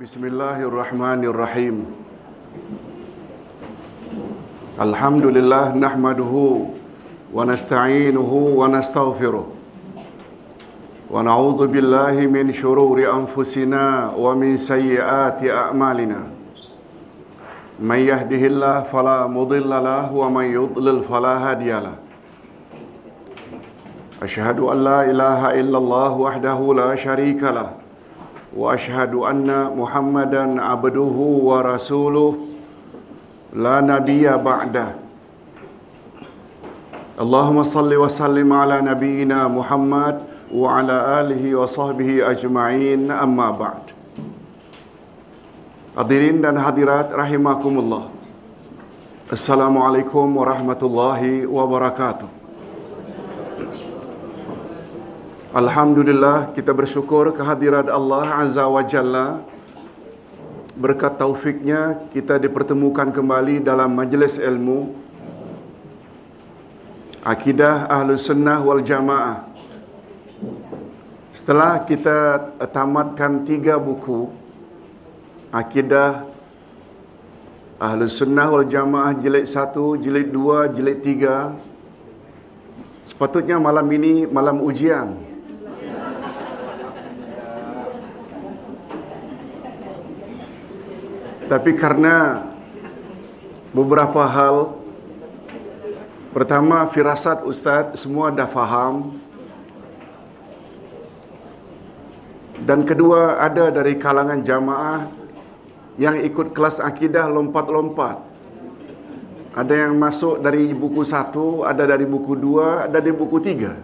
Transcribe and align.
بسم 0.00 0.24
الله 0.24 0.62
الرحمن 0.64 1.24
الرحيم 1.24 1.76
الحمد 4.80 5.24
لله 5.26 5.76
نحمده 5.76 6.34
ونستعينه 7.34 8.32
ونستغفره 8.60 9.46
ونعوذ 11.10 11.60
بالله 11.66 12.16
من 12.32 12.52
شرور 12.52 12.98
انفسنا 13.12 14.12
ومن 14.16 14.56
سيئات 14.56 15.44
اعمالنا 15.50 16.20
من 17.80 17.98
يهده 17.98 18.42
الله 18.46 18.76
فلا 18.82 19.26
مضل 19.26 19.68
له 19.70 20.12
ومن 20.16 20.44
يضلل 20.44 21.04
فلا 21.04 21.34
هادي 21.50 21.72
له 21.72 21.94
اشهد 24.22 24.60
ان 24.60 24.84
لا 24.84 25.04
اله 25.10 25.60
الا 25.60 25.78
الله 25.78 26.12
وحده 26.12 26.74
لا 26.74 26.94
شريك 26.96 27.42
له 27.42 27.79
وأشهد 28.55 29.13
أن 29.13 29.49
محمدا 29.77 30.61
عبده 30.61 31.15
ورسوله 31.49 32.35
لا 33.53 33.81
نبي 33.81 34.27
بعده 34.37 34.87
اللهم 37.21 37.63
صل 37.63 37.91
وسلم 37.95 38.53
على 38.53 38.81
نبينا 38.81 39.47
محمد 39.47 40.15
وعلى 40.53 40.95
آله 41.21 41.55
وصحبه 41.55 42.31
أجمعين 42.31 43.11
أما 43.11 43.51
بعد 43.51 43.83
Hadirin 45.95 46.43
dan 46.43 46.59
hadirat 46.59 47.07
rahimakumullah. 47.07 48.11
Assalamualaikum 49.31 50.27
warahmatullahi 50.27 51.47
wabarakatuh. 51.47 52.27
Alhamdulillah 55.50 56.54
kita 56.54 56.70
bersyukur 56.70 57.34
kehadiran 57.34 57.90
Allah 57.90 58.38
Azza 58.38 58.70
wa 58.70 58.86
Jalla. 58.86 59.42
Berkat 60.78 61.18
taufiknya 61.18 62.06
kita 62.14 62.38
dipertemukan 62.38 63.10
kembali 63.10 63.58
dalam 63.58 63.90
majlis 63.90 64.38
ilmu. 64.38 64.94
Akidah 67.26 67.90
Ahlus 67.90 68.30
Sunnah 68.30 68.62
wal 68.62 68.86
Jamaah. 68.86 69.50
Setelah 71.34 71.82
kita 71.82 72.54
tamatkan 72.70 73.42
tiga 73.42 73.74
buku 73.74 74.30
Akidah 75.50 76.30
Ahlus 77.82 78.22
Sunnah 78.22 78.54
wal 78.54 78.70
Jamaah 78.70 79.18
jilid 79.18 79.50
satu, 79.50 79.98
jilid 79.98 80.30
dua, 80.30 80.70
jilid 80.70 81.02
tiga 81.02 81.58
Sepatutnya 83.02 83.58
malam 83.58 83.90
ini 83.90 84.30
malam 84.30 84.62
ujian 84.62 85.29
Tapi 91.50 91.74
karena 91.74 92.46
beberapa 93.74 94.22
hal 94.22 94.78
Pertama, 96.30 96.86
firasat 96.86 97.42
Ustaz 97.42 98.06
semua 98.06 98.30
dah 98.30 98.46
faham. 98.46 99.18
Dan 102.62 102.86
kedua, 102.86 103.34
ada 103.34 103.66
dari 103.74 103.98
kalangan 103.98 104.38
jamaah 104.38 105.10
Yang 105.98 106.30
ikut 106.30 106.54
kelas 106.54 106.78
akidah 106.78 107.26
lompat-lompat. 107.26 108.22
Ada 109.58 109.90
yang 109.90 109.98
masuk 109.98 110.38
dari 110.38 110.70
buku 110.70 111.02
satu, 111.02 111.66
ada 111.66 111.82
dari 111.82 112.06
buku 112.06 112.38
dua, 112.38 112.86
ada 112.86 113.02
dari 113.02 113.10
buku 113.10 113.42
tiga. 113.42 113.74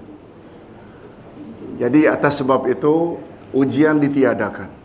Jadi 1.82 2.06
atas 2.06 2.38
sebab 2.38 2.62
itu, 2.70 3.18
ujian 3.50 3.98
ditiadakan 3.98 4.75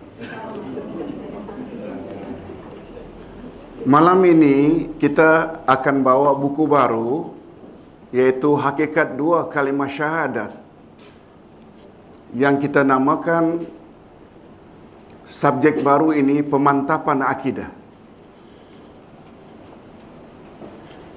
Malam 3.81 4.21
ini 4.29 4.85
kita 5.01 5.65
akan 5.65 6.05
bawa 6.05 6.37
buku 6.37 6.69
baru 6.69 7.33
yaitu 8.13 8.53
Hakikat 8.53 9.17
Dua 9.17 9.49
Kalimah 9.49 9.89
Syahadat 9.89 10.53
yang 12.37 12.61
kita 12.61 12.85
namakan 12.85 13.65
subjek 15.25 15.81
baru 15.81 16.13
ini 16.13 16.45
pemantapan 16.45 17.25
akidah. 17.25 17.73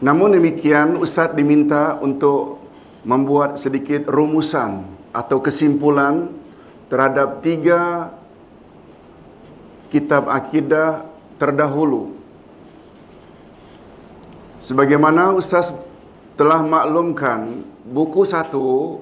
Namun 0.00 0.32
demikian 0.32 0.96
Ustaz 0.96 1.36
diminta 1.36 2.00
untuk 2.00 2.64
membuat 3.04 3.60
sedikit 3.60 4.08
rumusan 4.08 4.88
atau 5.12 5.36
kesimpulan 5.44 6.32
terhadap 6.88 7.44
tiga 7.44 8.08
kitab 9.92 10.32
akidah 10.32 11.04
terdahulu 11.36 12.23
Sebagaimana 14.64 15.36
Ustaz 15.36 15.76
telah 16.40 16.64
maklumkan, 16.64 17.60
buku 17.84 18.24
satu 18.24 18.96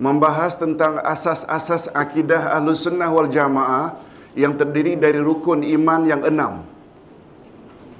membahas 0.00 0.56
tentang 0.56 1.04
asas-asas 1.04 1.92
akidah 1.92 2.56
Ahlus 2.56 2.88
Sunnah 2.88 3.12
wal 3.12 3.28
Jamaah 3.28 4.00
yang 4.32 4.56
terdiri 4.56 4.96
dari 4.96 5.20
rukun 5.20 5.60
iman 5.60 6.08
yang 6.08 6.24
enam. 6.24 6.64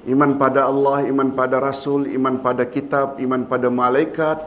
Iman 0.09 0.41
pada 0.41 0.65
Allah, 0.65 1.05
iman 1.05 1.37
pada 1.37 1.61
Rasul, 1.61 2.09
iman 2.17 2.41
pada 2.41 2.65
kitab, 2.65 3.21
iman 3.21 3.45
pada 3.45 3.69
malaikat, 3.69 4.41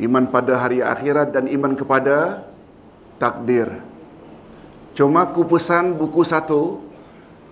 iman 0.00 0.24
pada 0.32 0.56
hari 0.56 0.80
akhirat 0.80 1.36
dan 1.36 1.52
iman 1.52 1.76
kepada 1.76 2.48
takdir. 3.20 3.68
Cuma 4.96 5.28
kupasan 5.28 6.00
buku 6.00 6.24
satu, 6.24 6.80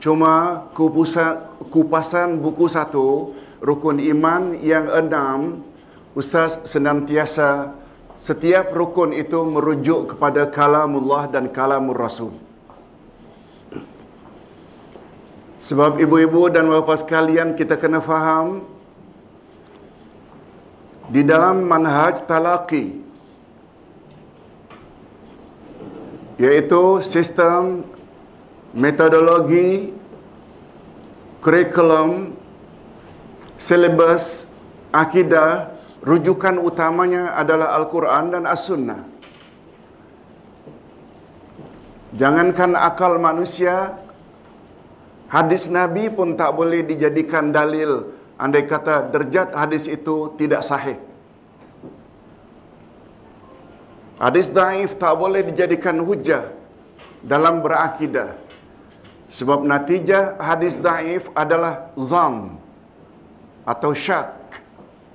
cuma 0.01 0.65
kupasan, 0.73 1.45
kupasan 1.69 2.41
buku 2.41 2.65
satu 2.65 3.37
rukun 3.61 4.01
iman 4.01 4.57
yang 4.61 4.89
enam, 4.89 5.65
Ustaz 6.17 6.59
senantiasa 6.67 7.77
setiap 8.21 8.75
rukun 8.75 9.15
itu 9.15 9.41
merujuk 9.47 10.13
kepada 10.17 10.45
kalamullah 10.51 11.31
dan 11.31 11.49
kalamur 11.49 11.97
rasul. 11.97 12.35
Sebab 15.61 16.01
ibu-ibu 16.01 16.49
dan 16.49 16.67
bapa 16.67 16.97
sekalian 16.97 17.53
kita 17.55 17.77
kena 17.77 18.01
faham 18.01 18.65
di 21.13 21.21
dalam 21.21 21.69
manhaj 21.69 22.25
talaqi 22.25 23.01
iaitu 26.41 27.05
sistem 27.05 27.85
metodologi 28.73 29.93
kurikulum 31.45 32.40
Selebas 33.61 34.49
akidah 34.89 35.77
rujukan 36.01 36.57
utamanya 36.57 37.37
adalah 37.37 37.77
Al-Quran 37.77 38.33
dan 38.33 38.45
As-Sunnah. 38.49 39.05
Jangankan 42.17 42.73
akal 42.73 43.21
manusia, 43.21 44.01
hadis 45.29 45.69
Nabi 45.69 46.09
pun 46.09 46.41
tak 46.41 46.57
boleh 46.57 46.81
dijadikan 46.89 47.53
dalil 47.53 48.09
andai 48.41 48.65
kata 48.65 49.13
derjat 49.13 49.53
hadis 49.53 49.85
itu 49.93 50.33
tidak 50.41 50.65
sahih. 50.65 50.97
Hadis 54.17 54.49
daif 54.53 54.97
tak 54.97 55.13
boleh 55.21 55.45
dijadikan 55.45 56.01
hujah 56.01 56.49
dalam 57.21 57.61
berakidah. 57.61 58.37
Sebab 59.29 59.69
natijah 59.69 60.41
hadis 60.41 60.81
daif 60.81 61.29
adalah 61.37 61.93
zam 61.97 62.60
atau 63.65 63.93
syak. 63.93 64.61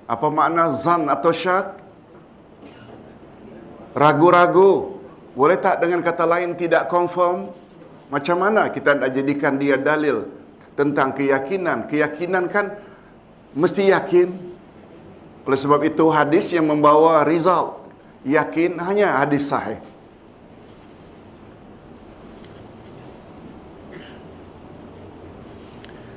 Apa 0.06 0.27
makna 0.30 0.74
zan 0.75 1.09
atau 1.09 1.33
syak? 1.33 1.81
Ragu-ragu. 3.95 5.01
Boleh 5.36 5.59
tak 5.59 5.83
dengan 5.83 6.00
kata 6.00 6.24
lain 6.24 6.56
tidak 6.56 6.88
confirm? 6.88 7.51
Macam 8.07 8.38
mana 8.39 8.69
kita 8.69 8.95
nak 8.95 9.12
jadikan 9.12 9.57
dia 9.57 9.75
dalil 9.75 10.30
tentang 10.77 11.12
keyakinan? 11.12 11.89
Keyakinan 11.89 12.47
kan 12.47 12.75
mesti 13.56 13.92
yakin. 13.92 14.30
Oleh 15.45 15.59
sebab 15.59 15.81
itu 15.86 16.06
hadis 16.09 16.53
yang 16.53 16.69
membawa 16.69 17.25
result 17.25 17.86
yakin 18.25 18.77
hanya 18.81 19.21
hadis 19.21 19.45
sahih. 19.50 19.77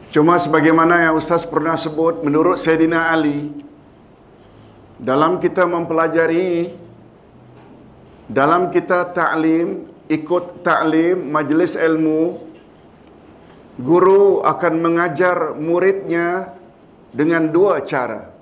Cuma 0.08 0.40
sebagaimana 0.40 1.04
yang 1.04 1.20
Ustaz 1.20 1.44
pernah 1.44 1.76
sebut 1.76 2.24
menurut 2.24 2.56
Sayyidina 2.56 3.12
Ali 3.12 3.52
dalam 4.96 5.36
kita 5.36 5.68
mempelajari 5.68 6.72
dalam 8.24 8.72
kita 8.72 9.04
ta'lim 9.12 9.84
ikut 10.08 10.64
ta'lim 10.64 11.28
majlis 11.28 11.76
ilmu 11.76 12.40
guru 13.76 14.40
akan 14.48 14.74
mengajar 14.80 15.52
muridnya 15.52 16.56
dengan 17.12 17.44
dua 17.52 17.84
cara. 17.84 18.32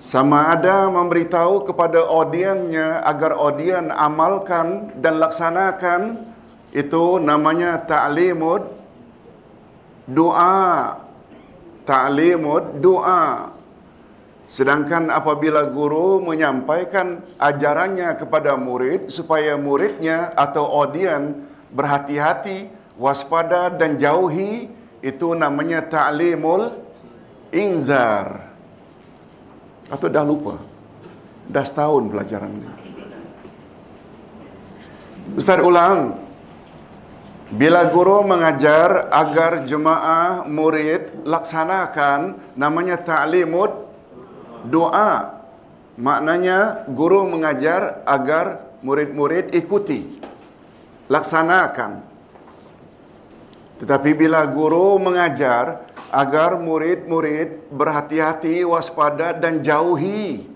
Sama 0.00 0.52
ada 0.56 0.88
memberitahu 0.92 1.64
kepada 1.68 2.04
audiennya 2.04 3.04
agar 3.04 3.36
audien 3.36 3.92
amalkan 3.92 4.92
dan 4.96 5.20
laksanakan 5.20 6.20
itu 6.72 7.20
namanya 7.20 7.80
ta'limud 7.84 8.79
doa. 10.12 10.98
Ta'limud 11.86 12.78
doa. 12.78 13.54
Sedangkan 14.50 15.14
apabila 15.14 15.62
guru 15.70 16.18
menyampaikan 16.18 17.22
ajarannya 17.38 18.18
kepada 18.18 18.58
murid 18.58 19.06
supaya 19.06 19.54
muridnya 19.54 20.34
atau 20.34 20.66
audien 20.66 21.46
berhati-hati, 21.70 22.66
waspada 22.98 23.70
dan 23.70 23.94
jauhi 23.94 24.66
itu 25.00 25.28
namanya 25.38 25.86
ta'limul 25.86 26.74
inzar. 27.54 28.50
Atau 29.90 30.06
dah 30.10 30.22
lupa? 30.26 30.58
Dah 31.50 31.66
setahun 31.66 32.10
pelajaran 32.10 32.50
ini. 32.50 32.70
Ustaz 35.34 35.58
ulang. 35.62 36.29
Bila 37.50 37.82
guru 37.90 38.22
mengajar 38.22 39.10
agar 39.10 39.66
jemaah 39.66 40.46
murid 40.46 41.26
laksanakan 41.26 42.38
namanya 42.54 42.94
ta'limud 42.94 43.90
doa. 44.70 45.42
Maknanya 45.98 46.86
guru 46.86 47.26
mengajar 47.26 48.06
agar 48.06 48.70
murid-murid 48.86 49.50
ikuti. 49.50 50.22
Laksanakan. 51.10 52.06
Tetapi 53.82 54.10
bila 54.14 54.46
guru 54.46 55.02
mengajar 55.02 55.90
agar 56.14 56.54
murid-murid 56.54 57.66
berhati-hati, 57.74 58.62
waspada 58.62 59.34
dan 59.34 59.58
jauhi 59.58 60.46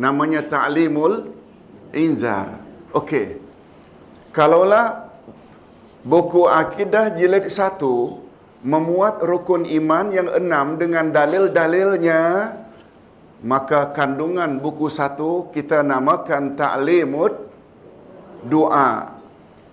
namanya 0.00 0.48
ta'limul 0.48 1.28
inzar. 1.92 2.56
Okey. 2.96 3.36
Kalaulah 4.32 5.07
buku 6.04 6.46
akidah 6.46 7.14
jilid 7.14 7.50
satu 7.50 8.22
memuat 8.62 9.22
rukun 9.22 9.62
iman 9.66 10.10
yang 10.10 10.28
enam 10.34 10.74
dengan 10.78 11.14
dalil-dalilnya, 11.14 12.54
maka 13.46 13.94
kandungan 13.94 14.58
buku 14.58 14.90
satu 14.90 15.50
kita 15.54 15.86
namakan 15.86 16.58
ta'limud 16.58 17.32
doa. 18.46 19.14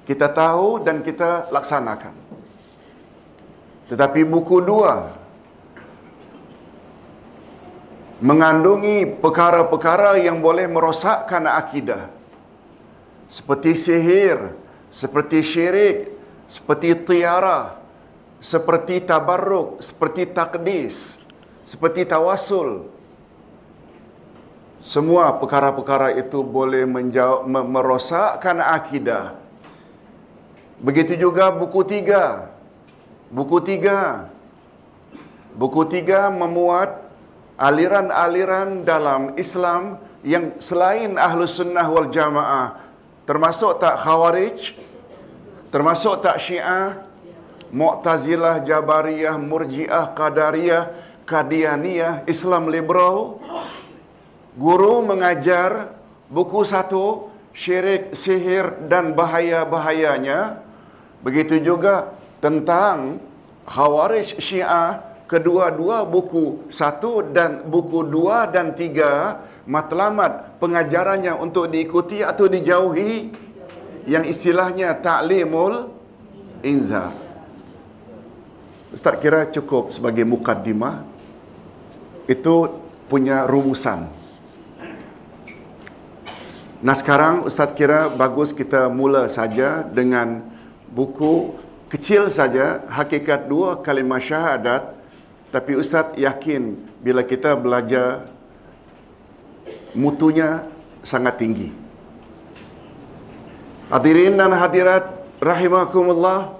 Kita 0.06 0.30
tahu 0.30 0.86
dan 0.86 1.02
kita 1.02 1.50
laksanakan. 1.50 2.14
Tetapi 3.90 4.22
buku 4.22 4.62
dua 4.62 5.26
mengandungi 8.22 9.18
perkara-perkara 9.20 10.22
yang 10.22 10.40
boleh 10.40 10.70
merosakkan 10.70 11.50
akidah. 11.50 12.10
Seperti 13.26 13.74
sihir, 13.74 14.54
seperti 14.94 15.42
syirik, 15.42 16.15
seperti 16.46 16.94
tiara, 17.06 17.78
seperti 18.42 19.02
tabarruk, 19.02 19.82
seperti 19.82 20.30
takdis, 20.30 21.22
seperti 21.66 22.06
tawasul. 22.06 22.94
Semua 24.86 25.34
perkara-perkara 25.42 26.14
itu 26.14 26.46
boleh 26.46 26.86
menjauh, 26.86 27.50
merosakkan 27.50 28.62
akidah. 28.62 29.34
Begitu 30.78 31.18
juga 31.18 31.50
buku 31.50 31.82
tiga. 31.82 32.54
Buku 33.34 33.58
tiga. 33.66 34.30
Buku 35.58 35.90
tiga 35.90 36.30
memuat 36.30 37.02
aliran-aliran 37.58 38.86
dalam 38.86 39.34
Islam 39.40 39.98
yang 40.22 40.54
selain 40.62 41.18
Ahlus 41.18 41.58
Sunnah 41.58 41.88
wal 41.90 42.12
Jamaah. 42.14 42.78
Termasuk 43.26 43.82
tak 43.82 43.98
Khawarij, 44.06 44.78
termasuk 45.76 46.24
tak 46.24 46.40
Syiah, 46.40 47.04
Mu'tazilah, 47.76 48.64
Jabariyah, 48.64 49.36
Murji'ah, 49.36 50.16
Qadariyah, 50.16 50.96
Qadianiyah, 51.28 52.24
Islam 52.32 52.72
Liberal. 52.72 53.44
Guru 54.56 55.04
mengajar 55.04 55.92
buku 56.32 56.64
satu, 56.64 57.28
syirik, 57.52 58.16
sihir 58.16 58.88
dan 58.88 59.12
bahaya-bahayanya. 59.20 60.64
Begitu 61.20 61.60
juga 61.60 62.16
tentang 62.40 63.20
Khawarij 63.68 64.40
Syiah, 64.40 65.04
kedua-dua 65.28 66.08
buku 66.08 66.72
satu 66.72 67.20
dan 67.20 67.68
buku 67.68 68.08
dua 68.08 68.48
dan 68.48 68.72
tiga 68.72 69.44
matlamat 69.68 70.56
pengajarannya 70.64 71.36
untuk 71.36 71.68
diikuti 71.68 72.24
atau 72.24 72.48
dijauhi 72.48 73.44
yang 74.06 74.24
istilahnya 74.26 74.94
ta'limul 74.98 75.90
inzar. 76.62 77.14
Ustaz 78.94 79.20
kira 79.20 79.50
cukup 79.50 79.92
sebagai 79.92 80.24
mukaddimah 80.24 81.04
itu 82.30 82.70
punya 83.12 83.44
rumusan. 83.44 84.08
Nah 86.86 86.96
sekarang 86.96 87.44
Ustaz 87.44 87.74
kira 87.74 88.08
bagus 88.14 88.54
kita 88.54 88.88
mula 88.88 89.26
saja 89.28 89.82
dengan 89.82 90.46
buku 90.94 91.58
kecil 91.90 92.30
saja 92.30 92.86
hakikat 92.88 93.50
dua 93.50 93.82
kalimah 93.82 94.22
syahadat 94.22 94.94
tapi 95.50 95.76
Ustaz 95.76 96.14
yakin 96.16 96.78
bila 97.02 97.26
kita 97.26 97.58
belajar 97.58 98.30
mutunya 99.98 100.68
sangat 101.02 101.42
tinggi. 101.42 101.85
Hadirin 103.86 104.34
dan 104.34 104.50
hadirat 104.50 105.14
rahimakumullah 105.38 106.58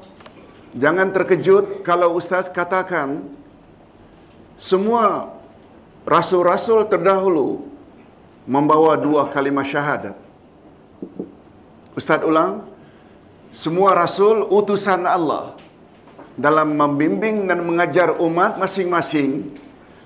jangan 0.78 1.10
terkejut 1.10 1.82
kalau 1.82 2.14
Ustaz 2.14 2.54
katakan 2.54 3.26
semua 4.54 5.34
rasul-rasul 6.06 6.86
terdahulu 6.86 7.66
membawa 8.46 8.94
dua 8.94 9.26
kalimah 9.26 9.66
syahadat. 9.66 10.14
Ustaz 11.98 12.22
ulang, 12.22 12.62
semua 13.50 13.98
rasul 13.98 14.46
utusan 14.46 15.02
Allah 15.10 15.58
dalam 16.38 16.78
membimbing 16.78 17.50
dan 17.50 17.66
mengajar 17.66 18.22
umat 18.22 18.62
masing-masing, 18.62 19.50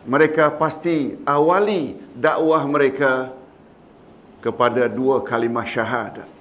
mereka 0.08 0.56
pasti 0.56 1.20
awali 1.28 2.00
dakwah 2.16 2.64
mereka 2.64 3.36
kepada 4.40 4.88
dua 4.88 5.20
kalimah 5.20 5.68
syahadat. 5.68 6.38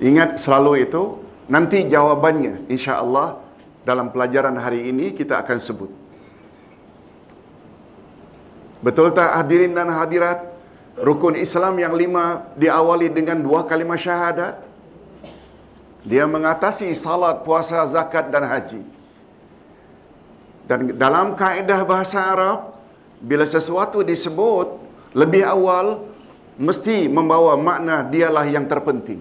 Ingat 0.00 0.40
selalu 0.40 0.88
itu, 0.88 1.20
nanti 1.44 1.84
jawabannya 1.84 2.66
insya-Allah 2.72 3.36
dalam 3.84 4.08
pelajaran 4.08 4.56
hari 4.56 4.88
ini 4.88 5.12
kita 5.12 5.36
akan 5.44 5.58
sebut. 5.60 5.92
Betul 8.80 9.12
tak 9.12 9.36
hadirin 9.36 9.76
dan 9.76 9.92
hadirat? 9.92 10.48
Rukun 10.96 11.36
Islam 11.36 11.76
yang 11.80 11.92
lima 11.96 12.48
diawali 12.56 13.12
dengan 13.12 13.40
dua 13.40 13.64
kalimah 13.68 14.00
syahadat. 14.00 14.56
Dia 16.00 16.24
mengatasi 16.24 16.88
salat, 16.96 17.44
puasa, 17.44 17.84
zakat 17.84 18.32
dan 18.32 18.48
haji. 18.48 18.80
Dan 20.64 20.96
dalam 20.96 21.36
kaedah 21.36 21.84
bahasa 21.84 22.24
Arab, 22.24 22.72
bila 23.20 23.44
sesuatu 23.44 24.00
disebut 24.00 24.80
lebih 25.12 25.44
awal, 25.44 26.08
mesti 26.56 27.04
membawa 27.04 27.52
makna 27.60 28.00
dialah 28.00 28.48
yang 28.48 28.64
terpenting. 28.64 29.20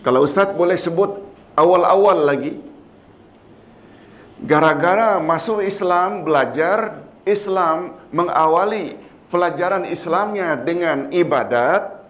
Kalau 0.00 0.24
Ustaz 0.24 0.56
boleh 0.56 0.80
sebut 0.80 1.20
awal-awal 1.52 2.24
lagi, 2.24 2.56
gara-gara 4.40 5.20
masuk 5.20 5.60
Islam, 5.60 6.24
belajar 6.24 7.04
Islam, 7.28 7.92
mengawali 8.08 8.96
pelajaran 9.28 9.84
Islamnya 9.84 10.56
dengan 10.56 11.12
ibadat, 11.12 12.00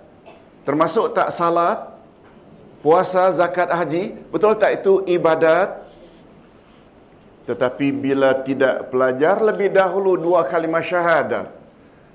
termasuk 0.63 1.19
tak 1.19 1.35
salat, 1.35 1.91
puasa, 2.79 3.27
zakat, 3.35 3.69
haji, 3.75 4.15
betul 4.31 4.55
tak 4.55 4.81
itu 4.81 5.03
ibadat? 5.11 5.83
Tetapi 7.51 7.91
bila 7.91 8.39
tidak 8.47 8.95
pelajar 8.95 9.43
lebih 9.43 9.75
dahulu 9.75 10.15
dua 10.15 10.47
kalimah 10.47 10.87
syahadat, 10.87 11.51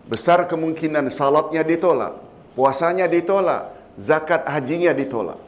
besar 0.07 0.47
kemungkinan 0.47 1.11
salatnya 1.11 1.67
ditolak, 1.67 2.15
puasanya 2.55 3.11
ditolak, 3.11 3.75
zakat 3.99 4.47
hajinya 4.47 4.95
ditolak. 4.95 5.44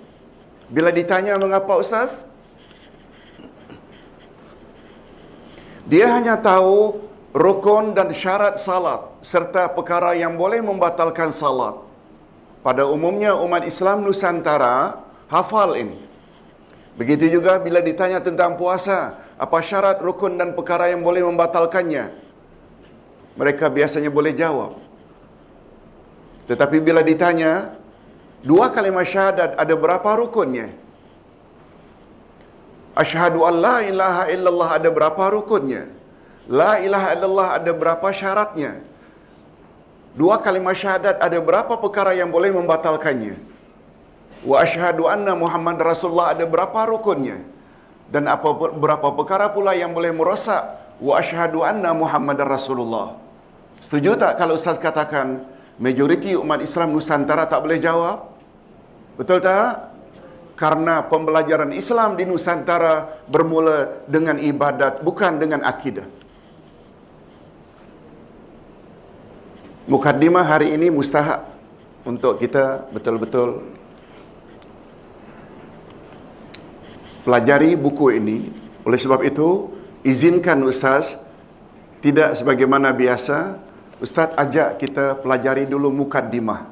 Bila 0.68 0.92
ditanya 0.92 1.40
mengapa 1.40 1.80
Ustaz? 1.80 2.28
Dia 5.88 6.12
hanya 6.12 6.36
tahu 6.36 7.00
rukun 7.32 7.96
dan 7.96 8.12
syarat 8.12 8.60
salat 8.60 9.00
serta 9.24 9.72
perkara 9.72 10.12
yang 10.20 10.36
boleh 10.36 10.60
membatalkan 10.60 11.32
salat. 11.32 11.80
Pada 12.60 12.84
umumnya 12.84 13.40
umat 13.40 13.64
Islam 13.64 14.04
Nusantara 14.04 15.00
hafal 15.32 15.80
ini. 15.80 15.96
Begitu 17.00 17.40
juga 17.40 17.56
bila 17.64 17.80
ditanya 17.80 18.20
tentang 18.20 18.60
puasa, 18.60 19.16
apa 19.40 19.64
syarat 19.64 20.04
rukun 20.04 20.36
dan 20.36 20.52
perkara 20.52 20.92
yang 20.92 21.00
boleh 21.00 21.24
membatalkannya? 21.24 22.12
Mereka 23.40 23.72
biasanya 23.72 24.12
boleh 24.12 24.36
jawab. 24.36 24.76
Tetapi 26.52 26.84
bila 26.84 27.06
ditanya 27.06 27.78
Dua 28.46 28.70
kalimah 28.70 29.08
syahadat 29.08 29.58
ada 29.58 29.74
berapa 29.74 30.10
rukunnya? 30.18 30.70
Asyhadu 32.98 33.46
an 33.46 33.56
la 33.62 33.78
ilaha 33.86 34.24
illallah 34.34 34.70
ada 34.78 34.90
berapa 34.90 35.24
rukunnya? 35.34 35.86
La 36.50 36.82
ilaha 36.82 37.14
illallah 37.14 37.48
ada 37.58 37.72
berapa 37.74 38.08
syaratnya? 38.10 38.82
Dua 40.18 40.42
kalimah 40.42 40.74
syahadat 40.74 41.22
ada 41.22 41.38
berapa 41.38 41.78
perkara 41.78 42.18
yang 42.18 42.34
boleh 42.34 42.50
membatalkannya? 42.50 43.38
Wa 44.42 44.66
asyhadu 44.66 45.06
anna 45.06 45.38
Muhammad 45.38 45.78
Rasulullah 45.78 46.34
ada 46.34 46.46
berapa 46.50 46.90
rukunnya? 46.90 47.38
Dan 48.10 48.26
apa 48.26 48.50
berapa 48.56 49.14
perkara 49.14 49.52
pula 49.54 49.78
yang 49.78 49.94
boleh 49.94 50.10
merosak 50.16 50.64
wa 50.98 51.14
asyhadu 51.22 51.62
anna 51.62 51.94
Muhammad 51.94 52.42
Rasulullah? 52.42 53.14
Setuju 53.78 54.18
tak 54.18 54.42
kalau 54.42 54.58
ustaz 54.58 54.82
katakan 54.82 55.46
majoriti 55.78 56.34
umat 56.38 56.62
Islam 56.62 56.94
Nusantara 56.94 57.46
tak 57.46 57.62
boleh 57.66 57.78
jawab? 57.82 58.34
Betul 59.18 59.42
tak? 59.42 59.94
Karena 60.58 61.06
pembelajaran 61.06 61.70
Islam 61.74 62.18
di 62.18 62.26
Nusantara 62.26 63.26
bermula 63.30 64.06
dengan 64.10 64.42
ibadat 64.42 65.06
bukan 65.06 65.38
dengan 65.38 65.62
akidah. 65.62 66.06
Mukaddimah 69.88 70.44
hari 70.44 70.76
ini 70.76 70.92
mustahak 70.92 71.48
untuk 72.04 72.42
kita 72.44 72.90
betul-betul 72.92 73.64
pelajari 77.28 77.76
buku 77.76 78.16
ini. 78.16 78.48
Oleh 78.88 78.96
sebab 78.96 79.20
itu, 79.28 79.72
izinkan 80.08 80.64
Ustaz 80.64 81.20
tidak 82.00 82.40
sebagaimana 82.40 82.96
biasa, 82.96 83.60
Ustaz 83.98 84.30
ajak 84.38 84.78
kita 84.78 85.18
pelajari 85.18 85.66
dulu 85.66 85.90
mukaddimah. 85.90 86.70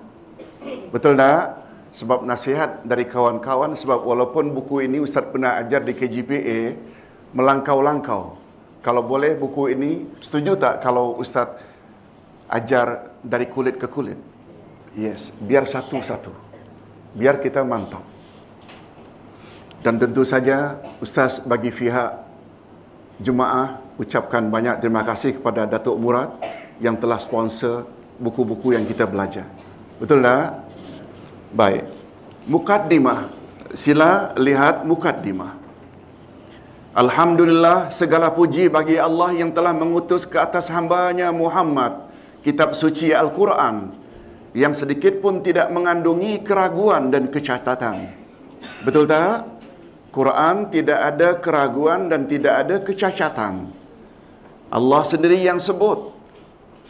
Betul 0.93 1.17
tak? 1.17 1.65
Sebab 1.97 2.21
nasihat 2.21 2.85
dari 2.85 3.09
kawan-kawan, 3.09 3.73
sebab 3.73 4.05
walaupun 4.05 4.53
buku 4.53 4.85
ini 4.85 5.01
Ustaz 5.01 5.25
pernah 5.25 5.57
ajar 5.57 5.81
di 5.81 5.97
KGPA, 5.97 6.77
melangkau-langkau. 7.33 8.37
Kalau 8.85 9.01
boleh 9.01 9.33
buku 9.33 9.73
ini, 9.73 10.05
setuju 10.21 10.53
tak 10.53 10.85
kalau 10.85 11.17
Ustaz 11.17 11.57
ajar 12.45 13.09
dari 13.25 13.49
kulit 13.49 13.81
ke 13.81 13.89
kulit? 13.89 14.19
Yes, 14.93 15.33
biar 15.41 15.65
satu-satu. 15.65 16.29
Biar 17.17 17.41
kita 17.41 17.65
mantap. 17.65 18.05
Dan 19.81 19.97
tentu 19.97 20.21
saja 20.21 20.77
Ustaz 21.01 21.41
bagi 21.41 21.73
pihak 21.73 22.25
Jemaah 23.15 23.79
ucapkan 23.95 24.43
banyak 24.51 24.83
terima 24.83 24.99
kasih 25.07 25.39
kepada 25.39 25.63
Datuk 25.63 25.95
Murad 25.95 26.35
yang 26.79 26.95
telah 26.99 27.19
sponsor 27.19 27.87
buku-buku 28.19 28.75
yang 28.75 28.87
kita 28.87 29.07
belajar. 29.07 29.47
Betul 29.99 30.23
tak? 30.23 30.65
Baik. 31.55 31.83
Mukaddimah. 32.47 33.31
Sila 33.75 34.31
lihat 34.39 34.87
mukaddimah. 34.87 35.65
Alhamdulillah 36.95 37.91
segala 37.91 38.31
puji 38.31 38.71
bagi 38.71 38.95
Allah 38.95 39.35
yang 39.35 39.51
telah 39.51 39.75
mengutus 39.75 40.23
ke 40.23 40.39
atas 40.39 40.71
hambanya 40.71 41.27
Muhammad 41.35 42.07
kitab 42.39 42.71
suci 42.71 43.11
Al-Quran 43.11 43.91
yang 44.55 44.71
sedikit 44.71 45.19
pun 45.19 45.43
tidak 45.43 45.67
mengandungi 45.75 46.39
keraguan 46.39 47.11
dan 47.11 47.27
kecacatan. 47.27 48.15
Betul 48.87 49.11
tak? 49.11 49.43
Quran 50.15 50.71
tidak 50.71 50.95
ada 50.95 51.35
keraguan 51.35 52.07
dan 52.07 52.23
tidak 52.31 52.63
ada 52.63 52.79
kecacatan. 52.79 53.67
Allah 54.71 55.03
sendiri 55.03 55.35
yang 55.43 55.59
sebut. 55.59 56.14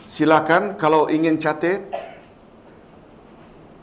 Silakan 0.06 0.78
kalau 0.78 1.10
ingin 1.10 1.42
catat. 1.42 1.82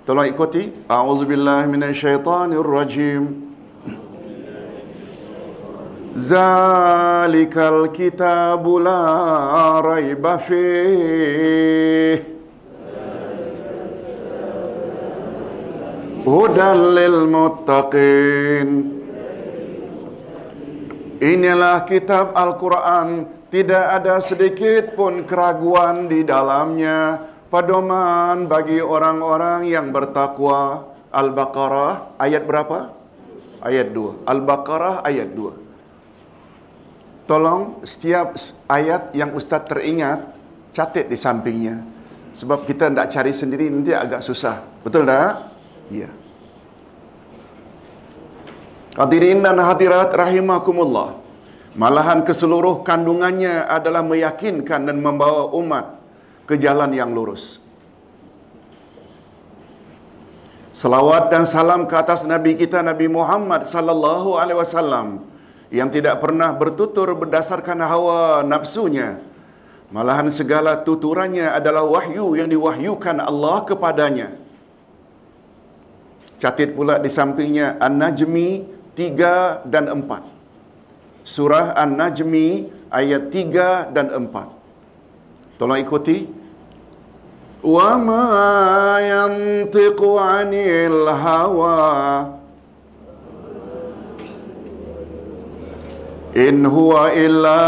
Tolong 0.07 0.31
ikuti. 0.31 0.71
A'udzubillahi 0.87 1.67
minasyaitonirrajim. 1.71 3.23
Zalikal 6.13 7.89
kitabu 7.91 8.79
la 8.83 9.81
raiba 9.83 10.39
fih. 10.39 12.19
Hudan 16.23 16.79
lil 16.95 17.27
muttaqin. 17.27 18.69
Inilah 21.23 21.83
kitab 21.87 22.35
Al-Quran. 22.35 23.42
Tidak 23.53 23.87
ada 24.01 24.17
sedikit 24.17 24.97
pun 24.97 25.29
keraguan 25.29 26.09
di 26.09 26.25
dalamnya. 26.25 27.21
Padoman 27.53 28.49
bagi 28.49 28.81
orang-orang 28.81 29.69
yang 29.69 29.93
bertakwa. 29.93 30.89
Al-Baqarah 31.13 32.17
ayat 32.17 32.49
berapa? 32.49 32.97
Ayat 33.61 33.93
2. 33.93 34.25
Al-Baqarah 34.25 35.05
ayat 35.05 35.37
2. 35.37 37.29
Tolong 37.29 37.85
setiap 37.85 38.33
ayat 38.73 39.13
yang 39.13 39.37
Ustaz 39.37 39.69
teringat, 39.69 40.33
catat 40.73 41.13
di 41.13 41.21
sampingnya. 41.21 41.85
Sebab 42.33 42.65
kita 42.65 42.89
tidak 42.89 43.13
cari 43.13 43.37
sendiri 43.37 43.69
nanti 43.69 43.93
agak 43.93 44.25
susah. 44.25 44.65
Betul 44.81 45.05
tak? 45.05 45.53
Ya. 45.93 46.09
Hadirin 48.97 49.45
dan 49.45 49.61
hadirat 49.61 50.09
rahimakumullah. 50.09 51.22
Malahan 51.73 52.21
keseluruh 52.21 52.85
kandungannya 52.85 53.65
adalah 53.65 54.05
meyakinkan 54.05 54.85
dan 54.85 55.01
membawa 55.01 55.49
umat 55.57 55.97
ke 56.45 56.61
jalan 56.61 56.93
yang 56.93 57.17
lurus. 57.17 57.65
Salawat 60.77 61.33
dan 61.33 61.45
salam 61.49 61.85
ke 61.89 61.97
atas 61.97 62.25
Nabi 62.29 62.57
kita 62.57 62.81
Nabi 62.81 63.09
Muhammad 63.09 63.65
sallallahu 63.69 64.37
alaihi 64.41 64.57
wasallam 64.57 65.25
yang 65.73 65.89
tidak 65.89 66.21
pernah 66.21 66.53
bertutur 66.53 67.09
berdasarkan 67.17 67.81
hawa 67.85 68.45
nafsunya. 68.45 69.21
Malahan 69.93 70.29
segala 70.33 70.81
tuturannya 70.81 71.53
adalah 71.53 71.85
wahyu 71.85 72.37
yang 72.37 72.49
diwahyukan 72.49 73.21
Allah 73.21 73.65
kepadanya. 73.69 74.29
Catit 76.41 76.73
pula 76.77 76.97
di 77.01 77.09
sampingnya 77.13 77.77
An-Najmi 77.81 78.49
3 78.97 79.69
dan 79.69 79.93
4. 79.93 80.42
Surah 81.23 81.79
An-Najmi 81.79 82.67
ayat 82.91 83.31
3 83.31 83.95
dan 83.95 84.11
4. 84.11 85.59
Tolong 85.59 85.79
ikuti. 85.79 86.27
Wa 87.63 87.95
ma 87.95 88.27
yantiqu 88.99 90.19
'anil 90.19 91.07
hawa 91.07 91.79
In 96.35 96.67
huwa 96.67 97.15
illa 97.15 97.63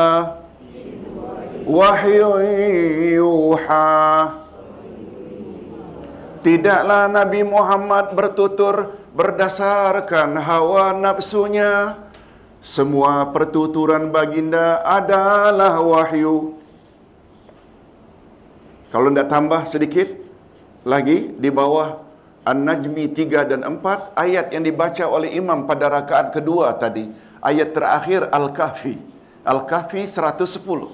wahyu 1.62 2.42
yuha 3.22 4.34
Tidaklah 6.42 7.08
Nabi 7.08 7.40
Muhammad 7.40 8.12
bertutur 8.12 8.92
berdasarkan 9.16 10.36
hawa 10.36 10.92
nafsunya. 10.92 12.03
Semua 12.64 13.28
pertuturan 13.28 14.08
baginda 14.08 14.80
adalah 14.88 15.84
wahyu. 15.84 16.56
Kalau 18.88 19.12
tidak 19.12 19.28
tambah 19.28 19.68
sedikit 19.68 20.08
lagi 20.80 21.28
di 21.36 21.52
bawah 21.52 22.00
An-Najmi 22.48 23.12
3 23.12 23.52
dan 23.52 23.60
4 23.68 24.16
ayat 24.16 24.48
yang 24.56 24.64
dibaca 24.64 25.04
oleh 25.04 25.36
imam 25.36 25.68
pada 25.68 25.92
rakaat 25.92 26.32
kedua 26.32 26.72
tadi. 26.80 27.12
Ayat 27.44 27.76
terakhir 27.76 28.32
Al-Kahfi. 28.32 28.96
Al-Kahfi 29.44 30.08
110. 30.08 30.88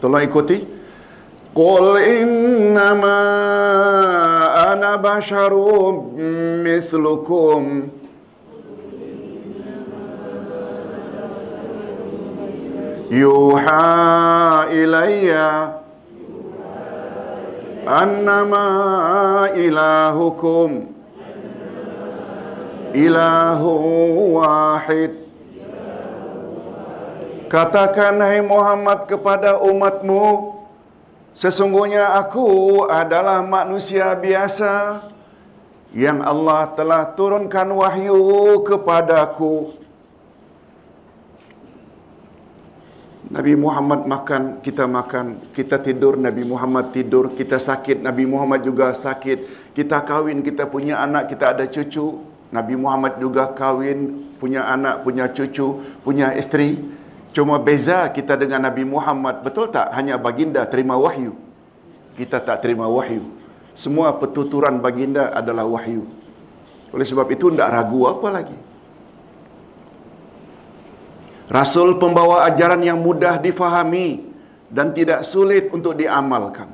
Tolong 0.00 0.24
ikuti. 0.24 0.83
Qul 1.54 2.02
innama 2.02 3.18
ana 4.74 4.98
basharum 4.98 6.18
mislukum. 6.66 7.94
Yuha 13.06 14.66
ilayya 14.74 15.78
annama 17.86 18.66
ilahukum 19.54 20.90
ilahu 22.90 23.70
wahid. 24.42 25.14
Katakan 27.46 28.18
hai 28.18 28.42
Muhammad 28.42 29.06
kepada 29.06 29.62
umatmu, 29.62 30.53
sesungguhnya 31.34 32.14
aku 32.16 32.46
adalah 32.86 33.42
manusia 33.42 34.14
biasa 34.14 35.04
yang 35.94 36.22
Allah 36.22 36.70
telah 36.74 37.02
turunkan 37.14 37.70
wahyu 37.70 38.62
kepadaku. 38.66 39.84
Nabi 43.34 43.58
Muhammad 43.58 44.06
makan, 44.06 44.42
kita 44.62 44.86
makan. 44.86 45.50
Kita 45.50 45.82
tidur, 45.82 46.14
Nabi 46.14 46.46
Muhammad 46.46 46.94
tidur. 46.94 47.34
Kita 47.34 47.58
sakit, 47.58 47.98
Nabi 47.98 48.30
Muhammad 48.30 48.62
juga 48.62 48.94
sakit. 48.94 49.70
Kita 49.74 50.06
kahwin, 50.06 50.38
kita 50.38 50.70
punya 50.70 51.02
anak, 51.02 51.34
kita 51.34 51.50
ada 51.50 51.66
cucu. 51.66 52.22
Nabi 52.54 52.78
Muhammad 52.78 53.18
juga 53.18 53.50
kahwin, 53.50 54.30
punya 54.38 54.62
anak, 54.70 55.02
punya 55.02 55.26
cucu, 55.34 55.82
punya 56.06 56.30
isteri. 56.38 56.78
Cuma 57.34 57.58
beza 57.58 58.06
kita 58.14 58.38
dengan 58.38 58.62
Nabi 58.62 58.86
Muhammad, 58.86 59.42
betul 59.42 59.66
tak? 59.66 59.90
Hanya 59.90 60.14
baginda 60.14 60.62
terima 60.70 60.94
wahyu. 60.94 61.34
Kita 62.14 62.38
tak 62.38 62.62
terima 62.62 62.86
wahyu. 62.86 63.26
Semua 63.74 64.14
petuturan 64.14 64.78
baginda 64.78 65.34
adalah 65.34 65.66
wahyu. 65.66 66.06
Oleh 66.94 67.02
sebab 67.02 67.26
itu, 67.34 67.50
tidak 67.50 67.74
ragu 67.74 68.06
apa 68.06 68.28
lagi. 68.30 68.54
Rasul 71.50 71.98
pembawa 71.98 72.46
ajaran 72.46 72.86
yang 72.86 73.02
mudah 73.02 73.42
difahami 73.42 74.30
dan 74.70 74.94
tidak 74.94 75.26
sulit 75.26 75.74
untuk 75.74 75.98
diamalkan. 75.98 76.70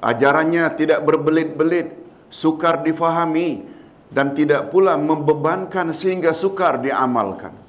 Ajarannya 0.00 0.72
tidak 0.72 1.04
berbelit-belit, 1.04 2.00
sukar 2.32 2.80
difahami 2.80 3.60
dan 4.08 4.32
tidak 4.32 4.72
pula 4.72 4.96
membebankan 4.96 5.92
sehingga 5.92 6.32
sukar 6.32 6.80
diamalkan. 6.80 7.67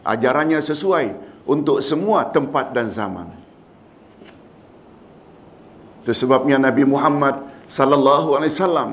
Ajarannya 0.00 0.60
sesuai 0.64 1.12
untuk 1.44 1.84
semua 1.84 2.24
tempat 2.28 2.72
dan 2.72 2.88
zaman. 2.88 3.28
Itu 6.00 6.16
sebabnya 6.16 6.56
Nabi 6.56 6.88
Muhammad 6.88 7.44
sallallahu 7.68 8.32
alaihi 8.40 8.52
wasallam 8.56 8.90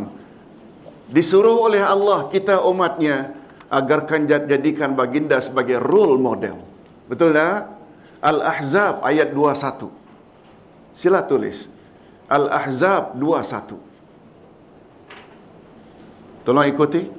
disuruh 1.07 1.71
oleh 1.71 1.79
Allah 1.79 2.27
kita 2.27 2.59
umatnya 2.67 3.31
agar 3.71 4.03
kan 4.03 4.27
jadikan 4.27 4.95
baginda 4.95 5.39
sebagai 5.39 5.79
role 5.79 6.19
model. 6.19 6.59
Betul 7.07 7.31
tak? 7.31 7.71
Al-Ahzab 8.19 9.03
ayat 9.07 9.31
21. 9.31 9.87
Sila 10.91 11.23
tulis. 11.23 11.69
Al-Ahzab 12.27 13.15
21. 13.15 13.79
Tolong 16.43 16.67
ikuti. 16.67 17.16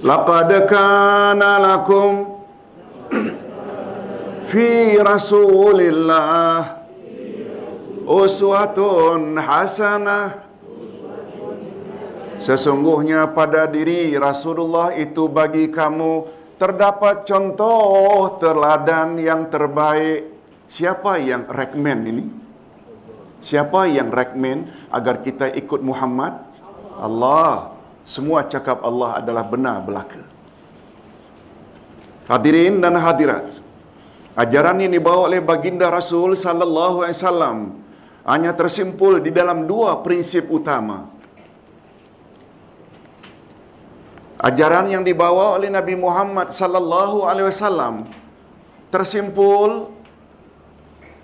Laqad 0.00 0.48
kana 0.64 1.60
lakum 1.60 2.40
fi 4.48 4.96
Rasulillah 4.96 6.80
uswatun 8.08 9.36
hasanah 9.36 10.50
Sesungguhnya 12.40 13.28
pada 13.36 13.68
diri 13.68 14.16
Rasulullah 14.16 14.96
itu 14.96 15.28
bagi 15.28 15.68
kamu 15.68 16.24
terdapat 16.56 17.28
contoh 17.28 18.40
teladan 18.40 19.20
yang 19.20 19.52
terbaik. 19.52 20.32
Siapa 20.64 21.20
yang 21.20 21.44
recommend 21.44 22.00
ini? 22.08 22.24
Siapa 23.44 23.84
yang 23.92 24.08
recommend 24.08 24.72
agar 24.88 25.20
kita 25.20 25.52
ikut 25.52 25.84
Muhammad? 25.84 26.40
Allah. 26.96 27.79
Semua 28.10 28.42
cakap 28.52 28.78
Allah 28.88 29.10
adalah 29.22 29.44
benar 29.52 29.78
belaka. 29.86 30.22
Hadirin 32.26 32.82
dan 32.82 32.98
hadirat. 32.98 33.62
Ajaran 34.42 34.82
ini 34.82 34.98
dibawa 34.98 35.30
oleh 35.30 35.38
baginda 35.50 35.86
Rasul 35.94 36.34
sallallahu 36.34 37.06
alaihi 37.06 37.18
wasallam 37.18 37.58
hanya 38.32 38.50
tersimpul 38.60 39.22
di 39.26 39.30
dalam 39.38 39.62
dua 39.70 40.02
prinsip 40.06 40.50
utama. 40.58 41.06
Ajaran 44.50 44.86
yang 44.94 45.06
dibawa 45.06 45.54
oleh 45.54 45.70
Nabi 45.78 45.94
Muhammad 45.94 46.50
sallallahu 46.60 47.30
alaihi 47.30 47.46
wasallam 47.46 47.94
tersimpul 48.94 49.94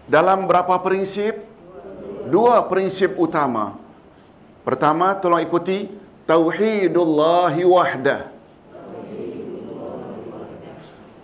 dalam 0.07 0.47
berapa 0.47 0.79
prinsip? 0.87 1.35
Dua 2.31 2.63
prinsip 2.71 3.15
utama. 3.19 3.79
Pertama, 4.67 5.15
tolong 5.19 5.43
ikuti 5.43 6.06
tauhidullahi 6.27 7.63
wahdah. 7.65 8.23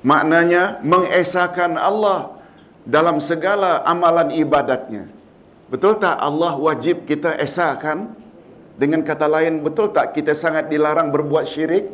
Maknanya 0.03 0.83
mengesahkan 0.83 1.79
Allah 1.79 2.35
dalam 2.83 3.23
segala 3.23 3.87
amalan 3.87 4.35
ibadatnya. 4.35 5.07
Betul 5.71 6.03
tak 6.03 6.19
Allah 6.19 6.59
wajib 6.59 7.07
kita 7.07 7.39
esahkan? 7.39 8.11
Dengan 8.73 9.05
kata 9.07 9.31
lain, 9.31 9.63
betul 9.63 9.95
tak 9.95 10.17
kita 10.17 10.35
sangat 10.35 10.67
dilarang 10.67 11.13
berbuat 11.15 11.47
syirik? 11.47 11.87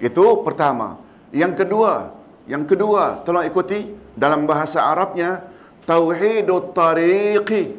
Itu 0.00 0.40
pertama. 0.40 0.96
Yang 1.36 1.64
kedua, 1.64 2.16
yang 2.48 2.64
kedua, 2.64 3.20
tolong 3.26 3.44
ikuti 3.44 3.92
dalam 4.16 4.48
bahasa 4.48 4.88
Arabnya 4.88 5.44
tauhidut 5.84 6.72
tariqi 6.72 7.76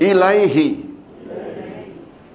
ilaihi. 0.00 0.91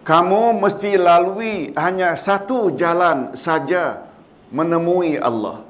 Kamu 0.08 0.56
mesti 0.64 0.96
lalui 0.96 1.76
hanya 1.76 2.16
satu 2.16 2.72
jalan 2.72 3.36
saja 3.36 4.08
menemui 4.56 5.20
Allah. 5.20 5.68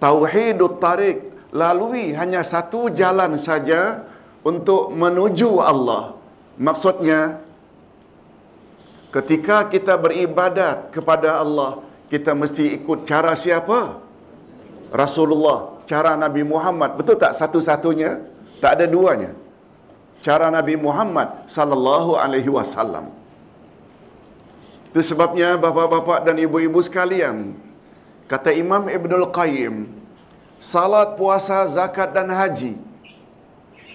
Tauhidut 0.00 0.80
tariq 0.80 1.28
lalui 1.52 2.16
hanya 2.16 2.40
satu 2.40 2.88
jalan 2.88 3.36
saja 3.36 4.08
untuk 4.40 4.88
menuju 4.96 5.60
Allah. 5.60 6.16
Maksudnya, 6.56 7.44
ketika 9.12 9.68
kita 9.68 10.00
beribadat 10.00 10.88
kepada 10.88 11.44
Allah, 11.44 11.84
kita 12.08 12.32
mesti 12.32 12.80
ikut 12.80 13.04
cara 13.04 13.36
siapa? 13.36 14.00
Rasulullah, 14.88 15.76
cara 15.84 16.16
Nabi 16.16 16.40
Muhammad. 16.40 16.96
Betul 16.96 17.20
tak 17.20 17.36
satu-satunya? 17.36 18.24
Tak 18.64 18.80
ada 18.80 18.88
duanya. 18.88 19.36
Cara 20.20 20.52
Nabi 20.52 20.76
Muhammad 20.76 21.48
sallallahu 21.48 22.20
alaihi 22.20 22.52
wasallam. 22.52 23.08
Itu 24.92 25.00
sebabnya 25.00 25.56
bapa-bapa 25.56 26.20
dan 26.20 26.36
ibu-ibu 26.36 26.76
sekalian, 26.82 27.56
kata 28.26 28.52
Imam 28.52 28.84
Ibnul 28.90 29.32
Qayyim, 29.32 29.86
salat, 30.60 31.16
puasa, 31.16 31.64
zakat 31.70 32.10
dan 32.12 32.28
haji. 32.28 32.74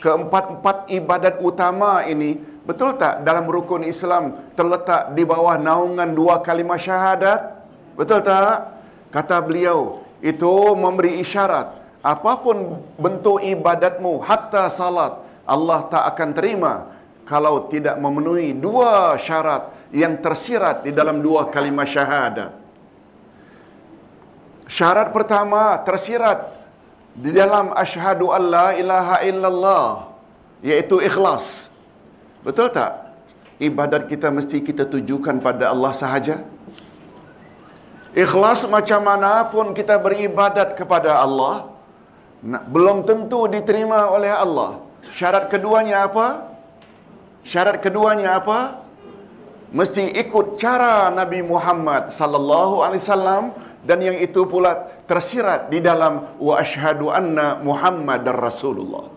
Keempat-empat 0.02 0.90
ibadat 0.90 1.36
utama 1.44 2.08
ini, 2.08 2.40
betul 2.64 2.96
tak 2.96 3.28
dalam 3.28 3.46
rukun 3.46 3.84
Islam 3.84 4.40
terletak 4.56 5.14
di 5.14 5.28
bawah 5.28 5.60
naungan 5.60 6.10
dua 6.16 6.40
kalimah 6.40 6.80
syahadat? 6.80 7.60
Betul 8.00 8.24
tak? 8.26 8.72
Kata 9.14 9.44
beliau, 9.44 10.02
itu 10.24 10.52
memberi 10.74 11.20
isyarat. 11.22 11.76
Apapun 12.00 12.82
bentuk 12.96 13.44
ibadatmu, 13.44 14.22
hatta 14.24 14.70
salat, 14.72 15.25
Allah 15.46 15.86
tak 15.90 16.04
akan 16.14 16.30
terima 16.34 16.74
kalau 17.26 17.70
tidak 17.70 17.98
memenuhi 18.02 18.54
dua 18.54 19.18
syarat 19.18 19.70
yang 19.94 20.18
tersirat 20.18 20.86
di 20.86 20.92
dalam 20.94 21.22
dua 21.22 21.50
kalimah 21.54 21.86
syahadat. 21.86 22.52
Syarat 24.66 25.14
pertama 25.14 25.78
tersirat 25.86 26.50
di 27.14 27.30
dalam 27.30 27.72
asyhadu 27.78 28.34
alla 28.34 28.74
ilaha 28.74 29.22
illallah 29.22 29.90
iaitu 30.66 31.02
ikhlas. 31.02 31.78
Betul 32.42 32.74
tak? 32.74 33.06
Ibadat 33.62 34.10
kita 34.12 34.34
mesti 34.34 34.60
kita 34.60 34.84
tujukan 34.90 35.40
pada 35.40 35.72
Allah 35.72 35.94
sahaja. 35.96 36.42
Ikhlas 38.16 38.64
macam 38.72 39.02
mana 39.04 39.44
pun 39.48 39.76
kita 39.76 40.00
beribadat 40.00 40.76
kepada 40.80 41.20
Allah, 41.20 41.68
belum 42.72 43.04
tentu 43.04 43.44
diterima 43.52 44.08
oleh 44.08 44.32
Allah. 44.32 44.85
Syarat 45.14 45.52
keduanya 45.52 46.10
apa? 46.10 46.50
Syarat 47.46 47.84
keduanya 47.84 48.42
apa? 48.42 48.82
Mesti 49.76 50.16
ikut 50.18 50.56
cara 50.58 51.12
Nabi 51.12 51.44
Muhammad 51.44 52.10
sallallahu 52.10 52.80
alaihi 52.82 53.02
wasallam 53.04 53.44
dan 53.86 54.00
yang 54.02 54.18
itu 54.18 54.48
pula 54.50 54.88
tersirat 55.06 55.70
di 55.70 55.78
dalam 55.84 56.34
wa 56.42 56.54
asyhadu 56.58 57.14
anna 57.14 57.62
Muhammadar 57.62 58.34
Rasulullah. 58.34 59.14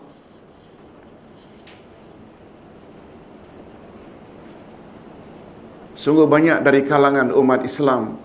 Sungguh 5.99 6.31
banyak 6.31 6.63
dari 6.63 6.85
kalangan 6.87 7.27
umat 7.35 7.59
Islam 7.67 8.15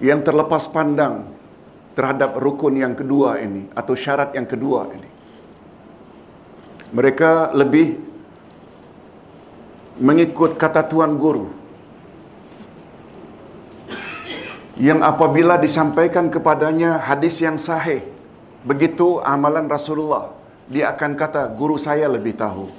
yang 0.00 0.24
terlepas 0.24 0.64
pandang 0.72 1.28
terhadap 1.92 2.40
rukun 2.40 2.80
yang 2.80 2.96
kedua 2.96 3.36
ini 3.36 3.68
atau 3.76 3.92
syarat 3.92 4.32
yang 4.32 4.48
kedua 4.48 4.88
ini. 4.96 5.09
Mereka 6.90 7.54
lebih 7.54 7.98
mengikut 10.00 10.56
kata 10.56 10.88
tuan 10.88 11.14
guru 11.20 11.52
yang 14.80 15.04
apabila 15.04 15.60
disampaikan 15.60 16.32
kepadanya 16.32 16.96
hadis 16.96 17.36
yang 17.44 17.60
sahih 17.60 18.00
begitu 18.64 19.20
amalan 19.20 19.68
Rasulullah 19.68 20.32
dia 20.72 20.88
akan 20.88 21.12
kata 21.20 21.52
guru 21.52 21.76
saya 21.76 22.08
lebih 22.08 22.32
tahu 22.32 22.72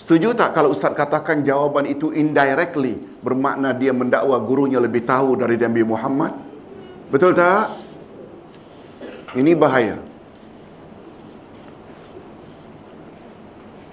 Setuju 0.00 0.32
tak 0.32 0.56
kalau 0.56 0.72
Ustaz 0.72 0.96
katakan 0.96 1.44
jawapan 1.44 1.84
itu 1.92 2.08
indirectly 2.16 2.96
bermakna 3.20 3.76
dia 3.76 3.92
mendakwa 3.92 4.32
gurunya 4.40 4.80
lebih 4.80 5.04
tahu 5.04 5.36
dari 5.36 5.60
Nabi 5.60 5.84
Muhammad? 5.84 6.32
Betul 7.12 7.36
tak? 7.36 7.68
Ini 9.36 9.52
bahaya. 9.52 10.00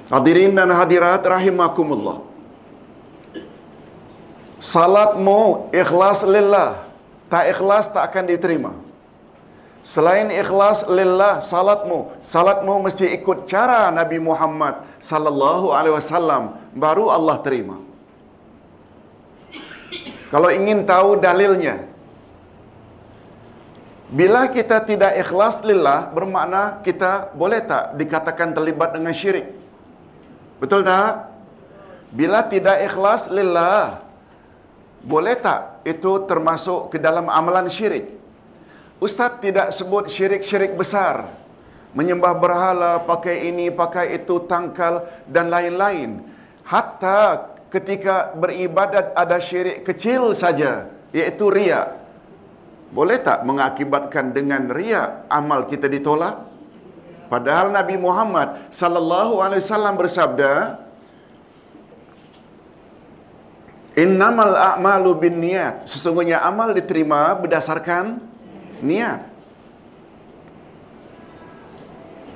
Hadirin 0.07 0.55
dan 0.55 0.71
hadirat 0.71 1.19
rahimakumullah. 1.19 2.23
Salatmu 4.57 5.67
ikhlas 5.75 6.23
lillah. 6.23 6.79
Tak 7.27 7.43
ikhlas 7.51 7.91
tak 7.91 8.07
akan 8.07 8.23
diterima. 8.23 8.71
Selain 9.83 10.27
ikhlas 10.31 10.83
lillah 10.91 11.39
salatmu, 11.39 12.11
salatmu 12.19 12.87
mesti 12.87 13.07
ikut 13.19 13.47
cara 13.47 13.87
Nabi 13.87 14.19
Muhammad 14.19 14.83
sallallahu 14.99 15.71
alaihi 15.71 15.95
wasallam 15.95 16.59
baru 16.75 17.07
Allah 17.07 17.39
terima. 17.39 17.79
Kalau 20.27 20.51
ingin 20.51 20.83
tahu 20.83 21.15
dalilnya, 21.23 21.87
bila 24.11 24.51
kita 24.51 24.83
tidak 24.83 25.19
ikhlas 25.23 25.63
lillah 25.63 26.11
bermakna 26.11 26.83
kita 26.83 27.31
boleh 27.31 27.63
tak 27.63 27.95
dikatakan 27.95 28.55
terlibat 28.55 28.91
dengan 28.91 29.15
syirik? 29.15 29.56
Betul 30.57 30.81
tak? 30.81 31.29
Bila 32.09 32.41
tidak 32.49 32.81
ikhlas 32.81 33.29
lillah, 33.29 34.01
boleh 35.05 35.37
tak 35.37 35.85
itu 35.85 36.25
termasuk 36.25 36.95
ke 36.95 36.97
dalam 36.97 37.29
amalan 37.29 37.69
syirik? 37.69 38.17
Ustaz 38.97 39.37
tidak 39.37 39.69
sebut 39.69 40.09
syirik-syirik 40.09 40.73
besar. 40.73 41.29
Menyembah 41.93 42.33
berhala, 42.33 42.97
pakai 43.05 43.49
ini, 43.53 43.69
pakai 43.69 44.17
itu, 44.17 44.41
tangkal 44.49 45.05
dan 45.29 45.53
lain-lain. 45.53 46.25
Hatta 46.65 47.53
ketika 47.69 48.33
beribadat 48.33 49.13
ada 49.13 49.37
syirik 49.37 49.85
kecil 49.85 50.33
saja, 50.33 50.89
iaitu 51.13 51.53
riak. 51.53 51.93
Boleh 52.89 53.19
tak 53.19 53.43
mengakibatkan 53.43 54.31
dengan 54.31 54.71
riak 54.71 55.27
amal 55.27 55.67
kita 55.67 55.91
ditolak? 55.91 56.46
Padahal 57.27 57.75
Nabi 57.75 57.99
Muhammad 57.99 58.71
sallallahu 58.71 59.43
alaihi 59.43 59.63
wasallam 59.63 59.95
bersabda, 59.99 60.83
Innamal 63.97 64.53
a'malu 64.53 65.09
bin 65.17 65.41
niat. 65.41 65.89
Sesungguhnya 65.89 66.37
amal 66.45 66.69
diterima 66.69 67.33
berdasarkan 67.33 68.21
niat. 68.85 69.25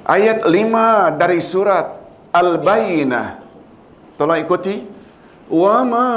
Ayat 0.02 0.42
5 0.42 1.22
dari 1.22 1.38
surat 1.38 2.02
Al-Bayyinah. 2.34 3.46
Tolong 4.18 4.42
ikuti. 4.42 4.82
Wa 5.46 5.86
ma 5.86 6.10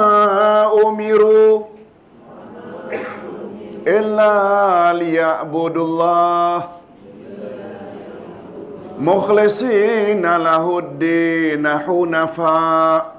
umiru 0.73 1.69
illa 3.85 4.35
liya'budullah 4.97 6.84
mukhlisina 8.99 10.39
lahuddin 10.39 11.65
hunafa' 11.65 13.15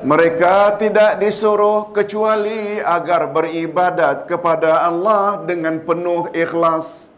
Mereka 0.00 0.80
tidak 0.80 1.20
disuruh 1.20 1.92
kecuali 1.92 2.80
agar 2.80 3.28
beribadat 3.28 4.24
kepada 4.24 4.80
Allah 4.88 5.44
dengan 5.44 5.76
penuh 5.76 6.24
ikhlas. 6.32 7.12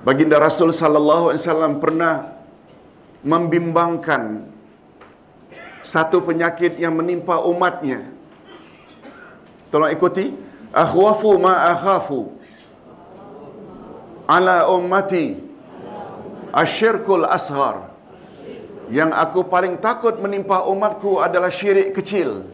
Baginda 0.00 0.40
Rasul 0.40 0.72
sallallahu 0.72 1.36
alaihi 1.36 1.44
wasallam 1.44 1.84
pernah 1.84 2.32
membimbangkan 3.20 4.48
satu 5.84 6.24
penyakit 6.24 6.80
yang 6.80 6.96
menimpa 6.96 7.36
umatnya. 7.44 8.08
Tolong 9.68 9.92
ikuti. 9.92 10.47
Akhwafu 10.72 11.40
ma 11.40 11.72
akhafu 11.72 12.32
ala 14.28 14.68
ummati 14.68 15.40
asyirkul 16.52 17.24
ashar 17.24 17.88
yang 18.92 19.12
aku 19.12 19.48
paling 19.48 19.80
takut 19.80 20.20
menimpa 20.20 20.64
umatku 20.68 21.20
adalah 21.20 21.52
syirik 21.52 21.92
kecil. 21.96 22.44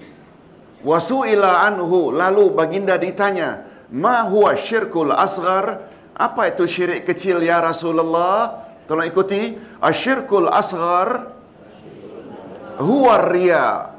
Wasu'ila 0.82 1.64
anhu 1.66 2.12
lalu 2.12 2.50
baginda 2.54 2.98
ditanya, 2.98 3.64
"Ma 3.90 4.26
huwa 4.26 4.54
syirkul 4.58 5.14
asghar?" 5.14 5.90
Apa 6.14 6.54
itu 6.54 6.62
syirik 6.70 7.02
kecil 7.10 7.42
ya 7.42 7.58
Rasulullah? 7.58 8.62
Tolong 8.86 9.10
ikuti. 9.10 9.58
Asyirkul 9.82 10.46
asghar 10.46 11.34
huwa 12.78 13.18
riya. 13.26 13.90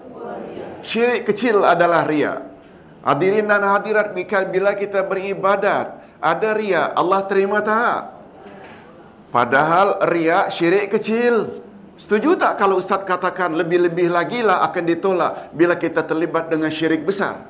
Syirik 0.79 1.27
kecil 1.27 1.59
adalah 1.67 2.07
riya. 2.07 2.54
Hadirin 3.05 3.45
dan 3.45 3.61
hadirat 3.61 4.17
bila 4.49 4.73
kita 4.73 5.05
beribadat, 5.05 6.01
ada 6.17 6.49
riya, 6.57 6.89
Allah 6.97 7.21
terima 7.29 7.61
tak? 7.61 8.17
Padahal 9.29 10.01
riya 10.09 10.49
syirik 10.49 10.89
kecil. 10.89 11.61
Setuju 12.01 12.33
tak 12.33 12.57
kalau 12.57 12.81
Ustaz 12.81 13.05
katakan 13.05 13.53
lebih-lebih 13.53 14.09
lagi 14.09 14.41
lah 14.41 14.65
akan 14.67 14.83
ditolak 14.89 15.53
bila 15.53 15.77
kita 15.77 16.01
terlibat 16.01 16.49
dengan 16.49 16.73
syirik 16.73 17.05
besar? 17.05 17.45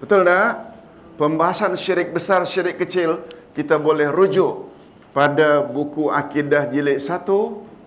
Betul 0.00 0.24
tak? 0.24 0.72
Pembahasan 1.20 1.76
syirik 1.76 2.10
besar, 2.16 2.42
syirik 2.48 2.80
kecil, 2.80 3.22
kita 3.52 3.76
boleh 3.76 4.08
rujuk 4.08 4.72
pada 5.12 5.60
buku 5.60 6.08
Akidah 6.08 6.64
Jilid 6.72 6.96
1 6.96 7.28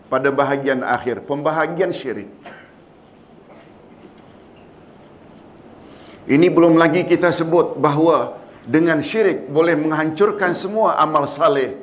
pada 0.05 0.29
bahagian 0.29 0.85
akhir. 0.85 1.25
Pembahagian 1.25 1.89
syirik. 1.89 2.29
Ini 6.25 6.49
belum 6.49 6.81
lagi 6.81 7.05
kita 7.05 7.29
sebut 7.29 7.77
bahawa 7.77 8.41
dengan 8.65 8.97
syirik 9.05 9.45
boleh 9.45 9.77
menghancurkan 9.77 10.57
semua 10.57 10.97
amal 10.97 11.29
saleh. 11.29 11.77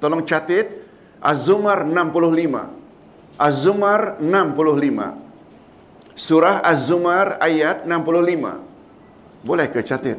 Tolong 0.00 0.24
catat 0.24 0.72
Az-Zumar 1.20 1.84
65. 1.84 3.36
Az-Zumar 3.36 4.16
65. 4.16 6.16
Surah 6.16 6.64
Az-Zumar 6.64 7.36
ayat 7.36 7.84
65. 7.84 9.44
Boleh 9.44 9.68
ke 9.68 9.84
catat? 9.84 10.16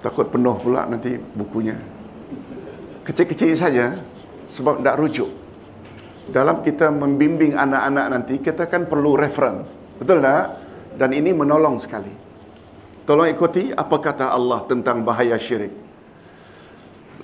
Takut 0.00 0.32
penuh 0.32 0.56
pula 0.56 0.88
nanti 0.88 1.20
bukunya. 1.36 1.76
Kecil-kecil 3.04 3.52
saja 3.52 4.00
sebab 4.48 4.80
tak 4.80 4.96
rujuk. 4.96 5.28
Dalam 6.32 6.64
kita 6.64 6.88
membimbing 6.88 7.58
anak-anak 7.58 8.06
nanti, 8.08 8.40
kita 8.40 8.64
kan 8.70 8.86
perlu 8.86 9.18
reference. 9.18 9.74
Betul 9.98 10.22
tak? 10.24 10.59
Dan 11.00 11.16
ini 11.16 11.32
menolong 11.32 11.80
sekali. 11.80 12.12
Tolong 13.08 13.32
ikuti 13.32 13.72
apa 13.72 13.96
kata 13.96 14.36
Allah 14.36 14.68
tentang 14.68 15.00
bahaya 15.00 15.40
syirik. 15.40 15.72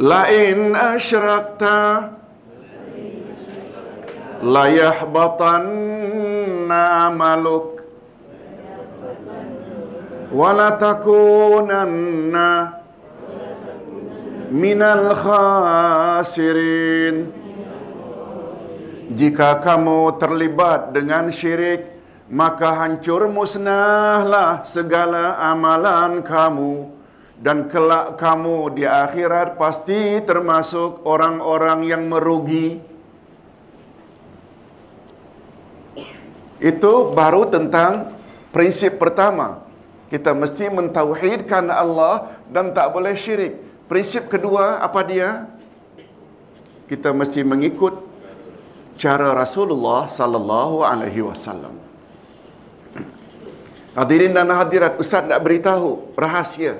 Lain 0.00 0.72
asyrakta 0.72 2.08
la 4.40 4.64
yahbatanna 4.72 6.80
amaluk 7.12 7.84
wa 10.32 10.56
la 10.56 10.72
takunanna 10.80 12.80
minal 14.48 15.12
khasirin 15.20 17.28
jika 19.12 19.60
kamu 19.60 20.16
terlibat 20.16 20.96
dengan 20.96 21.28
syirik 21.28 21.95
maka 22.26 22.74
hancur 22.74 23.30
musnahlah 23.30 24.66
segala 24.66 25.38
amalan 25.38 26.22
kamu. 26.22 26.94
Dan 27.36 27.68
kelak 27.68 28.16
kamu 28.16 28.72
di 28.72 28.88
akhirat 28.88 29.60
pasti 29.60 30.24
termasuk 30.24 31.04
orang-orang 31.04 31.84
yang 31.84 32.08
merugi. 32.08 32.80
Itu 36.56 37.12
baru 37.12 37.44
tentang 37.52 38.16
prinsip 38.56 38.96
pertama. 38.96 39.60
Kita 40.08 40.32
mesti 40.32 40.72
mentauhidkan 40.72 41.68
Allah 41.68 42.32
dan 42.48 42.72
tak 42.72 42.96
boleh 42.96 43.12
syirik. 43.12 43.60
Prinsip 43.84 44.32
kedua 44.32 44.80
apa 44.80 45.04
dia? 45.04 45.44
Kita 46.88 47.12
mesti 47.12 47.44
mengikut 47.44 48.00
cara 48.96 49.36
Rasulullah 49.36 50.08
sallallahu 50.08 50.80
alaihi 50.88 51.20
wasallam 51.20 51.85
Hadirin 53.96 54.36
dan 54.36 54.52
hadirat, 54.52 55.00
Ustaz 55.00 55.24
nak 55.24 55.40
beritahu 55.40 56.12
rahasia. 56.20 56.76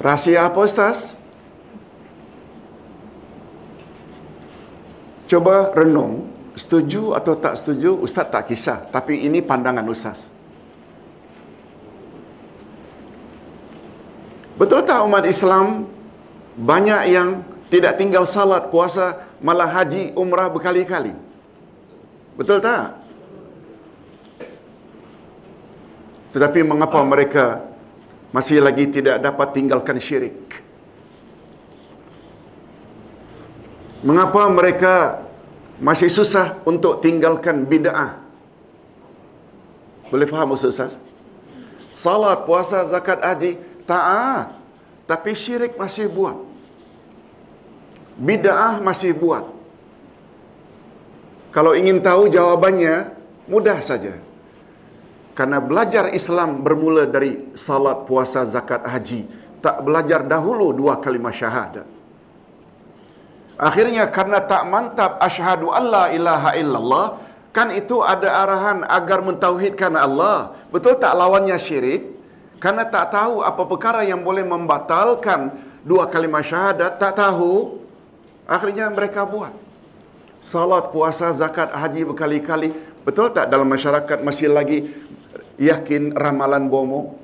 Rahasia 0.00 0.48
apa 0.48 0.56
Ustaz? 0.64 1.20
Coba 5.28 5.76
renung, 5.76 6.32
setuju 6.56 7.12
atau 7.12 7.36
tak 7.36 7.60
setuju, 7.60 8.00
Ustaz 8.00 8.32
tak 8.32 8.48
kisah. 8.48 8.88
Tapi 8.88 9.20
ini 9.20 9.44
pandangan 9.44 9.84
Ustaz. 9.84 10.32
Betul 14.56 14.80
tak 14.88 15.04
umat 15.04 15.28
Islam 15.28 15.84
banyak 16.56 17.02
yang 17.12 17.44
tidak 17.68 18.00
tinggal 18.00 18.24
salat, 18.24 18.72
puasa, 18.72 19.28
malah 19.40 19.68
haji, 19.68 20.12
umrah 20.14 20.48
berkali-kali? 20.52 21.16
Betul 22.36 22.60
tak? 22.60 23.00
Tetapi 26.30 26.62
mengapa 26.62 27.02
mereka 27.02 27.66
masih 28.30 28.62
lagi 28.62 28.86
tidak 28.86 29.18
dapat 29.18 29.48
tinggalkan 29.50 29.98
syirik? 29.98 30.62
Mengapa 34.00 34.48
mereka 34.48 35.20
masih 35.76 36.08
susah 36.08 36.56
untuk 36.64 37.04
tinggalkan 37.04 37.66
bid'ah? 37.68 38.16
Boleh 40.08 40.24
faham 40.24 40.56
Ustaz 40.56 40.72
Ustaz? 40.72 40.92
Salat, 41.90 42.46
puasa, 42.46 42.80
zakat, 42.86 43.20
haji, 43.20 43.58
taat. 43.84 44.54
Tapi 45.04 45.34
syirik 45.34 45.74
masih 45.74 46.06
buat. 46.06 46.49
Bid'ah 48.20 48.84
masih 48.84 49.16
buat. 49.16 49.48
Kalau 51.50 51.72
ingin 51.72 52.04
tahu 52.04 52.28
jawabannya, 52.28 53.16
mudah 53.48 53.80
saja. 53.80 54.14
Karena 55.32 55.56
belajar 55.56 56.12
Islam 56.12 56.60
bermula 56.60 57.08
dari 57.08 57.48
salat, 57.56 58.04
puasa, 58.04 58.44
zakat, 58.44 58.84
haji. 58.84 59.24
Tak 59.64 59.80
belajar 59.80 60.20
dahulu 60.28 60.76
dua 60.76 61.00
kalimah 61.00 61.32
syahadat. 61.32 61.88
Akhirnya 63.56 64.08
karena 64.08 64.40
tak 64.44 64.68
mantap 64.68 65.16
asyhadu 65.20 65.72
alla 65.72 66.12
ilaha 66.12 66.56
illallah, 66.60 67.06
kan 67.56 67.72
itu 67.72 68.04
ada 68.04 68.40
arahan 68.44 68.84
agar 68.84 69.20
mentauhidkan 69.24 69.96
Allah. 69.96 70.56
Betul 70.68 70.96
tak 71.00 71.12
lawannya 71.16 71.56
syirik? 71.56 72.08
Karena 72.60 72.84
tak 72.84 73.16
tahu 73.16 73.40
apa 73.40 73.64
perkara 73.64 74.04
yang 74.04 74.20
boleh 74.20 74.44
membatalkan 74.44 75.56
dua 75.84 76.04
kalimah 76.08 76.44
syahadat, 76.44 77.00
tak 77.00 77.16
tahu. 77.16 77.80
Akhirnya 78.50 78.90
mereka 78.90 79.22
buat. 79.22 79.54
Salat, 80.42 80.90
puasa, 80.90 81.30
zakat, 81.30 81.70
haji 81.70 82.02
berkali-kali. 82.10 82.74
Betul 83.06 83.30
tak 83.30 83.46
dalam 83.46 83.70
masyarakat 83.70 84.26
masih 84.26 84.50
lagi 84.50 84.90
yakin 85.54 86.10
ramalan 86.18 86.66
bomo? 86.66 87.14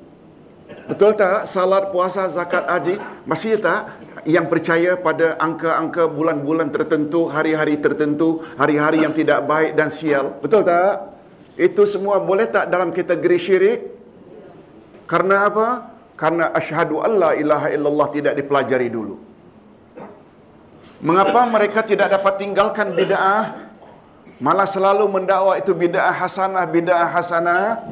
Betul 0.87 1.19
tak 1.19 1.43
salat, 1.43 1.91
puasa, 1.91 2.31
zakat, 2.31 2.63
haji? 2.63 2.95
Masih 3.27 3.59
tak 3.59 3.91
yang 4.23 4.47
percaya 4.47 4.95
pada 4.95 5.35
angka-angka 5.35 6.07
bulan-bulan 6.07 6.71
tertentu, 6.71 7.27
hari-hari 7.27 7.75
tertentu, 7.75 8.47
hari-hari 8.55 9.03
yang 9.03 9.11
tidak 9.11 9.43
baik 9.43 9.75
dan 9.75 9.91
sial? 9.91 10.39
Betul 10.39 10.63
tak? 10.63 11.11
Itu 11.59 11.83
semua 11.83 12.23
boleh 12.23 12.47
tak 12.47 12.71
dalam 12.71 12.95
kategori 12.95 13.39
syirik? 13.41 13.79
Karena 15.11 15.51
apa? 15.51 15.91
Karena 16.15 16.55
asyhadu 16.55 17.03
alla 17.03 17.35
ilaha 17.35 17.67
illallah 17.67 18.07
tidak 18.15 18.33
dipelajari 18.39 18.87
dulu. 18.87 19.26
Mengapa 20.97 21.45
mereka 21.45 21.85
tidak 21.85 22.09
dapat 22.09 22.41
tinggalkan 22.41 22.97
bid'ah? 22.97 23.69
Malah 24.41 24.65
selalu 24.65 25.05
mendakwa 25.05 25.53
itu 25.57 25.73
bid'ah 25.73 26.13
hasanah, 26.13 26.65
bid'ah 26.65 27.09
hasanah. 27.13 27.85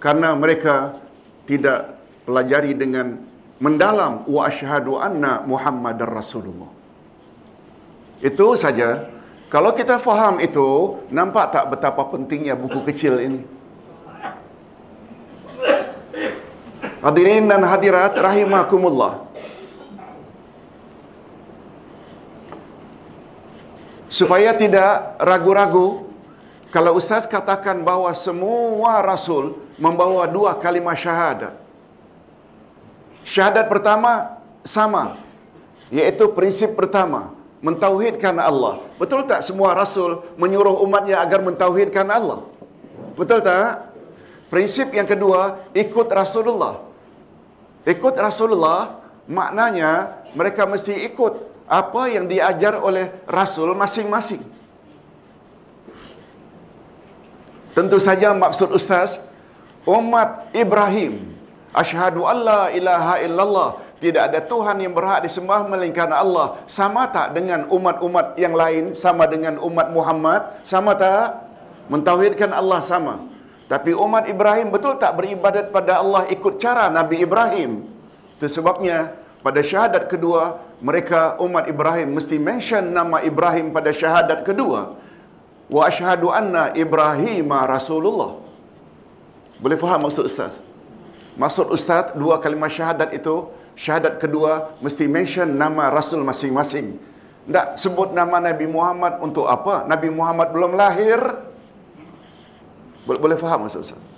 Karena 0.00 0.36
mereka 0.36 0.96
tidak 1.48 1.96
pelajari 2.28 2.76
dengan 2.76 3.20
mendalam 3.60 4.24
wa 4.28 4.48
asyhadu 4.48 5.00
anna 5.00 5.44
Muhammadar 5.44 6.08
Rasulullah. 6.08 6.68
Itu 8.20 8.52
saja. 8.56 9.08
Kalau 9.48 9.72
kita 9.74 9.96
faham 9.98 10.38
itu, 10.44 11.00
nampak 11.10 11.50
tak 11.50 11.72
betapa 11.72 12.06
pentingnya 12.06 12.54
buku 12.54 12.84
kecil 12.86 13.18
ini? 13.18 13.40
Hadirin 17.00 17.48
dan 17.48 17.64
hadirat 17.64 18.12
rahimakumullah. 18.12 19.29
Supaya 24.10 24.50
tidak 24.58 25.14
ragu-ragu 25.22 26.10
kalau 26.74 26.98
ustaz 26.98 27.30
katakan 27.30 27.78
bahawa 27.86 28.10
semua 28.14 28.98
rasul 28.98 29.58
membawa 29.78 30.26
dua 30.26 30.58
kalimah 30.58 30.98
syahadat. 30.98 31.54
Syahadat 33.22 33.70
pertama 33.70 34.38
sama 34.66 35.14
iaitu 35.94 36.26
prinsip 36.34 36.74
pertama 36.74 37.34
mentauhidkan 37.62 38.34
Allah. 38.42 38.82
Betul 38.98 39.30
tak 39.30 39.46
semua 39.46 39.78
rasul 39.78 40.26
menyuruh 40.34 40.82
umatnya 40.82 41.22
agar 41.22 41.38
mentauhidkan 41.46 42.10
Allah? 42.10 42.42
Betul 43.14 43.46
tak? 43.46 43.94
Prinsip 44.50 44.90
yang 44.90 45.06
kedua 45.06 45.62
ikut 45.70 46.10
Rasulullah. 46.10 46.82
Ikut 47.86 48.14
Rasulullah 48.18 48.98
maknanya 49.30 50.22
mereka 50.34 50.66
mesti 50.66 51.06
ikut 51.06 51.38
apa 51.70 52.10
yang 52.10 52.26
diajar 52.26 52.74
oleh 52.82 53.14
rasul 53.30 53.70
masing-masing. 53.78 54.42
Tentu 57.70 58.02
saja 58.02 58.34
maksud 58.34 58.74
ustaz 58.74 59.22
umat 59.86 60.50
Ibrahim 60.50 61.22
asyhadu 61.70 62.26
alla 62.26 62.74
ilaha 62.74 63.22
illallah 63.22 63.70
tidak 64.00 64.32
ada 64.32 64.40
Tuhan 64.40 64.80
yang 64.80 64.96
berhak 64.96 65.20
disembah 65.28 65.68
melainkan 65.68 66.08
Allah. 66.08 66.56
Sama 66.64 67.04
tak 67.12 67.36
dengan 67.36 67.68
umat-umat 67.68 68.32
yang 68.40 68.56
lain? 68.56 68.96
Sama 68.96 69.28
dengan 69.28 69.60
umat 69.60 69.92
Muhammad? 69.92 70.56
Sama 70.64 70.96
tak? 70.96 71.44
Mentauhidkan 71.92 72.48
Allah 72.48 72.80
sama. 72.80 73.20
Tapi 73.68 73.92
umat 73.92 74.24
Ibrahim 74.24 74.72
betul 74.72 74.96
tak 74.96 75.20
beribadat 75.20 75.68
pada 75.68 76.00
Allah 76.00 76.24
ikut 76.32 76.56
cara 76.56 76.88
Nabi 76.88 77.20
Ibrahim? 77.20 77.84
Itu 78.40 78.48
sebabnya 78.48 79.19
pada 79.40 79.60
syahadat 79.64 80.04
kedua, 80.12 80.60
mereka 80.84 81.40
umat 81.40 81.64
Ibrahim 81.64 82.12
mesti 82.12 82.36
mention 82.36 82.92
nama 82.92 83.24
Ibrahim 83.24 83.72
pada 83.72 83.88
syahadat 83.88 84.44
kedua. 84.44 85.00
Wa 85.72 85.88
asyhadu 85.88 86.28
anna 86.28 86.76
Ibrahim 86.76 87.48
Rasulullah. 87.48 88.36
Boleh 89.60 89.80
faham 89.80 90.04
maksud 90.04 90.28
Ustaz? 90.28 90.60
Maksud 91.40 91.72
Ustaz, 91.72 92.12
dua 92.12 92.36
kalimah 92.36 92.68
syahadat 92.68 93.16
itu, 93.16 93.48
syahadat 93.78 94.20
kedua 94.20 94.76
mesti 94.84 95.08
mention 95.08 95.48
nama 95.56 95.88
Rasul 95.88 96.20
masing-masing. 96.20 97.00
Tak 97.48 97.80
sebut 97.80 98.12
nama 98.12 98.44
Nabi 98.44 98.68
Muhammad 98.68 99.24
untuk 99.24 99.48
apa? 99.48 99.88
Nabi 99.88 100.12
Muhammad 100.12 100.52
belum 100.52 100.76
lahir. 100.76 101.16
Boleh, 103.08 103.20
boleh 103.24 103.36
faham 103.40 103.64
maksud 103.64 103.80
Ustaz? 103.80 104.09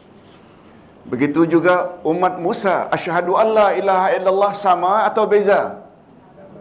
Begitu 1.02 1.44
juga 1.50 1.98
umat 2.06 2.38
Musa, 2.38 2.86
asyhadu 2.94 3.34
alla 3.34 3.74
ilaha 3.74 4.14
illallah 4.14 4.52
sama 4.54 5.02
atau 5.06 5.26
beza? 5.26 5.82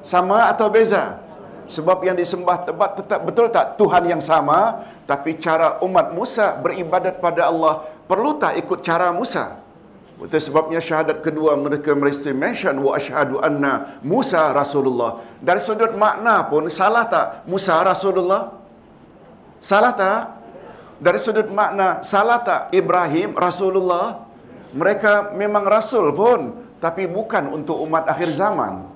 Sama 0.02 0.50
atau 0.50 0.66
beza? 0.66 1.22
Sebab 1.70 2.04
yang 2.04 2.18
disembah 2.18 2.68
tebat 2.68 3.00
tetap 3.00 3.22
betul 3.24 3.48
tak 3.48 3.78
Tuhan 3.80 4.04
yang 4.04 4.20
sama, 4.20 4.84
tapi 5.06 5.38
cara 5.38 5.78
umat 5.86 6.12
Musa 6.12 6.58
beribadat 6.58 7.22
pada 7.22 7.48
Allah 7.48 7.86
perlu 8.10 8.36
tak 8.36 8.58
ikut 8.60 8.82
cara 8.84 9.14
Musa? 9.16 9.62
Itu 10.22 10.38
sebabnya 10.38 10.78
syahadat 10.78 11.26
kedua 11.26 11.58
mereka 11.58 11.98
mesti 11.98 12.30
mention 12.30 12.78
wa 12.78 12.94
asyhadu 12.94 13.42
anna 13.42 13.98
Musa 14.06 14.54
Rasulullah. 14.54 15.18
Dari 15.42 15.58
sudut 15.58 15.98
makna 15.98 16.46
pun 16.46 16.70
salah 16.70 17.10
tak 17.10 17.26
Musa 17.50 17.82
Rasulullah? 17.82 18.54
Salah 19.58 19.94
tak? 19.98 20.22
Dari 21.02 21.18
sudut 21.18 21.50
makna 21.50 22.06
salah 22.06 22.38
tak 22.38 22.70
Ibrahim 22.70 23.34
Rasulullah? 23.34 24.21
Mereka 24.72 25.36
memang 25.36 25.68
rasul 25.68 26.16
pun 26.16 26.56
tapi 26.80 27.06
bukan 27.06 27.52
untuk 27.52 27.78
umat 27.84 28.08
akhir 28.08 28.32
zaman. 28.32 28.88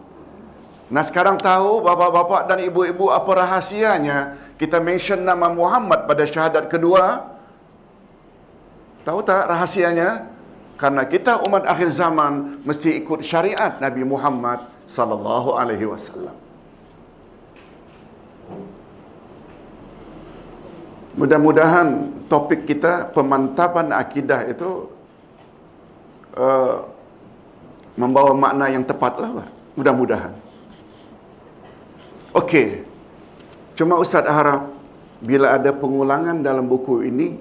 Nah 0.86 1.04
sekarang 1.04 1.36
tahu 1.36 1.84
bapak-bapak 1.84 2.48
dan 2.48 2.62
ibu-ibu 2.64 3.10
apa 3.10 3.32
rahasianya 3.44 4.38
kita 4.56 4.80
mention 4.80 5.20
nama 5.26 5.52
Muhammad 5.52 6.08
pada 6.08 6.24
syahadat 6.24 6.72
kedua? 6.72 7.28
Tahu 9.04 9.20
tak 9.22 9.52
rahasianya? 9.52 10.32
Karena 10.76 11.08
kita 11.08 11.40
umat 11.44 11.64
akhir 11.68 11.92
zaman 11.92 12.60
mesti 12.68 13.00
ikut 13.00 13.24
syariat 13.24 13.80
Nabi 13.80 14.04
Muhammad 14.04 14.64
sallallahu 14.88 15.56
alaihi 15.56 15.88
wasallam. 15.88 16.36
Mudah-mudahan 21.16 22.12
topik 22.28 22.68
kita 22.68 23.08
pemantapan 23.16 23.96
akidah 23.96 24.44
itu 24.52 24.92
uh, 26.36 26.86
membawa 27.96 28.36
makna 28.36 28.70
yang 28.70 28.84
tepatlah. 28.84 29.48
Mudah-mudahan. 29.76 30.32
Okey. 32.36 32.84
Cuma 33.76 34.00
Ustaz 34.00 34.24
harap 34.28 34.72
bila 35.20 35.56
ada 35.56 35.72
pengulangan 35.72 36.40
dalam 36.40 36.68
buku 36.68 37.04
ini 37.04 37.36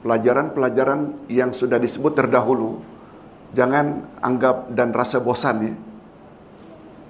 pelajaran-pelajaran 0.00 1.28
yang 1.28 1.52
sudah 1.52 1.76
disebut 1.76 2.16
terdahulu 2.16 2.80
jangan 3.56 4.04
anggap 4.20 4.72
dan 4.72 4.92
rasa 4.92 5.20
bosan 5.20 5.56
ya. 5.64 5.74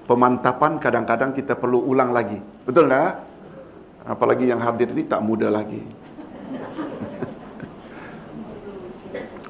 Pemantapan 0.06 0.78
kadang-kadang 0.78 1.34
kita 1.34 1.58
perlu 1.58 1.82
ulang 1.82 2.14
lagi. 2.14 2.38
Betul 2.62 2.86
tak? 2.86 3.26
Apalagi 4.06 4.46
yang 4.46 4.62
hadir 4.62 4.94
ini 4.94 5.02
tak 5.02 5.18
muda 5.18 5.50
lagi. 5.50 5.82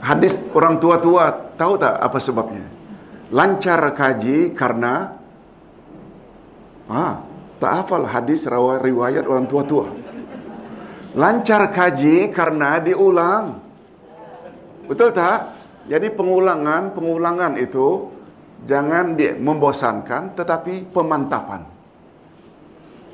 Hadis 0.06 0.38
orang 0.54 0.78
tua-tua 0.78 1.34
tahu 1.58 1.74
tak 1.82 1.98
apa 1.98 2.18
sebabnya? 2.22 2.76
lancar 3.34 3.82
kaji 3.90 4.54
karena 4.54 5.18
ah, 6.86 7.26
tak 7.58 7.72
hafal 7.82 8.06
hadis 8.06 8.46
riwayat 8.46 9.26
orang 9.26 9.48
tua-tua. 9.50 9.90
Lancar 11.16 11.72
kaji 11.72 12.28
karena 12.28 12.76
diulang. 12.78 13.64
Betul 14.86 15.16
tak? 15.16 15.56
Jadi 15.88 16.12
pengulangan, 16.12 16.92
pengulangan 16.92 17.56
itu 17.56 18.12
jangan 18.68 19.16
membosankan 19.40 20.36
tetapi 20.36 20.92
pemantapan. 20.92 21.64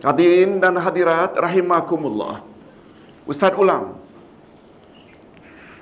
Hadirin 0.02 0.59
dan 0.59 0.74
hadirat 0.83 1.38
rahimakumullah. 1.38 2.42
Ustaz 3.22 3.55
ulang. 3.55 3.94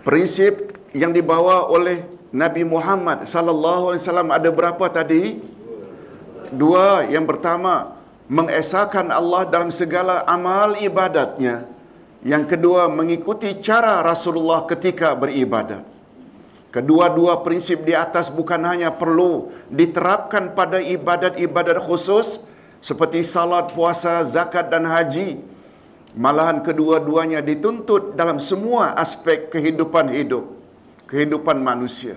Prinsip 0.05 0.77
yang 0.97 1.15
dibawa 1.15 1.71
oleh 1.71 2.03
Nabi 2.31 2.63
Muhammad 2.63 3.27
sallallahu 3.27 3.91
alaihi 3.95 4.03
wasallam 4.03 4.31
ada 4.31 4.49
berapa 4.51 4.85
tadi? 4.91 5.39
Dua. 6.51 7.07
Yang 7.07 7.37
pertama, 7.37 7.95
mengesahkan 8.31 9.11
Allah 9.11 9.47
dalam 9.47 9.71
segala 9.71 10.23
amal 10.27 10.79
ibadatnya. 10.79 11.67
Yang 12.23 12.55
kedua, 12.55 12.87
mengikuti 12.87 13.55
cara 13.59 14.03
Rasulullah 14.05 14.67
ketika 14.69 15.15
beribadat. 15.17 15.87
Kedua-dua 16.71 17.43
prinsip 17.43 17.83
di 17.83 17.99
atas 17.99 18.31
bukan 18.31 18.63
hanya 18.63 18.95
perlu 18.95 19.51
diterapkan 19.67 20.55
pada 20.55 20.79
ibadat-ibadat 20.79 21.83
khusus 21.83 22.39
seperti 22.79 23.27
salat, 23.27 23.75
puasa, 23.75 24.23
zakat 24.23 24.71
dan 24.71 24.87
haji. 24.87 25.43
Malahan 26.15 26.63
kedua-duanya 26.63 27.43
dituntut 27.43 28.15
dalam 28.15 28.39
semua 28.39 28.95
aspek 28.95 29.51
kehidupan 29.51 30.11
hidup, 30.15 30.47
kehidupan 31.11 31.59
manusia. 31.59 32.15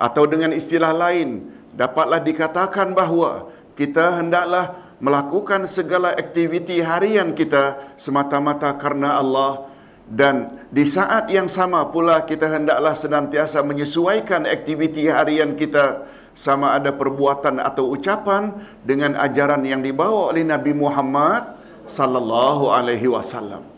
Atau 0.00 0.24
dengan 0.26 0.50
istilah 0.50 0.90
lain, 0.90 1.52
dapatlah 1.76 2.18
dikatakan 2.24 2.96
bahawa 2.96 3.52
kita 3.76 4.18
hendaklah 4.18 4.96
melakukan 4.98 5.68
segala 5.68 6.16
aktiviti 6.16 6.80
harian 6.80 7.36
kita 7.36 7.94
semata-mata 8.00 8.74
karena 8.80 9.18
Allah 9.18 9.72
dan 10.12 10.52
di 10.68 10.84
saat 10.84 11.32
yang 11.32 11.48
sama 11.48 11.88
pula 11.88 12.20
kita 12.28 12.44
hendaklah 12.44 12.92
senantiasa 12.92 13.64
menyesuaikan 13.64 14.44
aktiviti 14.44 15.08
harian 15.08 15.56
kita 15.56 16.04
sama 16.36 16.76
ada 16.76 16.92
perbuatan 16.92 17.56
atau 17.56 17.88
ucapan 17.96 18.52
dengan 18.84 19.16
ajaran 19.16 19.64
yang 19.64 19.80
dibawa 19.80 20.28
oleh 20.28 20.44
Nabi 20.44 20.76
Muhammad 20.76 21.56
sallallahu 21.88 22.68
alaihi 22.68 23.08
wasallam. 23.08 23.71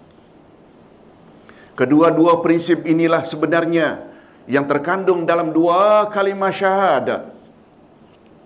Kedua-dua 1.75 2.39
prinsip 2.39 2.87
inilah 2.87 3.27
sebenarnya 3.27 4.07
yang 4.47 4.63
terkandung 4.67 5.27
dalam 5.27 5.51
dua 5.51 6.07
kalimah 6.07 6.55
syahadat. 6.55 7.35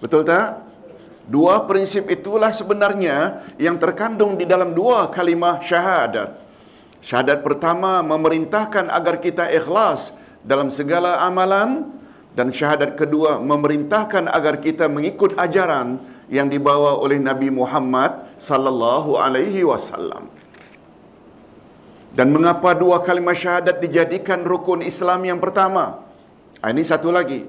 Betul 0.00 0.24
tak? 0.24 0.64
Dua 1.28 1.68
prinsip 1.68 2.08
itulah 2.08 2.56
sebenarnya 2.56 3.44
yang 3.60 3.76
terkandung 3.76 4.40
di 4.40 4.48
dalam 4.48 4.72
dua 4.72 5.12
kalimah 5.12 5.60
syahadat. 5.60 6.40
Syahadat 7.04 7.44
pertama 7.44 8.00
memerintahkan 8.00 8.88
agar 8.88 9.20
kita 9.20 9.44
ikhlas 9.52 10.16
dalam 10.40 10.72
segala 10.72 11.20
amalan 11.20 11.84
dan 12.32 12.48
syahadat 12.48 12.96
kedua 12.96 13.44
memerintahkan 13.44 14.24
agar 14.24 14.56
kita 14.56 14.88
mengikut 14.88 15.36
ajaran 15.36 16.00
yang 16.32 16.48
dibawa 16.48 16.96
oleh 16.96 17.20
Nabi 17.20 17.52
Muhammad 17.52 18.24
sallallahu 18.40 19.20
alaihi 19.20 19.68
wasallam. 19.68 20.37
Dan 22.18 22.34
mengapa 22.34 22.74
dua 22.74 22.98
kalimat 23.06 23.38
syahadat 23.38 23.78
dijadikan 23.78 24.42
rukun 24.42 24.82
Islam 24.82 25.22
yang 25.30 25.38
pertama? 25.38 26.02
Ah, 26.58 26.74
ini 26.74 26.82
satu 26.82 27.14
lagi. 27.14 27.46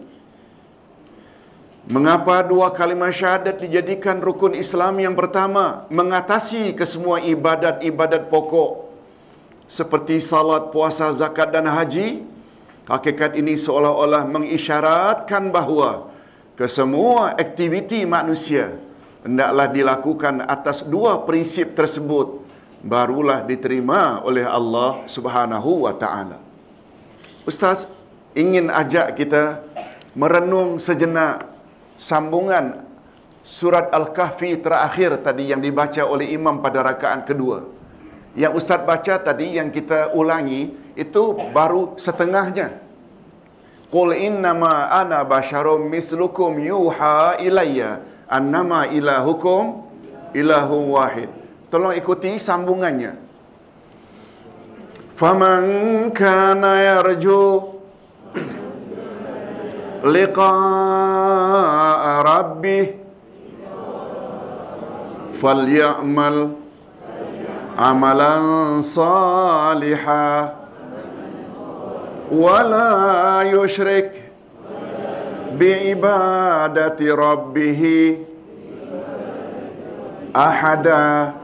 Mengapa 1.90 2.46
dua 2.46 2.70
kalimat 2.70 3.10
syahadat 3.10 3.58
dijadikan 3.66 4.22
rukun 4.22 4.54
Islam 4.54 5.02
yang 5.02 5.16
pertama? 5.18 5.90
Mengatasi 5.90 6.78
kesemua 6.78 7.18
ibadat-ibadat 7.18 8.30
pokok 8.30 8.94
seperti 9.66 10.22
salat, 10.22 10.70
puasa, 10.70 11.10
zakat 11.18 11.50
dan 11.50 11.66
haji. 11.66 12.22
Hakikat 12.86 13.42
ini 13.42 13.58
seolah-olah 13.58 14.30
mengisyaratkan 14.30 15.50
bahawa 15.50 16.14
kesemua 16.54 17.34
aktiviti 17.42 18.06
manusia 18.06 18.78
hendaklah 19.26 19.68
dilakukan 19.70 20.46
atas 20.46 20.86
dua 20.86 21.26
prinsip 21.26 21.74
tersebut 21.78 22.49
barulah 22.84 23.44
diterima 23.44 24.24
oleh 24.24 24.48
Allah 24.48 25.04
Subhanahu 25.06 25.88
wa 25.88 25.94
taala. 25.96 26.40
Ustaz 27.44 27.88
ingin 28.38 28.72
ajak 28.72 29.16
kita 29.20 29.64
merenung 30.16 30.78
sejenak 30.80 31.48
sambungan 32.00 32.86
surat 33.44 33.90
Al-Kahfi 33.90 34.62
terakhir 34.62 35.20
tadi 35.26 35.50
yang 35.50 35.60
dibaca 35.60 36.06
oleh 36.06 36.30
imam 36.36 36.62
pada 36.62 36.86
rakaat 36.86 37.26
kedua. 37.26 37.66
Yang 38.38 38.62
ustaz 38.62 38.86
baca 38.86 39.18
tadi 39.18 39.58
yang 39.58 39.74
kita 39.74 40.14
ulangi 40.14 40.70
itu 40.94 41.24
baru 41.50 41.98
setengahnya. 41.98 42.78
Qul 43.90 44.14
innama 44.14 44.94
ana 44.94 45.26
basyarum 45.26 45.90
mislukum 45.90 46.62
yuha 46.62 47.42
ilayya 47.42 48.06
annama 48.30 48.86
ilahukum 48.86 49.82
ilahun 50.38 50.84
wahid. 50.94 51.39
Tolong 51.70 51.94
ikuti 51.94 52.34
sambungannya. 52.42 53.14
Faman 55.14 56.10
kana 56.10 56.82
yarju 56.82 57.62
liqa'a 60.04 61.44
rabbih 62.26 62.98
falyamal 65.38 66.56
amalan 67.78 68.80
saliha 68.84 70.56
wala 72.32 72.90
yushrik 73.48 74.20
bi'ibadati 75.56 77.08
rabbih 77.12 77.82
ahada 80.36 81.39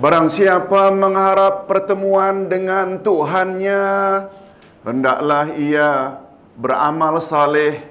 Barang 0.00 0.32
siapa 0.32 0.88
mengharap 0.96 1.68
pertemuan 1.68 2.48
dengan 2.48 3.04
Tuhannya, 3.04 3.84
hendaklah 4.80 5.52
ia 5.60 6.16
beramal 6.56 7.20
saleh 7.20 7.84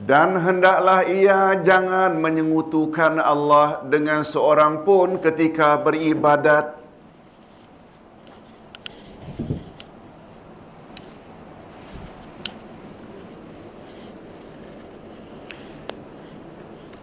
dan 0.00 0.32
hendaklah 0.32 1.04
ia 1.04 1.60
jangan 1.60 2.16
menyengutukan 2.16 3.20
Allah 3.20 3.84
dengan 3.84 4.24
seorang 4.24 4.80
pun 4.80 5.20
ketika 5.20 5.76
beribadat. 5.76 6.80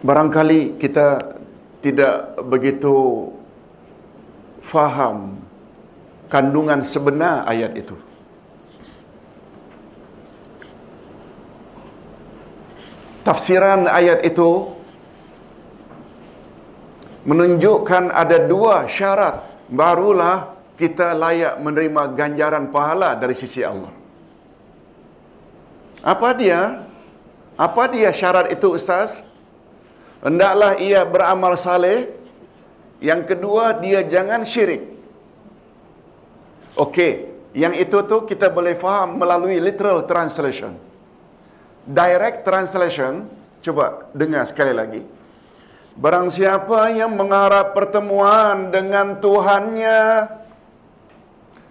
Barangkali 0.02 0.74
kita 0.74 1.38
tidak 1.78 2.34
begitu 2.50 3.30
faham 4.70 5.42
kandungan 6.30 6.86
sebenar 6.86 7.42
ayat 7.50 7.74
itu. 7.74 7.98
Tafsiran 13.26 13.90
ayat 13.90 14.22
itu 14.24 14.78
menunjukkan 17.26 18.14
ada 18.14 18.38
dua 18.46 18.88
syarat 18.88 19.44
barulah 19.68 20.56
kita 20.80 21.12
layak 21.12 21.60
menerima 21.60 22.16
ganjaran 22.16 22.72
pahala 22.72 23.12
dari 23.12 23.36
sisi 23.36 23.60
Allah. 23.60 23.92
Apa 26.00 26.32
dia? 26.32 26.80
Apa 27.60 27.92
dia 27.92 28.08
syarat 28.16 28.48
itu 28.48 28.72
Ustaz? 28.72 29.20
Hendaklah 30.24 30.80
ia 30.80 31.04
beramal 31.04 31.60
saleh. 31.60 32.08
Yang 33.00 33.34
kedua, 33.34 33.80
dia 33.80 34.04
jangan 34.04 34.44
syirik. 34.44 34.84
Okey, 36.76 37.12
yang 37.56 37.74
itu 37.74 37.98
tu 38.06 38.28
kita 38.28 38.46
boleh 38.46 38.78
faham 38.78 39.18
melalui 39.18 39.58
literal 39.58 40.06
translation. 40.06 40.76
Direct 41.82 42.46
translation, 42.46 43.26
coba 43.64 44.06
dengar 44.14 44.46
sekali 44.46 44.70
lagi. 44.70 45.02
Barang 45.98 46.30
siapa 46.30 46.94
yang 46.94 47.18
mengharap 47.18 47.74
pertemuan 47.74 48.70
dengan 48.70 49.18
Tuhannya, 49.18 50.30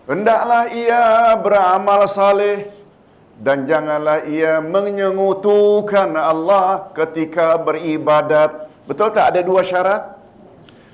hendaklah 0.03 0.67
ia 0.75 1.31
beramal 1.39 2.03
saleh 2.11 2.67
dan 3.39 3.63
janganlah 3.63 4.27
ia 4.27 4.59
menyengutukan 4.59 6.11
Allah 6.19 6.91
ketika 6.91 7.55
beribadat. 7.55 8.67
Betul 8.83 9.15
tak 9.15 9.31
ada 9.31 9.39
dua 9.39 9.63
syarat? 9.63 10.18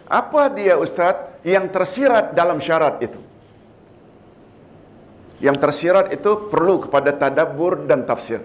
Apa 0.06 0.54
dia 0.54 0.78
Ustaz 0.78 1.18
yang 1.42 1.66
tersirat 1.70 2.38
dalam 2.38 2.62
syarat 2.62 3.02
itu? 3.02 3.18
Yang 5.42 5.58
tersirat 5.60 6.14
itu 6.14 6.48
perlu 6.48 6.86
kepada 6.86 7.12
tadabbur 7.12 7.84
dan 7.90 8.06
tafsir. 8.06 8.40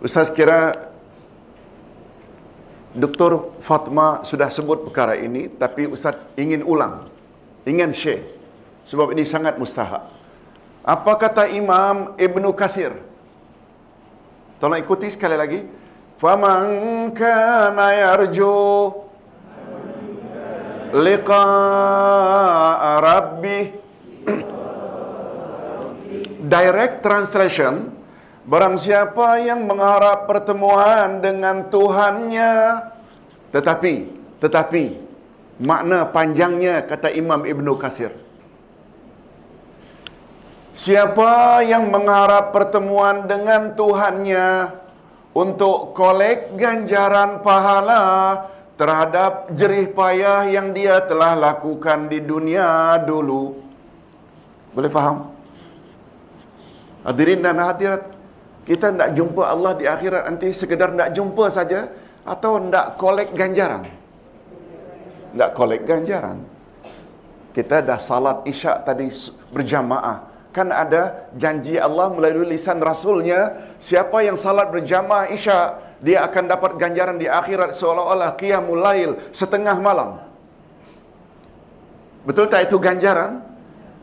Ustaz 0.00 0.32
kira 0.32 0.72
Dr. 2.96 3.60
Fatma 3.62 4.24
sudah 4.26 4.48
sebut 4.50 4.88
perkara 4.88 5.14
ini 5.14 5.46
tapi 5.46 5.86
Ustaz 5.86 6.16
ingin 6.34 6.64
ulang. 6.64 7.06
Ingin 7.68 7.92
share. 7.92 8.24
Sebab 8.88 9.12
ini 9.12 9.28
sangat 9.28 9.60
mustahak. 9.60 10.08
Apa 10.80 11.12
kata 11.20 11.46
Imam 11.52 12.16
Ibnu 12.16 12.50
Kasir? 12.56 12.96
Tolong 14.56 14.80
ikuti 14.80 15.12
sekali 15.12 15.36
lagi. 15.36 15.60
Faman 16.20 17.16
kana 17.16 17.96
yarju 17.96 18.92
liqa'a 20.92 22.92
rabbih 23.00 23.72
Direct 26.44 27.00
translation 27.00 27.96
Barang 28.44 28.76
siapa 28.76 29.40
yang 29.40 29.64
mengharap 29.64 30.28
pertemuan 30.28 31.24
dengan 31.24 31.64
Tuhannya 31.72 32.52
Tetapi 33.56 33.94
Tetapi 34.44 34.84
Makna 35.64 36.04
panjangnya 36.04 36.84
kata 36.84 37.16
Imam 37.16 37.48
Ibnu 37.48 37.80
Kasir 37.80 38.12
Siapa 40.76 41.64
yang 41.64 41.88
mengharap 41.88 42.52
pertemuan 42.52 43.24
dengan 43.24 43.72
Tuhannya 43.72 44.80
Untuk 45.30 45.94
kolek 45.94 46.58
ganjaran 46.58 47.38
pahala 47.46 48.02
terhadap 48.74 49.52
jerih 49.54 49.92
payah 49.94 50.48
yang 50.48 50.74
dia 50.74 50.98
telah 51.06 51.38
lakukan 51.38 52.10
di 52.10 52.18
dunia 52.24 52.98
dulu. 53.04 53.54
Boleh 54.74 54.90
faham? 54.90 55.30
Hadirin 57.06 57.44
dan 57.44 57.60
hadirat, 57.60 58.08
kita 58.64 58.90
nak 58.90 59.12
jumpa 59.12 59.42
Allah 59.46 59.72
di 59.76 59.84
akhirat 59.84 60.30
nanti 60.30 60.50
sekedar 60.50 60.96
nak 60.96 61.12
jumpa 61.12 61.46
saja 61.52 61.92
atau 62.24 62.56
nak 62.56 62.96
kolek 62.96 63.36
ganjaran? 63.36 63.84
Nak 65.34 65.50
kolek 65.54 65.86
ganjaran. 65.86 66.42
Kita 67.50 67.82
dah 67.82 67.98
salat 67.98 68.46
isyak 68.46 68.86
tadi 68.86 69.10
berjamaah. 69.50 70.29
Kan 70.50 70.74
ada 70.74 71.30
janji 71.38 71.78
Allah 71.78 72.10
melalui 72.10 72.58
lisan 72.58 72.82
Rasulnya, 72.82 73.54
siapa 73.78 74.18
yang 74.26 74.34
salat 74.34 74.74
berjamaah 74.74 75.30
isyak, 75.30 75.78
dia 76.02 76.26
akan 76.26 76.50
dapat 76.50 76.74
ganjaran 76.74 77.22
di 77.22 77.30
akhirat 77.30 77.70
seolah-olah 77.70 78.34
qiyamul 78.34 78.82
lail 78.82 79.14
setengah 79.30 79.78
malam. 79.78 80.18
Betul 82.26 82.50
tak 82.50 82.66
itu 82.66 82.82
ganjaran? 82.82 83.46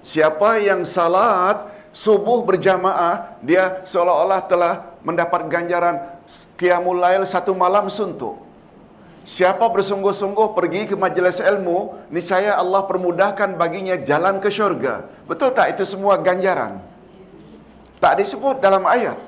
Siapa 0.08 0.64
yang 0.64 0.88
salat 0.88 1.68
subuh 1.92 2.48
berjamaah, 2.48 3.36
dia 3.44 3.84
seolah-olah 3.84 4.40
telah 4.48 4.74
mendapat 5.04 5.52
ganjaran 5.52 6.00
qiyamul 6.56 6.96
lail 6.96 7.28
satu 7.28 7.52
malam 7.52 7.92
suntuk. 7.92 8.47
Siapa 9.28 9.68
bersungguh-sungguh 9.68 10.56
pergi 10.56 10.88
ke 10.88 10.96
majlis 10.96 11.44
ilmu, 11.44 12.08
niscaya 12.08 12.56
Allah 12.56 12.88
permudahkan 12.88 13.60
baginya 13.60 14.00
jalan 14.00 14.40
ke 14.40 14.48
syurga. 14.48 15.04
Betul 15.28 15.52
tak 15.52 15.76
itu 15.76 15.84
semua 15.84 16.16
ganjaran? 16.16 16.80
Tak 18.00 18.24
disebut 18.24 18.64
dalam 18.64 18.88
ayat. 18.88 19.20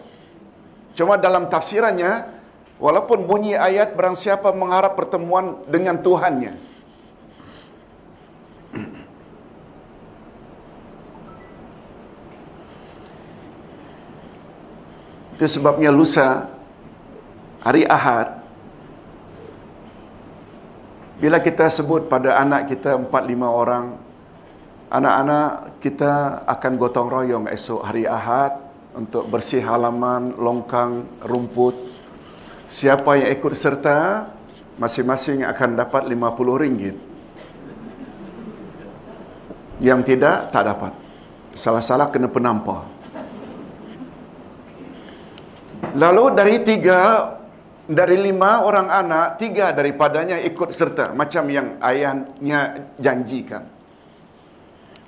Cuma 0.96 1.20
dalam 1.20 1.52
tafsirannya, 1.52 2.40
Walaupun 2.80 3.28
bunyi 3.28 3.60
ayat 3.60 3.92
barang 3.92 4.16
siapa 4.16 4.56
mengharap 4.56 4.96
pertemuan 4.96 5.60
dengan 5.68 6.00
Tuhannya. 6.00 6.56
Itu 15.36 15.44
sebabnya 15.44 15.92
lusa 15.92 16.48
hari 17.60 17.84
Ahad 17.84 18.39
bila 21.20 21.44
kita 21.44 21.68
sebut 21.68 22.08
pada 22.08 22.40
anak 22.40 22.72
kita 22.72 22.96
empat 22.96 23.24
lima 23.28 23.52
orang 23.52 23.96
anak-anak 24.90 25.78
kita 25.84 26.44
akan 26.48 26.72
gotong 26.80 27.08
royong 27.12 27.46
esok 27.52 27.86
hari 27.86 28.10
Ahad 28.10 28.58
untuk 28.96 29.30
bersih 29.30 29.62
halaman, 29.62 30.34
longkang, 30.40 31.06
rumput 31.22 32.00
Siapa 32.70 33.18
yang 33.18 33.34
ikut 33.34 33.54
serta 33.58 34.30
masing-masing 34.78 35.42
akan 35.42 35.70
dapat 35.74 36.06
RM50. 36.06 36.94
Yang 39.82 40.00
tidak 40.14 40.54
tak 40.54 40.64
dapat. 40.70 40.94
Salah-salah 41.58 42.14
kena 42.14 42.30
penampar. 42.30 42.86
Lalu 45.98 46.26
dari 46.38 46.56
tiga 46.62 47.34
dari 47.90 48.22
lima 48.22 48.62
orang 48.62 48.86
anak, 48.86 49.42
tiga 49.42 49.74
daripadanya 49.74 50.38
ikut 50.46 50.70
serta 50.70 51.18
macam 51.18 51.50
yang 51.50 51.82
ayahnya 51.82 52.86
janjikan. 53.02 53.66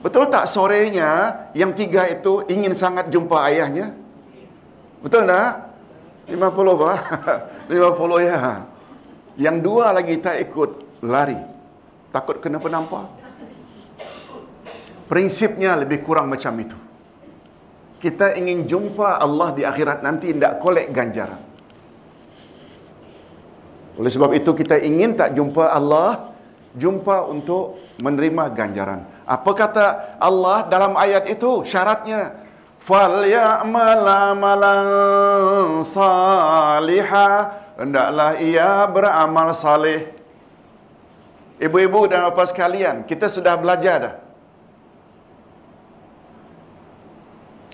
Betul 0.02 0.34
tak 0.34 0.50
sorenya 0.50 1.46
yang 1.54 1.78
tiga 1.78 2.10
itu 2.10 2.42
ingin 2.50 2.74
sangat 2.74 3.14
jumpa 3.14 3.38
ayahnya? 3.54 3.94
Betul 5.06 5.30
tak? 5.30 5.70
50 6.26 6.42
apa? 6.42 6.92
50 7.70 8.26
ya. 8.26 8.66
Yang 9.38 9.58
dua 9.62 9.94
lagi 9.94 10.18
tak 10.18 10.42
ikut 10.42 11.06
lari. 11.06 11.38
Takut 12.10 12.42
kena 12.42 12.58
penampar. 12.58 13.14
Prinsipnya 15.06 15.78
lebih 15.78 16.02
kurang 16.02 16.34
macam 16.34 16.58
itu. 16.58 16.78
Kita 18.02 18.34
ingin 18.34 18.66
jumpa 18.66 19.22
Allah 19.22 19.54
di 19.54 19.62
akhirat 19.62 20.02
nanti 20.02 20.34
tidak 20.34 20.58
kolek 20.58 20.90
ganjaran. 20.90 21.51
Oleh 24.00 24.12
sebab 24.12 24.32
itu 24.32 24.52
kita 24.56 24.80
ingin 24.80 25.18
tak 25.18 25.36
jumpa 25.36 25.72
Allah 25.72 26.32
jumpa 26.76 27.28
untuk 27.28 27.80
menerima 28.00 28.52
ganjaran. 28.56 29.04
Apa 29.28 29.52
kata 29.52 29.86
Allah 30.20 30.68
dalam 30.68 30.96
ayat 30.96 31.28
itu 31.28 31.68
syaratnya? 31.68 32.40
Falya'mal 32.82 34.06
amalan 34.34 34.88
saliha 35.86 37.62
hendaklah 37.78 38.38
ia 38.42 38.86
beramal 38.90 39.54
saleh. 39.54 40.10
Ibu-ibu 41.62 42.10
dan 42.10 42.26
bapa 42.26 42.42
sekalian, 42.50 43.06
kita 43.06 43.30
sudah 43.30 43.54
belajar 43.54 43.98
dah. 44.02 44.16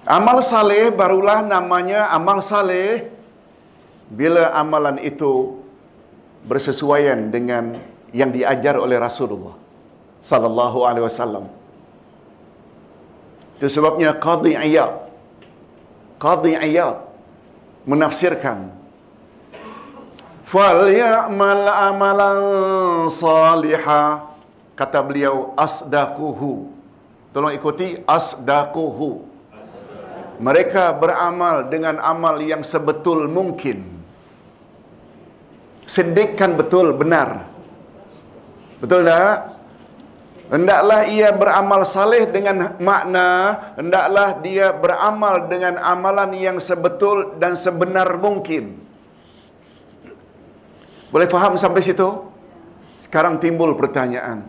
Amal 0.08 0.40
saleh 0.40 0.88
barulah 0.92 1.44
namanya 1.44 2.08
amal 2.16 2.40
saleh 2.40 3.12
bila 4.08 4.56
amalan 4.56 5.04
itu 5.04 5.60
bersesuaian 6.48 7.28
dengan 7.28 7.76
yang 8.16 8.32
diajar 8.32 8.80
oleh 8.80 8.96
Rasulullah 8.96 9.54
sallallahu 10.24 10.88
alaihi 10.88 11.06
wasallam. 11.06 11.46
Itu 13.60 13.68
sebabnya 13.68 14.16
Qadhi 14.16 14.56
Iyad 14.56 14.96
Qadhi 16.22 16.56
Iyad 16.56 17.04
menafsirkan 17.90 18.78
Fal 20.48 20.88
ya'mal 20.88 21.68
amalan 21.68 22.40
saliha 23.12 24.32
kata 24.80 25.04
beliau 25.04 25.52
asdaquhu. 25.60 26.72
Tolong 27.36 27.52
ikuti 27.52 28.00
asdaquhu. 28.08 29.28
Mereka 30.40 30.96
beramal 30.96 31.68
dengan 31.68 32.00
amal 32.00 32.40
yang 32.40 32.64
sebetul 32.64 33.28
mungkin 33.28 33.97
sedekkan 35.88 36.60
betul 36.60 36.92
benar 36.94 37.48
betul 38.84 39.08
tak 39.08 39.58
Hendaklah 40.48 41.04
ia 41.12 41.36
beramal 41.36 41.84
saleh 41.84 42.24
dengan 42.24 42.80
makna 42.80 43.28
hendaklah 43.76 44.40
dia 44.40 44.72
beramal 44.72 45.44
dengan 45.52 45.76
amalan 45.76 46.32
yang 46.40 46.56
sebetul 46.56 47.36
dan 47.36 47.60
sebenar 47.60 48.16
mungkin. 48.16 48.80
Boleh 51.12 51.28
faham 51.28 51.60
sampai 51.60 51.84
situ? 51.84 52.32
Sekarang 53.04 53.44
timbul 53.44 53.76
pertanyaan. 53.76 54.48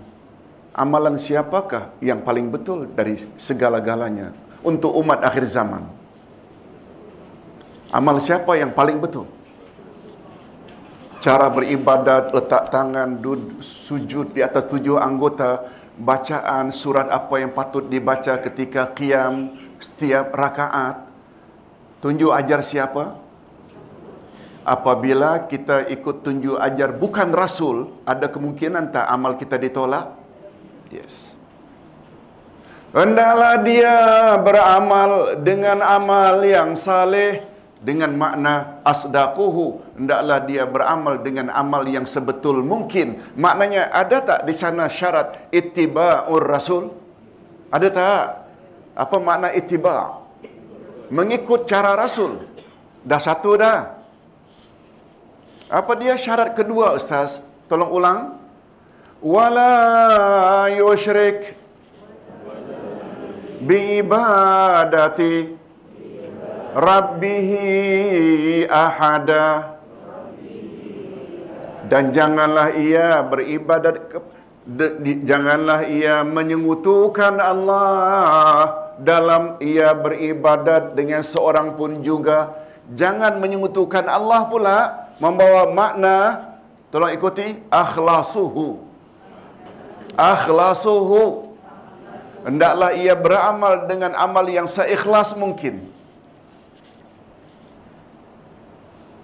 Amalan 0.71 1.19
siapakah 1.19 1.91
yang 1.99 2.23
paling 2.23 2.47
betul 2.47 2.87
dari 2.95 3.19
segala-galanya 3.35 4.31
untuk 4.63 4.95
umat 5.03 5.27
akhir 5.27 5.51
zaman? 5.51 5.83
Amal 7.91 8.23
siapa 8.23 8.55
yang 8.55 8.71
paling 8.71 9.03
betul? 9.03 9.27
Cara 11.19 11.51
beribadat, 11.51 12.31
letak 12.31 12.71
tangan, 12.71 13.19
duduk, 13.19 13.59
sujud 13.59 14.31
di 14.31 14.39
atas 14.39 14.71
tujuh 14.71 15.03
anggota, 15.03 15.67
bacaan 15.99 16.71
surat 16.71 17.11
apa 17.11 17.43
yang 17.43 17.51
patut 17.51 17.91
dibaca 17.91 18.39
ketika 18.39 18.87
qiyam 18.95 19.51
setiap 19.83 20.31
rakaat. 20.31 21.11
Tunjuk 21.99 22.31
ajar 22.31 22.63
siapa? 22.63 23.19
Apabila 24.63 25.51
kita 25.51 25.91
ikut 25.91 26.23
tunjuk 26.23 26.55
ajar 26.55 26.95
bukan 26.95 27.35
rasul 27.35 27.99
ada 28.07 28.31
kemungkinan 28.31 28.95
tak 28.95 29.11
amal 29.11 29.35
kita 29.35 29.59
ditolak? 29.59 30.15
Yes. 30.95 31.35
Hendaklah 32.95 33.59
dia 33.67 33.97
beramal 34.39 35.41
dengan 35.43 35.83
amal 35.83 36.47
yang 36.47 36.79
saleh 36.79 37.43
dengan 37.79 38.11
makna 38.11 38.83
asdaquhu 38.83 39.79
hendaklah 39.95 40.43
dia 40.43 40.67
beramal 40.67 41.23
dengan 41.23 41.47
amal 41.55 41.87
yang 41.87 42.05
sebetul 42.05 42.63
mungkin. 42.67 43.23
Maknanya 43.39 43.95
ada 43.95 44.19
tak 44.23 44.41
di 44.47 44.55
sana 44.55 44.91
syarat 44.91 45.49
ittiba'ur 45.55 46.43
rasul? 46.43 46.91
Ada 47.71 47.89
tak? 47.91 48.25
Apa 48.99 49.17
makna 49.23 49.55
ittiba? 49.55 50.19
Mengikut 51.09 51.71
cara 51.71 51.95
rasul. 51.95 52.43
Dah 53.07 53.23
satu 53.23 53.55
dah. 53.55 53.95
Apa 55.71 55.93
dia 56.01 56.19
syarat 56.19 56.57
kedua 56.59 56.99
ustaz? 56.99 57.45
Tolong 57.71 57.93
ulang. 57.93 58.21
Wala 59.19 60.71
yushrik 60.71 61.55
bi 63.59 63.99
ibadati 63.99 65.58
rabbihi 66.79 67.67
ahada. 68.71 69.75
Dan 71.89 72.13
janganlah 72.13 72.77
ia 72.77 73.25
beribadat 73.25 73.97
ke, 74.13 74.19
de, 74.69 74.87
di, 75.01 75.13
janganlah 75.25 75.89
ia 75.89 76.21
menyengutukan 76.21 77.41
Allah 77.41 78.93
dalam 79.01 79.57
ia 79.59 79.97
beribadat 79.97 80.93
dengan 80.93 81.25
seorang 81.25 81.81
pun 81.81 82.05
juga. 82.05 82.53
Jangan 82.93 83.41
menyengutukan 83.41 84.05
Allah 84.05 84.49
pula 84.53 84.79
membawa 85.17 85.73
makna 85.73 86.17
tolong 86.93 87.13
ikuti 87.13 87.57
akhlasuhu. 87.73 88.85
Akhlasuhu. 90.13 91.49
Hendaklah 92.45 92.93
ia 92.97 93.17
beramal 93.17 93.89
dengan 93.89 94.13
amal 94.13 94.45
yang 94.45 94.69
seikhlas 94.69 95.33
mungkin 95.37 95.98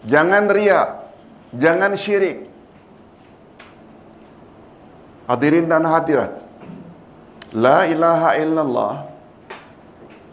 Jangan 0.05 0.53
riak. 0.53 0.89
Jangan 1.57 1.97
syirik. 1.97 2.45
Hadirin 5.25 5.65
dan 5.65 5.89
hadirat. 5.89 6.37
La 7.57 7.89
ilaha 7.89 8.37
illallah 8.37 8.95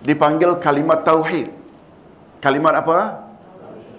dipanggil 0.04 0.60
kalimat 0.60 1.06
tauhid. 1.08 1.48
Kalimat 2.44 2.74
apa? 2.84 3.24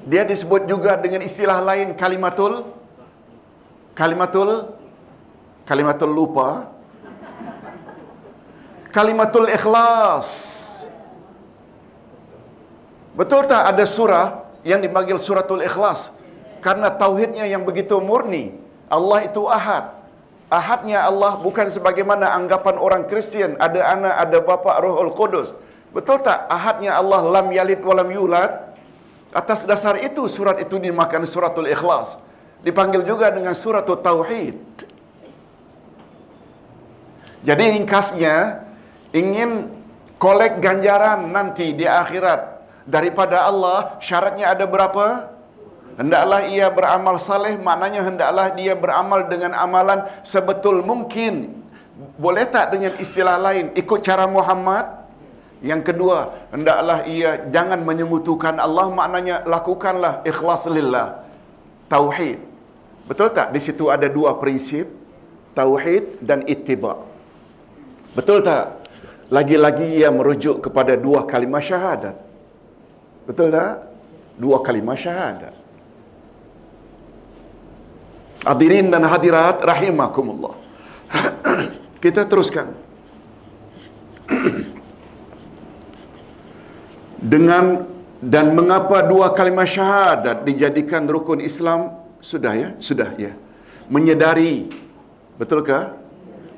Dia 0.04 0.26
disebut 0.26 0.66
juga 0.66 0.98
dengan 0.98 1.22
istilah 1.22 1.62
lain 1.62 1.94
kalimatul 1.94 2.66
kalimatul 3.94 4.74
kalimatul 5.64 6.10
lupa. 6.10 6.68
Kalimatul 8.92 9.48
ikhlas. 9.48 10.28
Betul 13.16 13.48
tak 13.48 13.72
ada 13.72 13.84
surah 13.88 14.41
yang 14.62 14.82
dipanggil 14.82 15.18
suratul 15.18 15.62
ikhlas. 15.62 16.18
Karena 16.62 16.94
tauhidnya 16.94 17.46
yang 17.50 17.66
begitu 17.66 17.98
murni 17.98 18.54
Allah 18.86 19.26
itu 19.26 19.42
ahad. 19.50 19.98
Ahadnya 20.52 21.08
Allah 21.08 21.40
bukan 21.40 21.72
sebagaimana 21.72 22.36
anggapan 22.36 22.76
orang 22.76 23.08
Kristian 23.08 23.56
ada 23.56 23.82
anak 23.96 24.14
ada 24.20 24.38
bapa 24.44 24.78
rohul 24.84 25.16
kudus 25.16 25.56
betul 25.96 26.20
tak? 26.20 26.44
Ahadnya 26.48 27.00
Allah 27.00 27.24
lam 27.24 27.48
yalid 27.52 27.80
walam 27.84 28.08
yulad. 28.12 28.72
Atas 29.32 29.64
dasar 29.64 29.96
itu 29.96 30.28
surat 30.28 30.60
itu 30.60 30.76
dinamakan 30.76 31.24
suratul 31.24 31.64
ikhlas. 31.64 32.20
Dipanggil 32.60 33.00
juga 33.08 33.32
dengan 33.32 33.56
suratul 33.56 33.96
tauhid. 34.04 34.60
Jadi 37.42 37.64
ringkasnya 37.80 38.60
ingin 39.16 39.72
kolek 40.20 40.60
ganjaran 40.60 41.32
nanti 41.32 41.72
di 41.72 41.88
akhirat 41.88 42.51
daripada 42.88 43.46
Allah 43.46 43.96
syaratnya 44.02 44.52
ada 44.52 44.64
berapa? 44.66 45.32
Hendaklah 45.92 46.48
ia 46.48 46.72
beramal 46.72 47.20
saleh 47.20 47.60
maknanya 47.60 48.00
hendaklah 48.00 48.48
dia 48.56 48.72
beramal 48.72 49.28
dengan 49.28 49.52
amalan 49.52 50.08
sebetul 50.24 50.80
mungkin. 50.80 51.52
Boleh 52.16 52.48
tak 52.48 52.72
dengan 52.72 52.96
istilah 52.96 53.36
lain 53.36 53.76
ikut 53.76 54.00
cara 54.00 54.24
Muhammad? 54.24 55.04
Yang 55.62 55.94
kedua, 55.94 56.48
hendaklah 56.50 57.06
ia 57.06 57.46
jangan 57.54 57.78
menyemutukan 57.86 58.58
Allah 58.58 58.90
maknanya 58.90 59.46
lakukanlah 59.46 60.24
ikhlas 60.26 60.66
lillah. 60.66 61.22
Tauhid. 61.86 62.40
Betul 63.06 63.28
tak? 63.36 63.52
Di 63.54 63.60
situ 63.60 63.92
ada 63.92 64.08
dua 64.08 64.34
prinsip, 64.40 64.88
tauhid 65.52 66.18
dan 66.24 66.42
ittiba. 66.48 66.98
Betul 68.16 68.42
tak? 68.42 68.80
Lagi-lagi 69.28 70.02
ia 70.02 70.08
merujuk 70.08 70.64
kepada 70.66 70.96
dua 70.96 71.28
kalimah 71.28 71.62
syahadat. 71.62 72.31
Betul 73.32 73.48
tak? 73.48 73.88
Dua 74.36 74.60
kalimah 74.60 74.92
syahadat. 74.92 75.56
Hadirin 78.44 78.92
dan 78.92 79.08
hadirat 79.08 79.64
rahimakumullah. 79.64 80.52
Kita 82.04 82.28
teruskan. 82.28 82.76
Dengan 87.32 87.88
dan 88.20 88.52
mengapa 88.52 89.00
dua 89.00 89.32
kalimah 89.32 89.64
syahadat 89.64 90.44
dijadikan 90.44 91.08
rukun 91.08 91.40
Islam? 91.40 92.04
Sudah 92.20 92.52
ya? 92.52 92.76
Sudah 92.76 93.16
ya. 93.16 93.32
Menyedari. 93.88 94.68
Betulkah? 95.40 95.96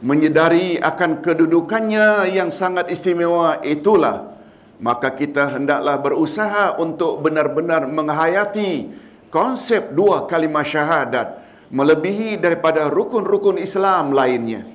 Menyedari 0.03 0.83
akan 0.83 1.23
kedudukannya 1.23 2.35
yang 2.35 2.51
sangat 2.51 2.91
istimewa 2.91 3.63
itulah 3.63 4.34
maka 4.83 5.11
kita 5.15 5.55
hendaklah 5.55 5.99
berusaha 6.01 6.79
untuk 6.83 7.23
benar-benar 7.23 7.87
menghayati 7.87 8.91
konsep 9.31 9.95
dua 9.95 10.27
kalimah 10.27 10.67
syahadat 10.67 11.43
melebihi 11.71 12.39
daripada 12.39 12.87
rukun-rukun 12.91 13.59
Islam 13.59 14.15
lainnya. 14.15 14.67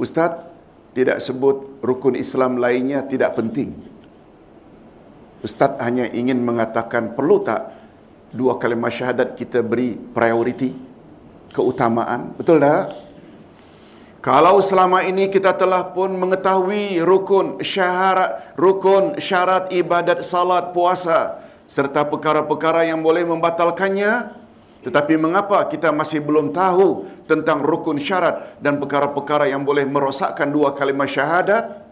Ustaz 0.00 0.36
tidak 0.96 1.20
sebut 1.20 1.80
rukun 1.84 2.16
Islam 2.16 2.60
lainnya 2.60 3.04
tidak 3.04 3.36
penting. 3.36 3.72
Ustaz 5.40 5.80
hanya 5.80 6.08
ingin 6.12 6.40
mengatakan 6.44 7.16
perlu 7.16 7.40
tak 7.40 7.72
dua 8.32 8.60
kalimah 8.60 8.92
syahadat 8.92 9.32
kita 9.36 9.64
beri 9.64 9.96
prioriti, 9.96 10.72
keutamaan. 11.52 12.36
Betul 12.36 12.60
tak? 12.60 13.09
Kalau 14.20 14.60
selama 14.60 15.00
ini 15.00 15.32
kita 15.32 15.56
telah 15.56 15.96
pun 15.96 16.12
mengetahui 16.12 17.00
rukun 17.00 17.64
syarat 17.64 18.52
rukun 18.52 19.16
syarat 19.16 19.72
ibadat 19.72 20.20
salat 20.20 20.76
puasa 20.76 21.40
serta 21.64 22.04
perkara-perkara 22.04 22.84
yang 22.84 23.00
boleh 23.00 23.24
membatalkannya 23.24 24.40
tetapi 24.80 25.20
mengapa 25.20 25.60
kita 25.68 25.92
masih 25.92 26.24
belum 26.24 26.56
tahu 26.56 27.04
tentang 27.28 27.60
rukun 27.60 28.00
syarat 28.00 28.56
dan 28.64 28.80
perkara-perkara 28.80 29.48
yang 29.48 29.60
boleh 29.60 29.84
merosakkan 29.84 30.48
dua 30.48 30.72
kalimah 30.72 31.04
syahadat? 31.04 31.84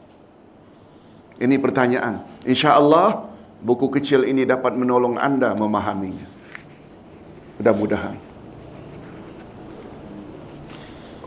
Ini 1.36 1.60
pertanyaan. 1.60 2.24
Insya-Allah 2.48 3.28
buku 3.60 3.92
kecil 3.92 4.24
ini 4.24 4.48
dapat 4.48 4.72
menolong 4.72 5.20
anda 5.20 5.52
memahaminya. 5.52 6.24
Mudah-mudahan. 7.60 8.16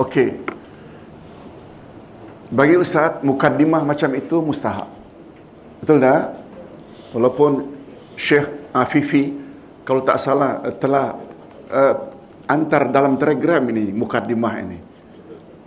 Okey. 0.01 0.60
Bagi 2.51 2.75
Ustaz, 2.75 3.23
mukaddimah 3.23 3.87
macam 3.87 4.11
itu 4.11 4.43
mustahak. 4.43 4.91
Betul 5.79 6.03
tak? 6.03 6.35
Walaupun 7.15 7.71
Syekh 8.19 8.75
Afifi, 8.75 9.31
kalau 9.87 10.03
tak 10.03 10.19
salah, 10.19 10.59
telah 10.75 11.15
uh, 11.71 11.95
antar 12.51 12.91
dalam 12.91 13.15
telegram 13.15 13.63
ini, 13.71 13.95
mukaddimah 13.95 14.55
ini. 14.67 14.77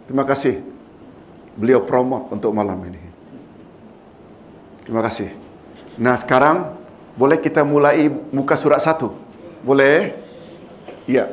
Terima 0.05 0.29
kasih. 0.29 0.61
Beliau 1.57 1.81
promote 1.89 2.37
untuk 2.37 2.53
malam 2.53 2.77
ini. 2.85 3.01
Terima 4.85 5.01
kasih. 5.01 5.33
Nah 5.97 6.21
sekarang, 6.21 6.77
boleh 7.17 7.41
kita 7.41 7.65
mulai 7.65 8.13
muka 8.29 8.61
surat 8.61 8.85
satu? 8.85 9.17
Boleh? 9.65 10.13
Ya. 11.09 11.33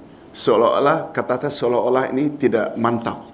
seolah-olah 0.31 1.11
kata-kata 1.11 1.51
seolah-olah 1.51 2.11
ini 2.11 2.31
tidak 2.39 2.75
mantap. 2.79 3.27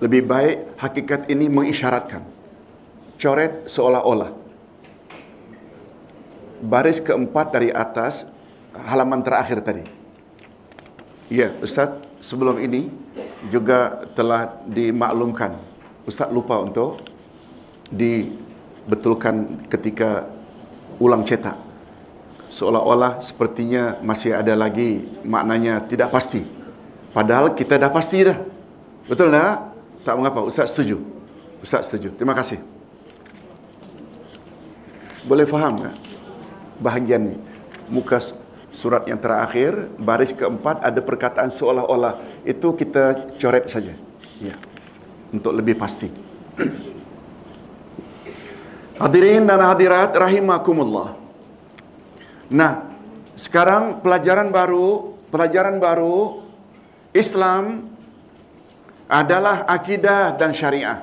Lebih 0.00 0.22
baik 0.24 0.56
hakikat 0.80 1.28
ini 1.28 1.46
mengisyaratkan. 1.52 2.24
coret 3.20 3.68
seolah-olah. 3.68 4.32
Baris 6.64 7.04
keempat 7.04 7.52
dari 7.52 7.68
atas 7.68 8.24
halaman 8.72 9.20
terakhir 9.20 9.60
tadi. 9.60 9.84
Ya, 11.28 11.52
Ustaz, 11.60 12.00
sebelum 12.16 12.56
ini 12.64 12.88
juga 13.52 14.08
telah 14.16 14.64
dimaklumkan. 14.64 15.52
Ustaz 16.08 16.32
lupa 16.32 16.64
untuk 16.64 16.96
dibetulkan 17.92 19.68
ketika 19.68 20.24
ulang 20.96 21.24
cetak. 21.24 21.69
Seolah-olah 22.50 23.22
sepertinya 23.22 24.02
masih 24.02 24.34
ada 24.34 24.58
lagi 24.58 25.06
maknanya 25.22 25.86
tidak 25.86 26.10
pasti. 26.10 26.42
Padahal 27.14 27.54
kita 27.54 27.78
dah 27.78 27.90
pasti 27.94 28.26
dah. 28.26 28.34
Betul 29.06 29.30
tak? 29.30 29.70
Tak 30.02 30.14
mengapa. 30.18 30.42
Ustaz 30.42 30.74
setuju. 30.74 30.98
Ustaz 31.62 31.86
setuju. 31.86 32.10
Terima 32.18 32.34
kasih. 32.34 32.58
Boleh 35.30 35.46
faham 35.46 35.78
tak? 35.86 35.94
Bahagian 36.82 37.22
ni. 37.22 37.38
Muka 37.86 38.18
surat 38.74 39.06
yang 39.06 39.22
terakhir, 39.22 39.86
baris 39.98 40.34
keempat 40.34 40.82
ada 40.82 40.98
perkataan 40.98 41.54
seolah-olah. 41.54 42.18
Itu 42.42 42.74
kita 42.74 43.30
coret 43.38 43.70
saja. 43.70 43.94
Ya. 44.42 44.58
Untuk 45.30 45.54
lebih 45.54 45.78
pasti. 45.78 46.10
Hadirin 49.00 49.46
dan 49.46 49.62
hadirat 49.62 50.12
rahimakumullah. 50.12 51.19
Nah, 52.50 52.82
sekarang 53.38 54.02
pelajaran 54.02 54.50
baru, 54.50 55.14
pelajaran 55.30 55.78
baru 55.78 56.42
Islam 57.14 57.86
adalah 59.06 59.70
akidah 59.70 60.34
dan 60.34 60.50
syariah. 60.50 61.02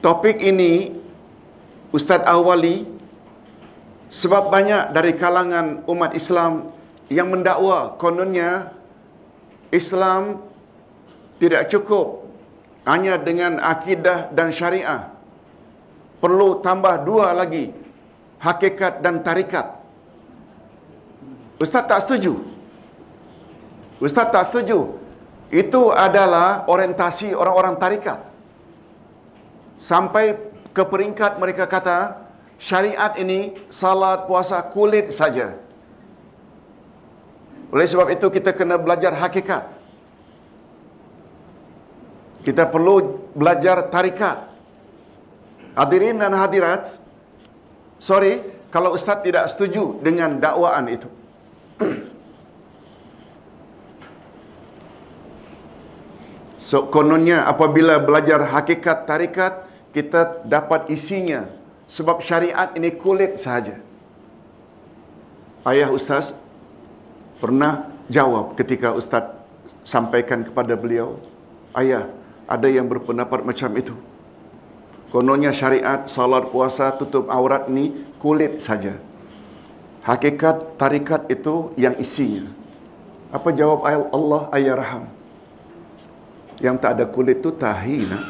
Topik 0.00 0.40
ini 0.40 0.96
Ustaz 1.92 2.24
Awali 2.24 2.88
sebab 4.08 4.52
banyak 4.52 4.92
dari 4.92 5.12
kalangan 5.16 5.84
umat 5.84 6.12
Islam 6.16 6.72
yang 7.12 7.28
mendakwa 7.32 7.96
kononnya 8.00 8.72
Islam 9.72 10.40
tidak 11.36 11.68
cukup 11.68 12.24
hanya 12.88 13.20
dengan 13.20 13.60
akidah 13.60 14.32
dan 14.32 14.52
syariah. 14.52 15.08
Perlu 16.20 16.60
tambah 16.64 17.04
dua 17.04 17.32
lagi, 17.36 17.83
hakikat 18.44 19.00
dan 19.00 19.24
tarikat. 19.24 19.80
Ustaz 21.56 21.88
tak 21.88 22.00
setuju. 22.04 22.44
Ustaz 24.04 24.28
tak 24.28 24.44
setuju. 24.52 25.00
Itu 25.48 25.94
adalah 25.94 26.68
orientasi 26.68 27.32
orang-orang 27.32 27.80
tarikat. 27.80 28.20
Sampai 29.80 30.36
ke 30.76 30.82
peringkat 30.84 31.40
mereka 31.40 31.64
kata, 31.64 32.20
syariat 32.60 33.16
ini 33.16 33.54
salat 33.72 34.26
puasa 34.28 34.60
kulit 34.66 35.14
saja. 35.14 35.56
Oleh 37.72 37.86
sebab 37.86 38.12
itu 38.12 38.26
kita 38.28 38.50
kena 38.52 38.76
belajar 38.76 39.14
hakikat. 39.14 39.66
Kita 42.44 42.68
perlu 42.68 43.24
belajar 43.32 43.88
tarikat. 43.88 44.52
Hadirin 45.74 46.20
dan 46.22 46.34
hadirat, 46.38 46.86
sorry 48.04 48.44
kalau 48.68 48.92
Ustaz 48.92 49.24
tidak 49.24 49.48
setuju 49.48 50.02
dengan 50.04 50.36
dakwaan 50.36 50.84
itu. 50.90 51.08
So, 56.64 56.88
kononnya 56.88 57.44
apabila 57.44 58.00
belajar 58.00 58.40
hakikat 58.40 59.04
tarikat, 59.04 59.68
kita 59.92 60.48
dapat 60.48 60.88
isinya. 60.88 61.44
Sebab 61.84 62.24
syariat 62.24 62.72
ini 62.72 62.88
kulit 62.88 63.36
sahaja. 63.36 63.76
Ayah 65.68 65.92
Ustaz 65.92 66.32
pernah 67.36 67.92
jawab 68.08 68.56
ketika 68.56 68.96
Ustaz 68.96 69.28
sampaikan 69.84 70.40
kepada 70.40 70.72
beliau, 70.72 71.20
Ayah, 71.76 72.08
ada 72.48 72.64
yang 72.72 72.88
berpendapat 72.88 73.44
macam 73.44 73.68
itu. 73.76 73.92
Kononnya 75.14 75.54
syariat, 75.54 76.10
salat, 76.10 76.50
puasa, 76.50 76.90
tutup 76.90 77.30
aurat 77.30 77.70
ni 77.70 77.94
kulit 78.18 78.58
saja. 78.58 78.98
Hakikat 80.02 80.74
tarikat 80.74 81.30
itu 81.30 81.70
yang 81.78 81.94
isinya. 82.02 82.50
Apa 83.30 83.54
jawab 83.54 83.86
ayat 83.86 84.10
Allah 84.10 84.42
ayat 84.50 84.74
raham? 84.74 85.04
Yang 86.58 86.76
tak 86.82 86.90
ada 86.98 87.04
kulit 87.06 87.38
tu 87.38 87.54
tahi 87.54 88.10
nak. 88.10 88.24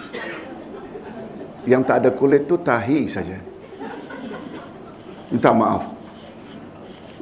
Yang 1.65 1.83
tak 1.89 1.97
ada 2.05 2.11
kulit 2.13 2.45
tu 2.45 2.61
tahi 2.61 3.09
saja. 3.09 3.41
Minta 5.33 5.57
maaf. 5.57 5.89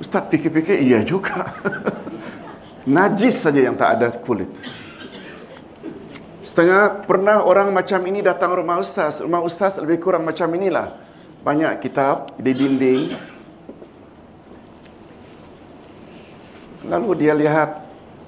Ustaz 0.02 0.26
fikir-fikir 0.26 0.82
iya 0.82 1.06
juga. 1.06 1.54
Najis 2.98 3.38
saja 3.38 3.62
yang 3.62 3.78
tak 3.78 3.94
ada 3.94 4.10
kulit. 4.10 4.50
Setengah 6.52 7.08
pernah 7.08 7.48
orang 7.48 7.72
macam 7.72 8.04
ini 8.04 8.20
datang 8.20 8.52
rumah 8.52 8.76
ustaz. 8.76 9.24
Rumah 9.24 9.40
ustaz 9.40 9.80
lebih 9.80 10.04
kurang 10.04 10.28
macam 10.28 10.52
inilah. 10.52 10.92
Banyak 11.40 11.80
kitab 11.80 12.28
di 12.36 12.52
dinding. 12.52 13.08
Lalu 16.92 17.24
dia 17.24 17.32
lihat, 17.32 17.80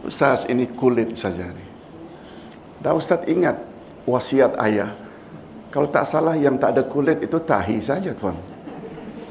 ustaz 0.08 0.48
ini 0.48 0.64
kulit 0.72 1.12
saja 1.20 1.52
ni. 1.52 1.66
Dan 2.80 2.96
ustaz 2.96 3.28
ingat 3.28 3.60
wasiat 4.08 4.56
ayah. 4.56 4.88
Kalau 5.68 5.92
tak 5.92 6.08
salah 6.08 6.32
yang 6.32 6.56
tak 6.56 6.80
ada 6.80 6.82
kulit 6.88 7.20
itu 7.20 7.36
tahi 7.44 7.76
saja 7.84 8.16
tuan. 8.16 8.40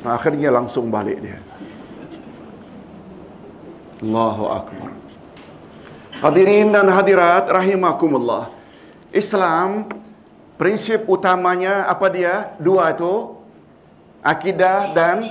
Akhirnya 0.05 0.53
langsung 0.53 0.93
balik 0.93 1.17
dia. 1.17 1.41
Allahu 4.05 4.53
Akbar. 4.53 4.93
Hadirin 6.21 6.69
dan 6.69 6.93
hadirat 6.93 7.49
rahimakumullah. 7.49 8.61
Islam 9.13 9.85
prinsip 10.57 11.05
utamanya 11.05 11.85
apa 11.85 12.09
dia? 12.09 12.57
Dua 12.57 12.89
itu 12.89 13.37
akidah 14.25 14.89
dan 14.91 15.21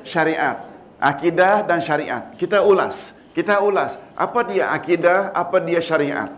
syariat. 0.00 0.64
Akidah 0.96 1.60
dan 1.68 1.84
syariat. 1.84 2.32
Kita 2.40 2.64
ulas. 2.64 3.20
Kita 3.36 3.60
ulas. 3.60 4.00
Apa 4.16 4.40
dia 4.48 4.72
akidah, 4.72 5.36
apa 5.36 5.60
dia 5.60 5.84
syariat? 5.84 6.32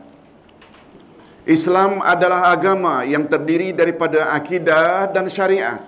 Islam 1.46 2.02
adalah 2.02 2.50
agama 2.50 3.02
yang 3.02 3.26
terdiri 3.26 3.74
daripada 3.74 4.30
akidah 4.34 5.10
dan 5.10 5.26
syariat. 5.26 5.82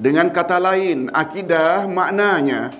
Dengan 0.00 0.32
kata 0.32 0.56
lain, 0.56 1.12
akidah 1.12 1.84
maknanya 1.84 2.72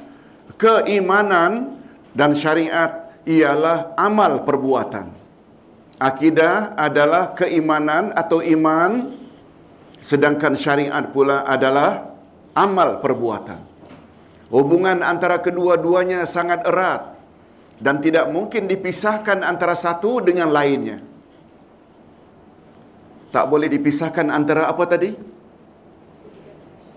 keimanan 0.56 1.76
dan 2.16 2.32
syariat 2.36 3.12
ialah 3.28 3.92
amal 3.96 4.44
perbuatan. 4.44 5.19
Akidah 6.00 6.72
adalah 6.80 7.36
keimanan 7.36 8.16
atau 8.16 8.40
iman 8.40 9.12
sedangkan 10.00 10.56
syariat 10.56 11.04
pula 11.12 11.44
adalah 11.44 12.16
amal 12.56 13.04
perbuatan. 13.04 13.60
Hubungan 14.48 15.04
antara 15.04 15.38
kedua-duanya 15.44 16.24
sangat 16.24 16.64
erat 16.64 17.20
dan 17.78 18.00
tidak 18.00 18.32
mungkin 18.32 18.64
dipisahkan 18.64 19.44
antara 19.44 19.76
satu 19.76 20.24
dengan 20.24 20.48
lainnya. 20.48 21.04
Tak 23.30 23.44
boleh 23.46 23.68
dipisahkan 23.68 24.26
antara 24.32 24.72
apa 24.72 24.84
tadi? 24.88 25.14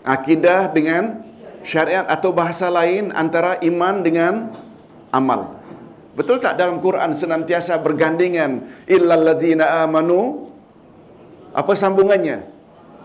Akidah 0.08 0.72
dengan 0.72 1.28
syariat 1.62 2.08
atau 2.08 2.32
bahasa 2.32 2.72
lain 2.72 3.12
antara 3.12 3.60
iman 3.68 3.96
dengan 4.00 4.34
amal. 5.12 5.63
Betul 6.14 6.38
tak 6.38 6.62
dalam 6.62 6.78
Quran 6.78 7.18
senantiasa 7.18 7.82
bergandingan 7.82 8.86
illal 8.86 9.34
ladzina 9.34 9.82
amanu 9.82 10.54
apa 11.54 11.74
sambungannya? 11.78 12.46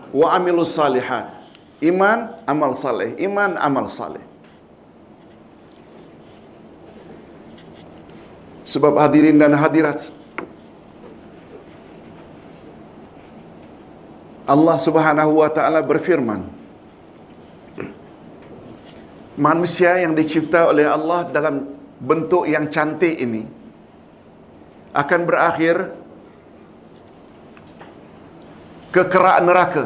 Wa 0.09 0.37
amilus 0.37 0.73
salihat. 0.73 1.37
Iman, 1.79 2.33
amal 2.43 2.75
saleh. 2.75 3.15
Iman, 3.21 3.55
amal 3.55 3.87
saleh. 3.87 4.21
Sebab 8.65 8.97
hadirin 9.01 9.41
dan 9.41 9.57
hadirat 9.57 10.13
Allah 14.49 14.77
Subhanahu 14.81 15.41
wa 15.41 15.49
taala 15.49 15.81
berfirman 15.81 16.41
Manusia 19.39 19.97
yang 20.03 20.13
dicipta 20.13 20.67
oleh 20.67 20.85
Allah 20.85 21.25
dalam 21.31 21.78
bentuk 21.99 22.47
yang 22.47 22.71
cantik 22.71 23.15
ini 23.19 23.43
akan 24.95 25.21
berakhir 25.27 25.75
ke 28.89 29.03
kerak 29.05 29.37
neraka 29.45 29.85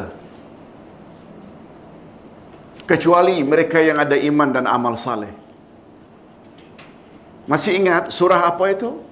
kecuali 2.88 3.42
mereka 3.44 3.80
yang 3.80 4.00
ada 4.00 4.16
iman 4.16 4.48
dan 4.48 4.64
amal 4.64 4.96
saleh. 4.96 5.32
Masih 7.44 7.76
ingat 7.76 8.08
surah 8.08 8.48
apa 8.48 8.72
itu? 8.72 9.04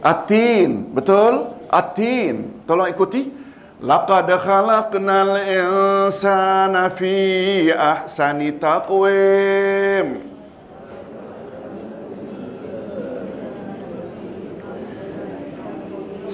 Atin, 0.00 0.88
betul? 0.96 1.52
Atin. 1.68 2.64
Tolong 2.64 2.88
ikuti. 2.88 3.28
Laqad 3.82 4.32
khalaqnal 4.32 5.36
insana 5.44 6.88
fi 6.88 7.68
ahsani 7.68 8.56
taqwim. 8.56 10.31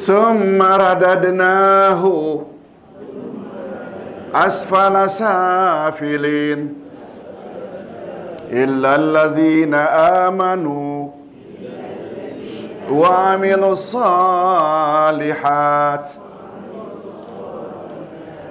Summa 0.08 0.80
radadnahu 0.80 2.40
asfala 4.32 5.04
safilin 5.04 6.72
illa 8.48 8.96
alladhina 8.96 9.84
amanu 10.24 11.12
wa 12.88 13.36
amilus 13.36 13.92
salihat. 13.92 15.44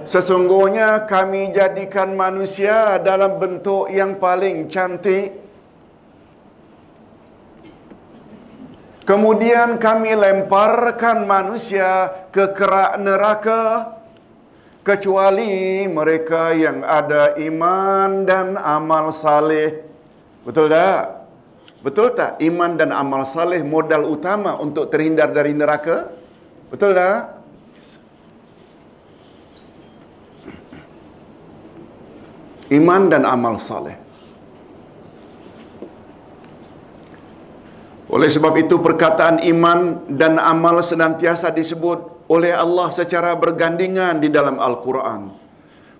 Sesungguhnya 0.06 1.10
kami 1.10 1.58
jadikan 1.58 2.14
manusia 2.14 3.02
dalam 3.02 3.42
bentuk 3.42 3.90
yang 3.90 4.22
paling 4.22 4.70
cantik. 4.70 5.47
Kemudian 9.08 9.80
kami 9.80 10.20
lemparkan 10.20 11.24
manusia 11.24 12.12
ke 12.28 12.52
kerak 12.52 13.00
neraka 13.00 13.96
kecuali 14.84 15.88
mereka 15.88 16.52
yang 16.52 16.84
ada 16.84 17.40
iman 17.40 18.28
dan 18.28 18.60
amal 18.60 19.16
saleh. 19.16 19.80
Betul 20.44 20.68
tak? 20.68 21.24
Betul 21.80 22.20
tak? 22.20 22.36
Iman 22.44 22.76
dan 22.76 22.92
amal 22.92 23.24
saleh 23.24 23.64
modal 23.64 24.04
utama 24.12 24.60
untuk 24.60 24.92
terhindar 24.92 25.32
dari 25.32 25.56
neraka? 25.56 26.12
Betul 26.68 26.92
tak? 26.92 27.40
Iman 32.76 33.08
dan 33.08 33.24
amal 33.24 33.56
saleh. 33.56 34.07
Oleh 38.08 38.32
sebab 38.32 38.56
itu 38.56 38.80
perkataan 38.80 39.44
iman 39.52 40.08
dan 40.08 40.40
amal 40.40 40.80
senantiasa 40.80 41.52
disebut 41.52 42.28
oleh 42.32 42.56
Allah 42.56 42.88
secara 42.96 43.36
bergandingan 43.36 44.24
di 44.24 44.32
dalam 44.32 44.60
Al-Quran. 44.64 45.28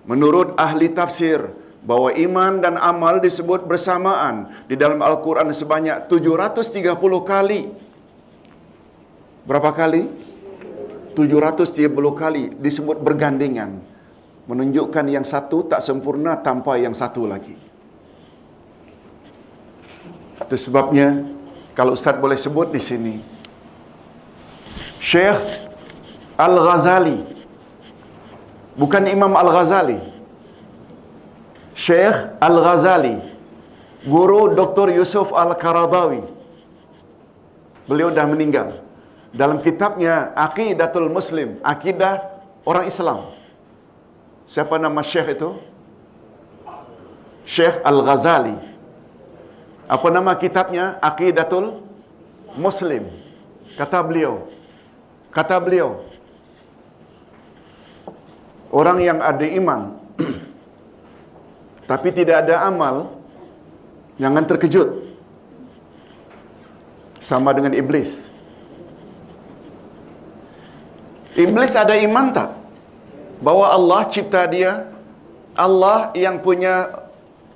Menurut 0.08 0.56
ahli 0.56 0.88
tafsir, 0.88 1.44
bahawa 1.84 2.12
iman 2.16 2.60
dan 2.60 2.74
amal 2.76 3.22
disebut 3.22 3.64
bersamaan 3.64 4.50
di 4.66 4.74
dalam 4.74 4.98
Al-Quran 5.00 5.48
sebanyak 5.52 6.10
730 6.10 6.96
kali. 7.24 7.70
Berapa 9.48 9.72
kali? 9.72 10.04
730 11.16 11.88
kali 12.12 12.52
disebut 12.60 13.00
bergandingan. 13.00 13.80
Menunjukkan 14.48 15.04
yang 15.12 15.24
satu 15.24 15.68
tak 15.68 15.84
sempurna 15.84 16.40
tanpa 16.40 16.80
yang 16.80 16.96
satu 16.96 17.28
lagi. 17.28 17.56
Itu 20.40 20.56
sebabnya, 20.56 21.20
kalau 21.78 21.94
Ustaz 21.94 22.18
boleh 22.18 22.34
sebut 22.34 22.74
di 22.74 22.82
sini, 22.82 23.22
Syekh 24.98 25.38
Al-Ghazali, 26.34 27.22
bukan 28.74 29.06
Imam 29.06 29.30
Al-Ghazali, 29.38 30.02
Syekh 31.78 32.34
Al-Ghazali, 32.42 33.22
guru 34.02 34.58
Dr. 34.58 34.90
Yusuf 34.90 35.30
Al-Karadawi. 35.30 36.26
Beliau 37.86 38.10
dah 38.10 38.26
meninggal. 38.26 38.74
Dalam 39.30 39.62
kitabnya 39.62 40.34
Aqidatul 40.34 41.06
Muslim, 41.06 41.62
akidah 41.62 42.26
orang 42.66 42.90
Islam. 42.90 43.22
Siapa 44.50 44.82
nama 44.82 44.98
Syekh 45.06 45.38
itu? 45.38 45.54
Syekh 47.46 47.78
Al-Ghazali. 47.86 48.77
Apa 49.88 50.12
nama 50.12 50.36
kitabnya? 50.36 51.00
Aqidatul 51.00 51.80
Muslim. 52.60 53.08
Kata 53.80 54.04
beliau. 54.04 54.44
Kata 55.32 55.56
beliau. 55.56 56.04
Orang 58.68 59.00
yang 59.00 59.24
ada 59.24 59.48
iman 59.48 59.96
tapi 61.90 62.12
tidak 62.12 62.44
ada 62.44 62.68
amal, 62.68 63.16
jangan 64.20 64.44
terkejut. 64.44 65.08
Sama 67.24 67.56
dengan 67.56 67.72
iblis. 67.72 68.28
Iblis 71.32 71.72
ada 71.72 71.96
iman 71.96 72.28
tak? 72.32 72.50
Bahawa 73.40 73.72
Allah 73.72 74.00
cipta 74.12 74.44
dia, 74.50 74.84
Allah 75.56 76.12
yang 76.12 76.42
punya 76.44 77.07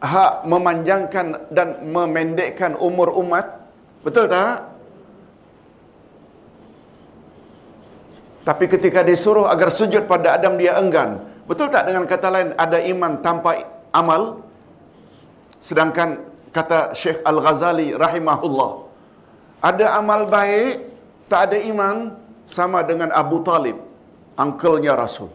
hak 0.03 0.44
memanjangkan 0.50 1.46
dan 1.55 1.78
memendekkan 1.86 2.74
umur 2.74 3.14
umat. 3.22 3.62
Betul 4.03 4.26
tak? 4.26 4.66
Tapi 8.42 8.64
ketika 8.66 9.07
disuruh 9.07 9.46
agar 9.46 9.70
sujud 9.70 10.11
pada 10.11 10.34
Adam 10.34 10.59
dia 10.59 10.74
enggan. 10.74 11.22
Betul 11.46 11.70
tak 11.70 11.86
dengan 11.86 12.03
kata 12.11 12.28
lain 12.34 12.50
ada 12.59 12.82
iman 12.82 13.22
tanpa 13.22 13.62
amal 13.94 14.42
sedangkan 15.62 16.18
kata 16.50 16.96
Syekh 16.96 17.22
Al-Ghazali 17.22 17.94
rahimahullah 17.94 18.88
ada 19.62 19.86
amal 19.94 20.26
baik 20.26 20.90
tak 21.30 21.53
ada 21.53 21.59
iman 21.70 22.18
sama 22.50 22.82
dengan 22.82 23.14
Abu 23.14 23.40
Talib 23.46 23.78
angkelnya 24.34 24.98
Rasul 24.98 25.30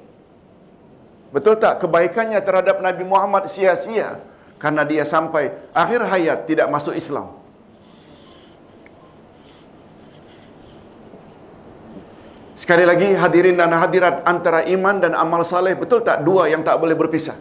betul 1.32 1.56
tak 1.56 1.80
kebaikannya 1.86 2.42
terhadap 2.44 2.84
Nabi 2.84 3.08
Muhammad 3.08 3.48
sia-sia 3.48 4.20
karena 4.58 4.82
dia 4.86 5.06
sampai 5.06 5.54
akhir 5.74 6.02
hayat 6.06 6.40
tidak 6.50 6.68
masuk 6.70 6.98
Islam. 6.98 7.38
Sekali 12.58 12.84
lagi 12.90 13.14
hadirin 13.14 13.54
dan 13.54 13.70
hadirat 13.70 14.26
antara 14.26 14.66
iman 14.66 14.98
dan 14.98 15.14
amal 15.14 15.46
saleh 15.46 15.78
betul 15.78 16.02
tak? 16.02 16.26
Dua 16.26 16.50
yang 16.50 16.66
tak 16.66 16.82
boleh 16.82 16.98
berpisah. 16.98 17.38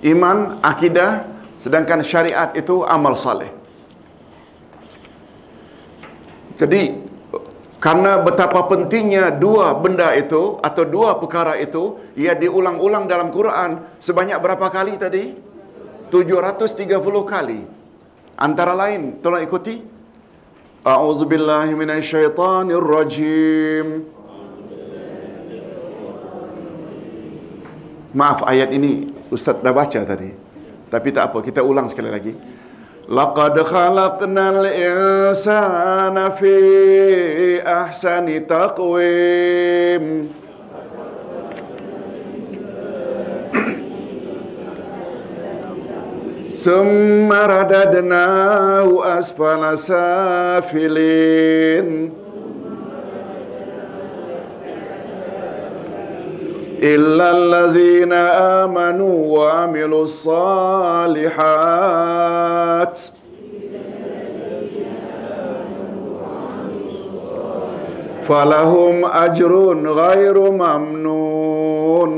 Iman, 0.00 0.56
akidah, 0.64 1.26
sedangkan 1.58 2.00
syariat 2.06 2.54
itu 2.54 2.86
amal 2.86 3.18
saleh. 3.18 3.50
Jadi, 6.58 7.07
karena 7.78 8.18
betapa 8.18 8.66
pentingnya 8.66 9.30
dua 9.30 9.70
benda 9.78 10.10
itu 10.18 10.58
atau 10.58 10.82
dua 10.82 11.14
perkara 11.22 11.54
itu, 11.62 11.94
ia 12.18 12.34
diulang-ulang 12.34 13.06
dalam 13.06 13.30
Quran 13.30 13.86
sebanyak 14.02 14.34
berapa 14.42 14.66
kali 14.66 14.98
tadi? 14.98 15.38
730 16.10 16.90
kali. 17.22 17.62
Antara 18.34 18.74
lain, 18.74 19.22
tolong 19.22 19.46
ikuti. 19.46 19.78
A'udzubillahi 20.82 21.78
minasyaitanirrajim. 21.78 24.18
Maaf 28.08 28.40
ayat 28.48 28.72
ini 28.72 29.12
Ustaz 29.28 29.60
dah 29.60 29.68
baca 29.70 30.00
tadi. 30.02 30.32
Tapi 30.88 31.12
tak 31.12 31.28
apa, 31.30 31.44
kita 31.44 31.60
ulang 31.60 31.92
sekali 31.92 32.08
lagi. 32.10 32.32
Laqad 33.09 33.55
khalaqnal 33.71 34.65
insana 34.67 36.31
fi 36.31 37.61
ahsani 37.61 38.47
taqwim. 38.47 40.29
ثم 46.63 47.33
رددناه 47.33 49.19
أسفل 49.19 49.77
سافلين 49.77 51.87
إلا 56.83 57.27
الذين 57.37 58.13
آمنوا 58.63 59.17
وعملوا 59.37 60.03
الصالحات 60.03 61.33
فلهم 68.27 69.05
أجر 69.05 69.53
غير 69.87 70.35
ممنون 70.51 72.13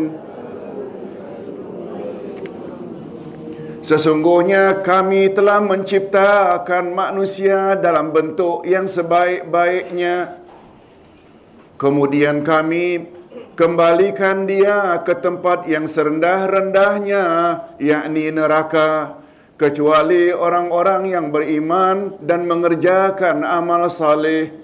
Sesungguhnya 3.86 4.82
kami 4.82 5.30
telah 5.30 5.62
menciptakan 5.62 6.89
manusia 6.89 7.78
dalam 7.78 8.10
bentuk 8.10 8.66
yang 8.66 8.89
sebaik-baiknya. 8.89 10.41
Kemudian 11.78 12.41
kami 12.41 13.06
kembalikan 13.55 14.44
dia 14.44 14.98
ke 15.03 15.14
tempat 15.18 15.66
yang 15.66 15.86
serendah-rendahnya, 15.86 17.24
yakni 17.78 18.30
neraka, 18.30 19.20
kecuali 19.61 20.32
orang-orang 20.32 21.12
yang 21.12 21.28
beriman 21.28 22.16
dan 22.24 22.48
mengerjakan 22.48 23.44
amal 23.44 23.92
saleh. 23.92 24.57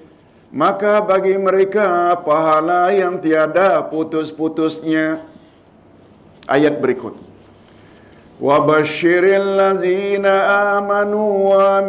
maka 0.56 1.02
bagi 1.04 1.36
mereka 1.36 2.16
pahala 2.22 2.88
yang 2.94 3.20
tiada 3.20 3.82
putus-putusnya. 3.84 5.20
Ayat 6.46 6.78
berikut. 6.78 7.18
Wa 8.38 8.62
basyiril 8.62 9.58
ladzina 9.58 10.78
amanu 10.78 11.50
wa 11.50 11.82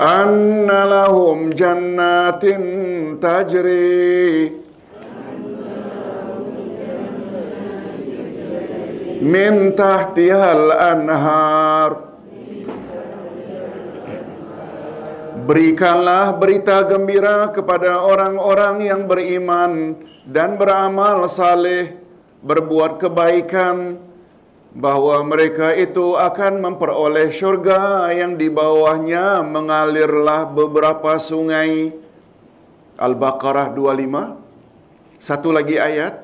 anna 0.00 0.88
lahum 0.88 1.52
jannatin 1.52 3.20
tajri 3.20 4.48
min 9.20 9.76
tahtihal 9.76 10.72
anhar 10.72 12.08
Berikanlah 15.40 16.38
berita 16.38 16.86
gembira 16.86 17.50
kepada 17.50 18.06
orang-orang 18.06 18.86
yang 18.86 19.10
beriman 19.10 19.98
dan 20.22 20.54
beramal 20.54 21.26
saleh, 21.26 21.98
berbuat 22.38 23.02
kebaikan, 23.02 23.98
bahawa 24.70 25.26
mereka 25.26 25.74
itu 25.74 26.14
akan 26.14 26.62
memperoleh 26.62 27.34
syurga 27.34 28.06
yang 28.14 28.38
di 28.38 28.46
bawahnya 28.46 29.42
mengalirlah 29.42 30.46
beberapa 30.46 31.18
sungai. 31.18 31.90
Al-Baqarah 33.00 33.72
25. 33.72 34.36
Satu 35.18 35.50
lagi 35.50 35.80
ayat. 35.80 36.20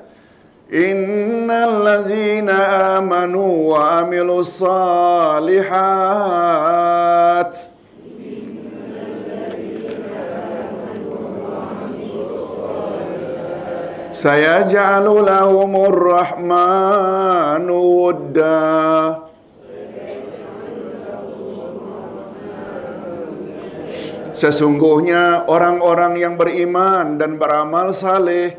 Innal 0.67 1.79
ladzina 1.79 2.99
amanu 2.99 3.71
wa 3.71 4.03
amilus 4.03 4.59
salihat. 4.59 5.71
Saya 14.17 14.65
lahumur 14.65 15.93
rahmanu 15.93 17.77
wudda. 17.77 18.57
Sesungguhnya 24.33 25.45
orang-orang 25.45 26.17
yang 26.17 26.33
beriman 26.33 27.21
dan 27.21 27.37
beramal 27.37 27.93
saleh, 27.93 28.57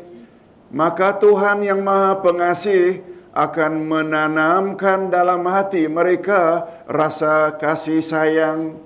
maka 0.71 1.19
Tuhan 1.19 1.59
yang 1.67 1.83
Maha 1.83 2.23
Pengasih 2.23 3.03
akan 3.35 3.83
menanamkan 3.83 5.11
dalam 5.11 5.43
hati 5.43 5.91
mereka 5.91 6.71
rasa 6.87 7.51
kasih 7.59 7.99
sayang. 7.99 8.79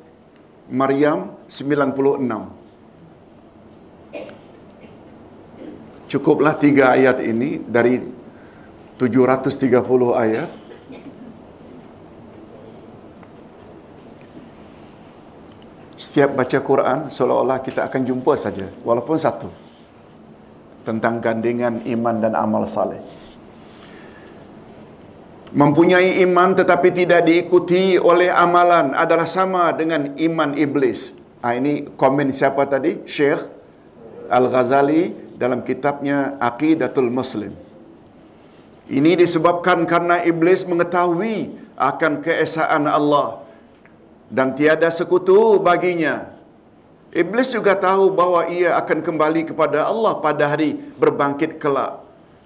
Maryam 0.74 1.38
96. 1.54 2.63
Cukuplah 6.14 6.54
tiga 6.54 6.94
ayat 6.94 7.26
ini 7.26 7.58
dari 7.58 7.98
730 9.02 9.82
ayat. 10.14 10.46
Setiap 15.98 16.38
baca 16.38 16.58
Quran 16.62 17.00
seolah-olah 17.10 17.66
kita 17.66 17.90
akan 17.90 18.02
jumpa 18.06 18.38
saja 18.38 18.70
walaupun 18.86 19.18
satu 19.18 19.50
tentang 20.86 21.18
gandengan 21.18 21.82
iman 21.82 22.16
dan 22.22 22.38
amal 22.38 22.70
saleh. 22.70 23.02
Mempunyai 25.50 26.22
iman 26.22 26.54
tetapi 26.54 26.94
tidak 26.94 27.26
diikuti 27.26 27.98
oleh 27.98 28.30
amalan 28.30 28.94
adalah 28.94 29.26
sama 29.26 29.74
dengan 29.74 30.14
iman 30.14 30.54
iblis. 30.62 31.18
Ha, 31.42 31.58
ini 31.58 31.90
komen 31.98 32.30
siapa 32.30 32.70
tadi? 32.70 33.02
Syekh 33.10 33.42
Al-Ghazali 34.30 35.23
dalam 35.44 35.60
kitabnya 35.60 36.40
Aqidatul 36.40 37.12
Muslim. 37.12 37.52
Ini 38.88 39.20
disebabkan 39.20 39.84
karena 39.84 40.24
iblis 40.24 40.64
mengetahui 40.64 41.52
akan 41.76 42.24
keesaan 42.24 42.88
Allah 42.88 43.44
dan 44.32 44.56
tiada 44.56 44.88
sekutu 44.88 45.60
baginya. 45.60 46.32
Iblis 47.12 47.52
juga 47.52 47.76
tahu 47.76 48.16
bahawa 48.16 48.48
ia 48.48 48.80
akan 48.80 49.04
kembali 49.04 49.52
kepada 49.52 49.86
Allah 49.86 50.18
pada 50.24 50.48
hari 50.48 50.80
berbangkit 50.96 51.60
kelak. 51.60 52.00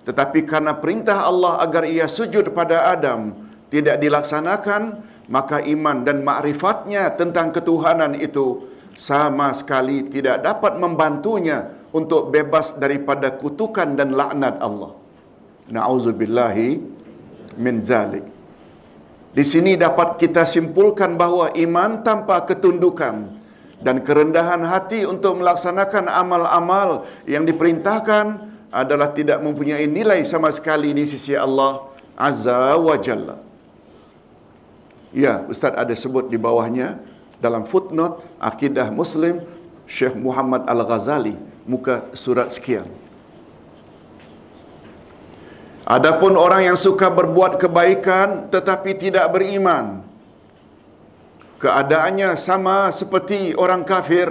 Tetapi 0.04 0.43
karena 0.43 0.74
perintah 0.76 1.24
Allah 1.24 1.62
agar 1.62 1.86
ia 1.86 2.10
sujud 2.10 2.52
pada 2.52 2.91
Adam 2.91 3.32
tidak 3.72 4.02
dilaksanakan, 4.02 5.04
maka 5.32 5.64
iman 5.64 6.04
dan 6.04 6.24
makrifatnya 6.24 7.14
tentang 7.16 7.54
ketuhanan 7.56 8.16
itu 8.16 8.68
sama 8.98 9.54
sekali 9.54 10.10
tidak 10.10 10.43
dapat 10.43 10.76
membantunya 10.82 11.76
untuk 11.98 12.30
bebas 12.30 12.78
daripada 12.78 13.34
kutukan 13.34 13.98
dan 13.98 14.14
laknat 14.14 14.62
Allah. 14.62 14.93
Na'udzubillahi 15.74 16.78
min 17.58 17.82
zalik. 17.82 18.26
Di 19.34 19.43
sini 19.45 19.74
dapat 19.74 20.22
kita 20.22 20.45
simpulkan 20.45 21.18
bahawa 21.18 21.54
iman 21.58 22.02
tanpa 22.06 22.45
ketundukan 22.45 23.30
dan 23.82 24.02
kerendahan 24.02 24.62
hati 24.66 25.06
untuk 25.06 25.38
melaksanakan 25.38 26.10
amal-amal 26.10 27.06
yang 27.30 27.45
diperintahkan 27.45 28.41
adalah 28.74 29.14
tidak 29.14 29.38
mempunyai 29.41 29.86
nilai 29.86 30.26
sama 30.26 30.50
sekali 30.50 30.93
di 30.93 31.06
sisi 31.06 31.38
Allah 31.38 31.86
Azza 32.18 32.74
wa 32.78 32.98
Jalla. 32.98 33.38
Ya, 35.14 35.45
Ustaz 35.45 35.74
ada 35.78 35.93
sebut 35.93 36.28
di 36.28 36.36
bawahnya 36.41 36.98
dalam 37.38 37.70
footnote 37.70 38.26
Akidah 38.41 38.89
Muslim 38.89 39.45
Syekh 39.88 40.18
Muhammad 40.18 40.68
Al-Ghazali 40.68 41.38
muka 41.68 42.09
surat 42.15 42.49
sekian. 42.49 42.88
Adapun 45.88 46.36
orang 46.36 46.68
yang 46.68 46.80
suka 46.80 47.07
berbuat 47.07 47.59
kebaikan 47.59 48.51
tetapi 48.51 48.95
tidak 48.99 49.32
beriman. 49.32 50.03
Keadaannya 51.63 52.36
sama 52.36 52.91
seperti 52.91 53.55
orang 53.55 53.88
kafir 53.88 54.28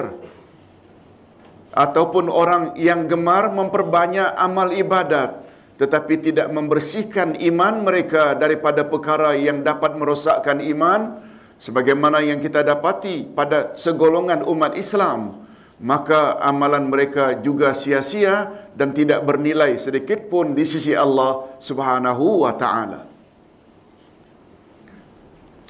ataupun 1.73 2.29
orang 2.33 2.77
yang 2.81 3.09
gemar 3.09 3.53
memperbanyak 3.53 4.37
amal 4.37 4.73
ibadat 4.73 5.45
tetapi 5.77 6.25
tidak 6.25 6.49
membersihkan 6.49 7.37
iman 7.37 7.85
mereka 7.85 8.33
daripada 8.33 8.81
perkara 8.81 9.37
yang 9.37 9.61
dapat 9.61 9.93
merosakkan 9.93 10.65
iman 10.65 11.21
sebagaimana 11.61 12.25
yang 12.25 12.41
kita 12.41 12.65
dapati 12.65 13.29
pada 13.29 13.77
segolongan 13.77 14.41
umat 14.49 14.73
Islam 14.77 15.46
maka 15.77 16.41
amalan 16.41 16.89
mereka 16.89 17.37
juga 17.37 17.77
sia-sia 17.77 18.49
dan 18.73 18.97
tidak 18.97 19.21
bernilai 19.29 19.77
sedikit 19.77 20.33
pun 20.33 20.57
di 20.57 20.65
sisi 20.65 20.97
Allah 20.97 21.53
Subhanahu 21.61 22.49
wa 22.49 22.53
taala. 22.57 23.05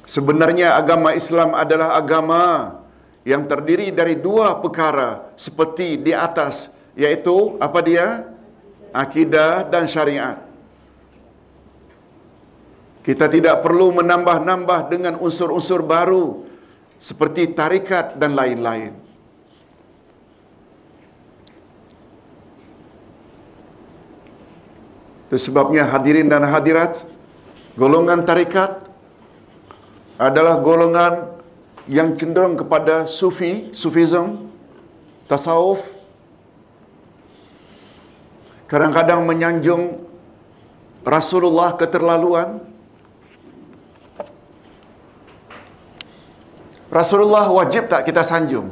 Sebenarnya 0.07 0.79
agama 0.79 1.11
Islam 1.11 1.51
adalah 1.51 1.99
agama 1.99 2.43
yang 3.27 3.43
terdiri 3.43 3.91
dari 3.91 4.15
dua 4.15 4.55
perkara 4.63 5.27
seperti 5.35 5.99
di 5.99 6.15
atas 6.15 6.71
yaitu 6.95 7.59
apa 7.59 7.83
dia? 7.83 8.23
Akidah 8.95 9.67
dan 9.67 9.83
syariat. 9.83 10.39
Kita 13.03 13.27
tidak 13.27 13.59
perlu 13.59 13.91
menambah-nambah 13.99 14.87
dengan 14.87 15.19
unsur-unsur 15.19 15.83
baru 15.83 16.47
seperti 16.95 17.51
tarikat 17.51 18.15
dan 18.15 18.31
lain-lain. 18.31 19.06
Itu 25.27 25.35
sebabnya 25.35 25.83
hadirin 25.83 26.31
dan 26.31 26.47
hadirat, 26.47 27.03
golongan 27.75 28.23
tarikat 28.23 28.79
adalah 30.15 30.63
golongan 30.63 31.35
yang 31.91 32.15
cenderung 32.15 32.55
kepada 32.55 33.03
sufi, 33.11 33.75
sufism, 33.75 34.47
tasawuf. 35.27 35.83
Kadang-kadang 38.71 39.27
menyanjung 39.27 39.99
Rasulullah 41.03 41.75
keterlaluan. 41.75 42.63
Rasulullah 46.87 47.51
wajib 47.51 47.91
tak 47.91 48.07
kita 48.07 48.23
sanjung. 48.23 48.71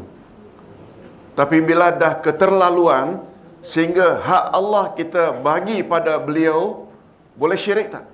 Tapi 1.36 1.60
bila 1.60 1.92
dah 1.92 2.16
keterlaluan, 2.24 3.25
sehingga 3.66 4.08
hak 4.28 4.46
Allah 4.58 4.86
kita 4.98 5.24
bagi 5.48 5.82
pada 5.94 6.22
beliau 6.22 6.86
boleh 7.42 7.58
syirik 7.64 7.90
tak? 7.96 8.06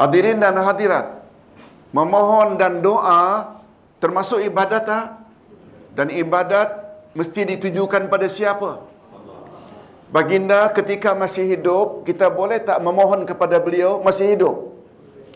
Hadirin 0.00 0.40
dan 0.44 0.56
hadirat, 0.68 1.06
memohon 1.92 2.56
dan 2.60 2.80
doa 2.86 3.22
termasuk 4.00 4.40
ibadat 4.48 4.82
tak? 4.88 5.06
Dan 5.96 6.08
ibadat 6.22 6.68
mesti 7.16 7.44
ditujukan 7.52 8.08
pada 8.12 8.26
siapa? 8.28 8.70
Baginda 10.12 10.60
ketika 10.78 11.12
masih 11.22 11.44
hidup, 11.52 12.04
kita 12.08 12.28
boleh 12.28 12.60
tak 12.68 12.78
memohon 12.80 13.24
kepada 13.28 13.56
beliau 13.60 14.00
masih 14.06 14.32
hidup? 14.32 14.56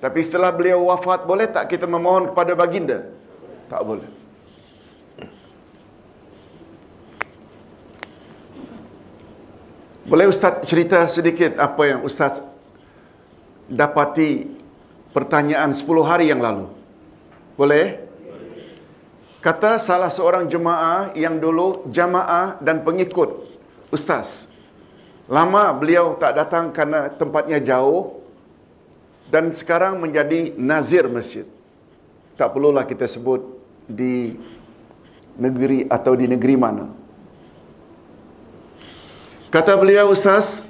Tapi 0.01 0.21
setelah 0.25 0.53
beliau 0.59 0.89
wafat, 0.89 1.29
boleh 1.29 1.49
tak 1.49 1.69
kita 1.73 1.85
memohon 1.85 2.33
kepada 2.33 2.53
baginda? 2.57 2.99
Tak 3.73 3.83
boleh. 3.85 4.20
Boleh 10.11 10.27
Ustaz 10.27 10.67
cerita 10.67 11.07
sedikit 11.07 11.55
apa 11.55 11.87
yang 11.87 12.03
Ustaz 12.03 12.43
dapati 13.71 14.43
pertanyaan 15.15 15.71
10 15.71 15.87
hari 16.03 16.35
yang 16.35 16.43
lalu? 16.43 16.67
Boleh? 17.55 18.03
Kata 19.39 19.79
salah 19.79 20.11
seorang 20.11 20.51
jemaah 20.51 21.15
yang 21.15 21.39
dulu 21.39 21.87
jamaah 21.95 22.59
dan 22.59 22.83
pengikut 22.83 23.39
Ustaz. 23.95 24.51
Lama 25.31 25.71
beliau 25.79 26.19
tak 26.19 26.43
datang 26.43 26.75
kerana 26.75 27.07
tempatnya 27.15 27.63
jauh 27.63 28.19
dan 29.31 29.55
sekarang 29.55 30.03
menjadi 30.03 30.59
nazir 30.59 31.07
masjid. 31.07 31.47
Tak 32.35 32.51
perlulah 32.51 32.83
kita 32.83 33.07
sebut 33.07 33.47
di 33.87 34.35
negeri 35.39 35.87
atau 35.87 36.19
di 36.19 36.27
negeri 36.27 36.59
mana. 36.59 37.00
Kata 39.51 39.75
beliau 39.75 40.15
Ustaz, 40.15 40.63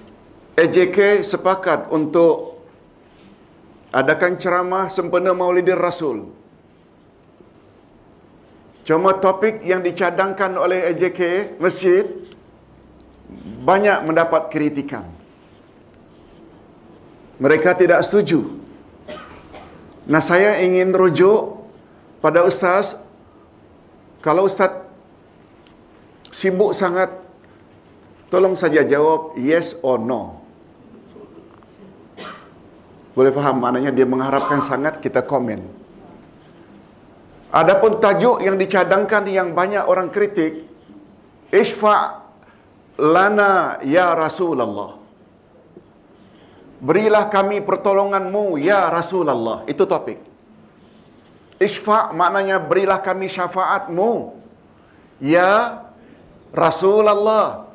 AJK 0.56 1.20
sepakat 1.20 1.92
untuk 1.92 2.64
adakan 3.92 4.40
ceramah 4.40 4.88
sempena 4.88 5.36
Maulidir 5.36 5.76
Rasul. 5.76 6.32
Cuma 8.88 9.12
topik 9.20 9.60
yang 9.60 9.84
dicadangkan 9.84 10.56
oleh 10.56 10.88
AJK 10.96 11.20
Masjid 11.60 12.08
banyak 13.60 14.08
mendapat 14.08 14.48
kritikan. 14.48 15.04
Mereka 17.36 17.76
tidak 17.76 18.00
setuju. 18.00 18.48
Nah 20.08 20.24
saya 20.24 20.56
ingin 20.64 20.96
rujuk 20.96 21.68
pada 22.24 22.48
Ustaz, 22.48 22.96
kalau 24.24 24.48
Ustaz 24.48 24.72
sibuk 26.32 26.72
sangat, 26.72 27.12
tolong 28.30 28.54
saja 28.54 28.86
jawab 28.86 29.36
yes 29.36 29.76
or 29.82 29.98
no. 29.98 30.40
Boleh 33.12 33.34
faham 33.34 33.58
maknanya 33.58 33.90
dia 33.90 34.06
mengharapkan 34.06 34.62
sangat 34.62 35.02
kita 35.02 35.26
komen. 35.26 35.60
Adapun 37.50 37.98
tajuk 37.98 38.38
yang 38.46 38.54
dicadangkan 38.54 39.26
yang 39.26 39.50
banyak 39.50 39.82
orang 39.82 40.06
kritik, 40.14 40.62
Ishfa' 41.50 42.22
lana 43.02 43.82
ya 43.82 44.14
Rasulullah. 44.14 44.94
Berilah 46.80 47.26
kami 47.28 47.60
pertolonganmu 47.60 48.56
ya 48.62 48.86
Rasulullah. 48.88 49.66
Itu 49.66 49.84
topik. 49.84 50.22
Ishfa' 51.60 52.14
maknanya 52.16 52.62
berilah 52.62 53.02
kami 53.02 53.28
syafaatmu 53.28 54.38
ya 55.20 55.84
Rasulullah. 56.54 57.69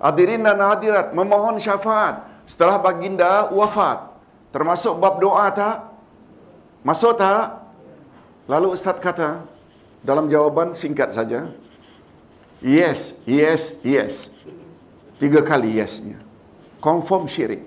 Hadirin 0.00 0.40
dan 0.40 0.56
hadirat 0.64 1.12
memohon 1.12 1.60
syafaat 1.60 2.24
setelah 2.48 2.80
baginda 2.80 3.52
wafat. 3.52 4.08
Termasuk 4.48 4.96
bab 4.96 5.20
doa 5.20 5.46
tak? 5.52 5.92
Masuk 6.80 7.20
tak? 7.20 7.60
Lalu 8.48 8.72
Ustaz 8.72 8.96
kata 8.98 9.44
dalam 10.00 10.26
jawapan 10.32 10.72
singkat 10.72 11.12
saja. 11.12 11.52
Yes, 12.64 13.16
yes, 13.28 13.76
yes. 13.84 14.32
Tiga 15.20 15.44
kali 15.44 15.76
yesnya. 15.76 16.16
Confirm 16.80 17.28
syirik. 17.28 17.60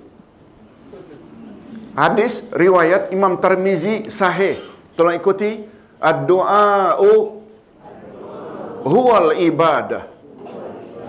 Hadis 1.94 2.50
riwayat 2.50 3.14
Imam 3.14 3.38
Tarmizi 3.38 4.10
sahih. 4.10 4.58
Tolong 4.98 5.18
ikuti. 5.18 5.70
Ad-du'a'u 6.02 7.14
huwal 8.84 9.38
ibadah. 9.38 10.13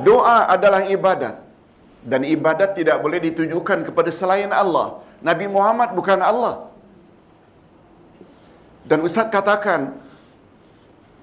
Doa 0.02 0.50
adalah 0.50 0.82
ibadat. 0.90 1.38
Dan 2.04 2.26
ibadat 2.26 2.76
tidak 2.76 3.00
boleh 3.00 3.22
ditujukan 3.22 3.86
kepada 3.86 4.10
selain 4.12 4.50
Allah. 4.52 5.00
Nabi 5.24 5.46
Muhammad 5.48 5.96
bukan 5.96 6.20
Allah. 6.20 6.68
Dan 8.84 9.00
Ustaz 9.00 9.32
katakan, 9.32 9.96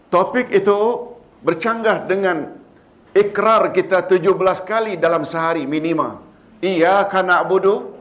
topik 0.10 0.50
itu 0.50 1.14
bercanggah 1.46 2.10
dengan 2.10 2.58
ikrar 3.14 3.70
kita 3.70 4.02
17 4.10 4.26
kali 4.66 4.98
dalam 4.98 5.22
sehari 5.22 5.70
minima. 5.70 6.18
Iya 6.58 7.06
kana 7.06 7.46
abudu 7.46 7.94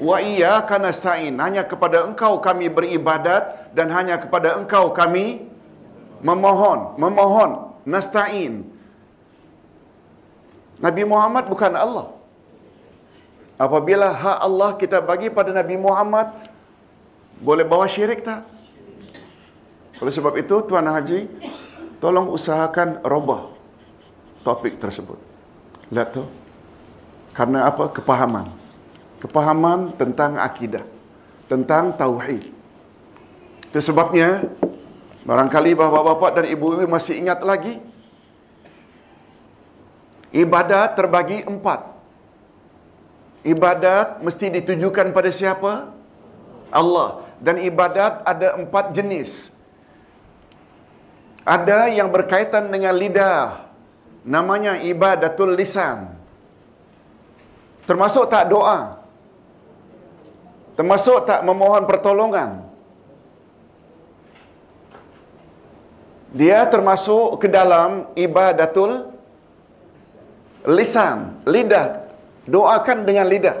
wa 0.00 0.16
iya 0.24 0.64
kana 0.64 0.88
stain. 0.96 1.36
Hanya 1.36 1.68
kepada 1.68 2.08
engkau 2.08 2.40
kami 2.40 2.72
beribadat 2.72 3.76
dan 3.76 3.92
hanya 3.92 4.16
kepada 4.16 4.56
engkau 4.56 4.96
kami 4.96 5.44
memohon, 6.24 6.96
memohon, 6.96 7.76
nasta'in. 7.84 8.71
Nabi 10.82 11.02
Muhammad 11.06 11.46
bukan 11.46 11.72
Allah. 11.78 12.10
Apabila 13.54 14.10
hak 14.10 14.38
Allah 14.42 14.70
kita 14.74 14.98
bagi 14.98 15.30
pada 15.30 15.54
Nabi 15.54 15.78
Muhammad, 15.78 16.34
boleh 17.38 17.62
bawa 17.62 17.86
syirik 17.86 18.26
tak? 18.26 18.42
Oleh 20.02 20.10
sebab 20.10 20.34
itu, 20.34 20.58
Tuan 20.66 20.90
Haji, 20.90 21.30
tolong 22.02 22.26
usahakan 22.34 22.98
robah 23.06 23.54
topik 24.42 24.82
tersebut. 24.82 25.14
Lihat 25.94 26.18
tu. 26.18 26.26
Karena 27.30 27.70
apa? 27.70 27.86
Kepahaman. 27.86 28.50
Kepahaman 29.22 29.94
tentang 29.94 30.42
akidah. 30.42 30.82
Tentang 31.46 31.94
tauhid. 31.94 32.50
Itu 33.70 33.78
sebabnya, 33.78 34.42
barangkali 35.22 35.78
bapak-bapak 35.78 36.42
dan 36.42 36.44
ibu-ibu 36.50 36.90
masih 36.90 37.22
ingat 37.22 37.38
lagi, 37.46 37.78
ibadat 40.32 40.96
terbagi 40.98 41.44
empat. 41.44 41.92
Ibadat 43.42 44.22
mesti 44.24 44.48
ditujukan 44.60 45.12
pada 45.12 45.30
siapa? 45.30 45.92
Allah. 46.72 47.22
Dan 47.42 47.58
ibadat 47.58 48.22
ada 48.22 48.54
empat 48.54 48.94
jenis. 48.94 49.52
Ada 51.42 51.90
yang 51.90 52.08
berkaitan 52.08 52.70
dengan 52.70 52.94
lidah. 52.94 53.66
Namanya 54.22 54.78
ibadatul 54.78 55.58
lisan. 55.58 56.06
Termasuk 57.82 58.30
tak 58.30 58.46
doa. 58.46 59.02
Termasuk 60.78 61.26
tak 61.28 61.42
memohon 61.42 61.84
pertolongan. 61.84 62.62
Dia 66.32 66.64
termasuk 66.64 67.44
ke 67.44 67.50
dalam 67.50 68.08
ibadatul 68.16 69.11
lisan, 70.66 71.42
lidah. 71.46 72.06
Doakan 72.42 73.06
dengan 73.06 73.26
lidah. 73.30 73.58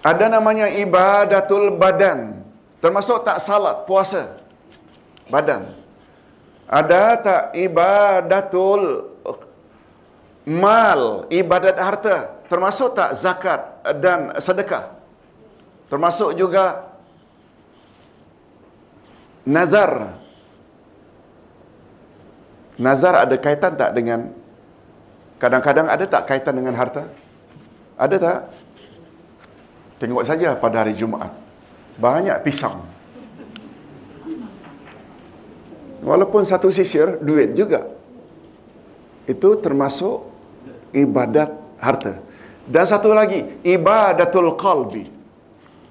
Ada 0.00 0.32
namanya 0.32 0.70
ibadatul 0.72 1.74
badan. 1.76 2.40
Termasuk 2.80 3.26
tak 3.26 3.42
salat, 3.42 3.84
puasa. 3.84 4.38
Badan. 5.26 5.66
Ada 6.70 7.02
tak 7.18 7.42
ibadatul 7.58 9.10
mal, 10.46 11.26
ibadat 11.28 11.76
harta. 11.76 12.16
Termasuk 12.46 12.94
tak 12.94 13.18
zakat 13.18 13.60
dan 13.98 14.38
sedekah. 14.38 14.94
Termasuk 15.90 16.38
juga 16.38 16.86
nazar. 19.42 20.14
Nazar 22.76 23.24
ada 23.24 23.36
kaitan 23.40 23.72
tak 23.72 23.96
dengan 23.96 24.32
kadang-kadang 25.40 25.88
ada 25.88 26.04
tak 26.04 26.28
kaitan 26.28 26.54
dengan 26.56 26.76
harta? 26.76 27.08
Ada 27.96 28.16
tak? 28.20 28.38
Tengok 29.96 30.24
saja 30.28 30.52
pada 30.60 30.84
hari 30.84 30.92
Jumaat. 30.92 31.32
Banyak 31.96 32.44
pisang. 32.44 32.84
Walaupun 36.04 36.44
satu 36.44 36.68
sisir, 36.68 37.16
duit 37.24 37.56
juga. 37.56 37.88
Itu 39.24 39.56
termasuk 39.58 40.28
ibadat 40.92 41.50
harta. 41.80 42.20
Dan 42.68 42.84
satu 42.84 43.16
lagi, 43.16 43.42
ibadatul 43.64 44.54
qalbi. 44.54 45.08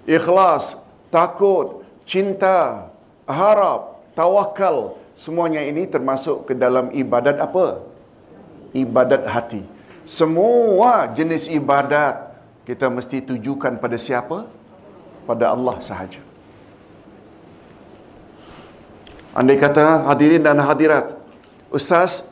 Ikhlas, 0.06 0.80
takut, 1.10 1.82
cinta, 2.06 2.94
harap, 3.26 3.98
tawakal. 4.14 4.96
Semuanya 5.16 5.63
ini 5.63 5.88
termasuk 5.88 6.51
ke 6.51 6.53
dalam 6.53 6.91
ibadat 6.91 7.39
apa? 7.39 7.80
Ibadat 8.76 9.24
hati. 9.32 9.63
Semua 10.03 11.07
jenis 11.18 11.47
ibadat 11.47 12.36
kita 12.68 12.91
mesti 12.91 13.24
tujukan 13.24 13.80
pada 13.80 13.95
siapa? 13.95 14.43
Pada 15.24 15.55
Allah 15.55 15.80
sahaja. 15.80 16.22
Andai 19.36 19.59
kata 19.59 20.07
hadirin 20.11 20.43
dan 20.43 20.59
hadirat, 20.59 21.16
Ustaz 21.72 22.24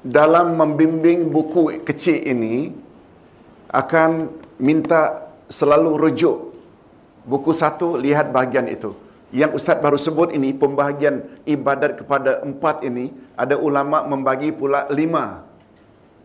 dalam 0.00 0.56
membimbing 0.56 1.28
buku 1.28 1.80
kecil 1.84 2.24
ini 2.24 2.72
akan 3.72 4.32
minta 4.60 5.28
selalu 5.48 5.96
rujuk 5.96 6.36
buku 7.24 7.50
satu 7.54 7.96
lihat 7.96 8.34
bahagian 8.34 8.66
itu. 8.68 8.96
Yang 9.32 9.64
Ustaz 9.64 9.80
baru 9.80 9.96
sebut 9.96 10.28
ini 10.36 10.52
pembahagian 10.52 11.24
ibadat 11.48 11.96
kepada 12.04 12.44
empat 12.44 12.84
ini 12.84 13.16
ada 13.32 13.56
ulama 13.56 14.04
membagi 14.04 14.52
pula 14.52 14.84
lima. 14.92 15.40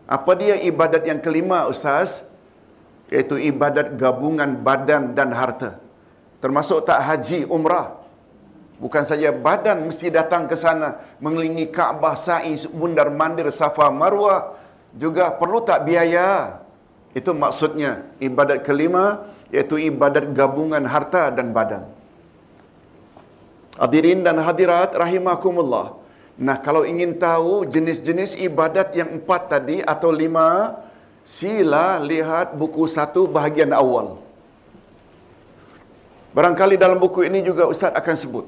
Apa 0.04 0.36
dia 0.36 0.60
ibadat 0.60 1.08
yang 1.08 1.16
kelima 1.24 1.64
Ustaz? 1.72 2.28
Iaitu 3.08 3.40
ibadat 3.40 3.96
gabungan 3.96 4.60
badan 4.60 5.16
dan 5.16 5.32
harta. 5.32 5.80
Termasuk 6.44 6.84
tak 6.84 7.00
haji 7.00 7.48
umrah. 7.48 7.96
Bukan 8.76 9.02
saja 9.08 9.32
badan 9.32 9.88
mesti 9.88 10.12
datang 10.12 10.44
ke 10.44 10.54
sana 10.54 11.00
mengelilingi 11.18 11.66
Kaabah, 11.72 12.14
sa'i, 12.14 12.54
bundar 12.70 13.08
mandir, 13.08 13.48
safa, 13.48 13.88
marwah. 13.88 14.54
Juga 14.92 15.32
perlu 15.32 15.64
tak 15.64 15.88
biaya? 15.88 16.60
Itu 17.16 17.32
maksudnya 17.32 18.04
ibadat 18.20 18.68
kelima 18.68 19.32
iaitu 19.48 19.80
ibadat 19.80 20.28
gabungan 20.36 20.84
harta 20.84 21.32
dan 21.32 21.56
badan. 21.56 21.97
Hadirin 23.78 24.26
dan 24.26 24.42
hadirat 24.42 24.90
rahimakumullah. 24.92 25.94
Nah, 26.38 26.58
kalau 26.66 26.82
ingin 26.82 27.14
tahu 27.18 27.66
jenis-jenis 27.66 28.34
ibadat 28.38 28.94
yang 28.94 29.18
empat 29.18 29.50
tadi 29.50 29.76
atau 29.82 30.10
lima, 30.10 30.78
sila 31.22 31.98
lihat 32.02 32.58
buku 32.58 32.86
satu 32.90 33.30
bahagian 33.30 33.70
awal. 33.70 34.18
Barangkali 36.34 36.74
dalam 36.78 36.98
buku 37.02 37.26
ini 37.26 37.42
juga 37.42 37.66
Ustaz 37.66 37.90
akan 37.94 38.16
sebut. 38.18 38.46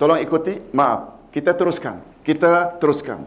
Tolong 0.00 0.20
ikuti. 0.20 0.60
Maaf, 0.72 1.28
kita 1.32 1.52
teruskan. 1.52 2.00
Kita 2.24 2.76
teruskan. 2.80 3.24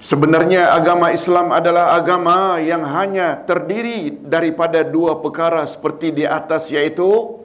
Sebenarnya 0.00 0.72
agama 0.72 1.12
Islam 1.12 1.52
adalah 1.52 1.92
agama 1.92 2.56
yang 2.56 2.80
hanya 2.88 3.36
terdiri 3.44 4.16
daripada 4.16 4.80
dua 4.80 5.20
perkara 5.20 5.60
seperti 5.68 6.08
di 6.08 6.24
atas 6.24 6.72
yaitu 6.72 7.36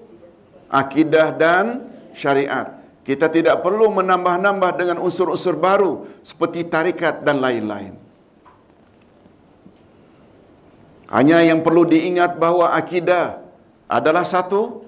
akidah 0.69 1.33
dan 1.35 1.85
syariat. 2.15 2.81
Kita 3.05 3.29
tidak 3.29 3.61
perlu 3.61 3.93
menambah-nambah 3.93 4.71
dengan 4.81 4.97
unsur-unsur 4.97 5.61
baru 5.61 6.09
seperti 6.25 6.65
tarikat 6.65 7.21
dan 7.21 7.37
lain-lain. 7.37 7.93
Hanya 11.05 11.45
yang 11.45 11.61
perlu 11.61 11.85
diingat 11.85 12.41
bahawa 12.41 12.73
akidah 12.73 13.45
adalah 13.85 14.25
satu, 14.25 14.81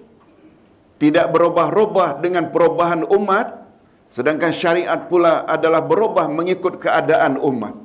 tidak 0.97 1.30
berubah-ubah 1.30 2.17
dengan 2.17 2.49
perubahan 2.49 3.05
umat, 3.05 3.61
sedangkan 4.09 4.49
syariat 4.49 4.97
pula 5.05 5.45
adalah 5.45 5.86
berubah 5.86 6.25
mengikut 6.25 6.82
keadaan 6.82 7.38
umat. 7.38 7.78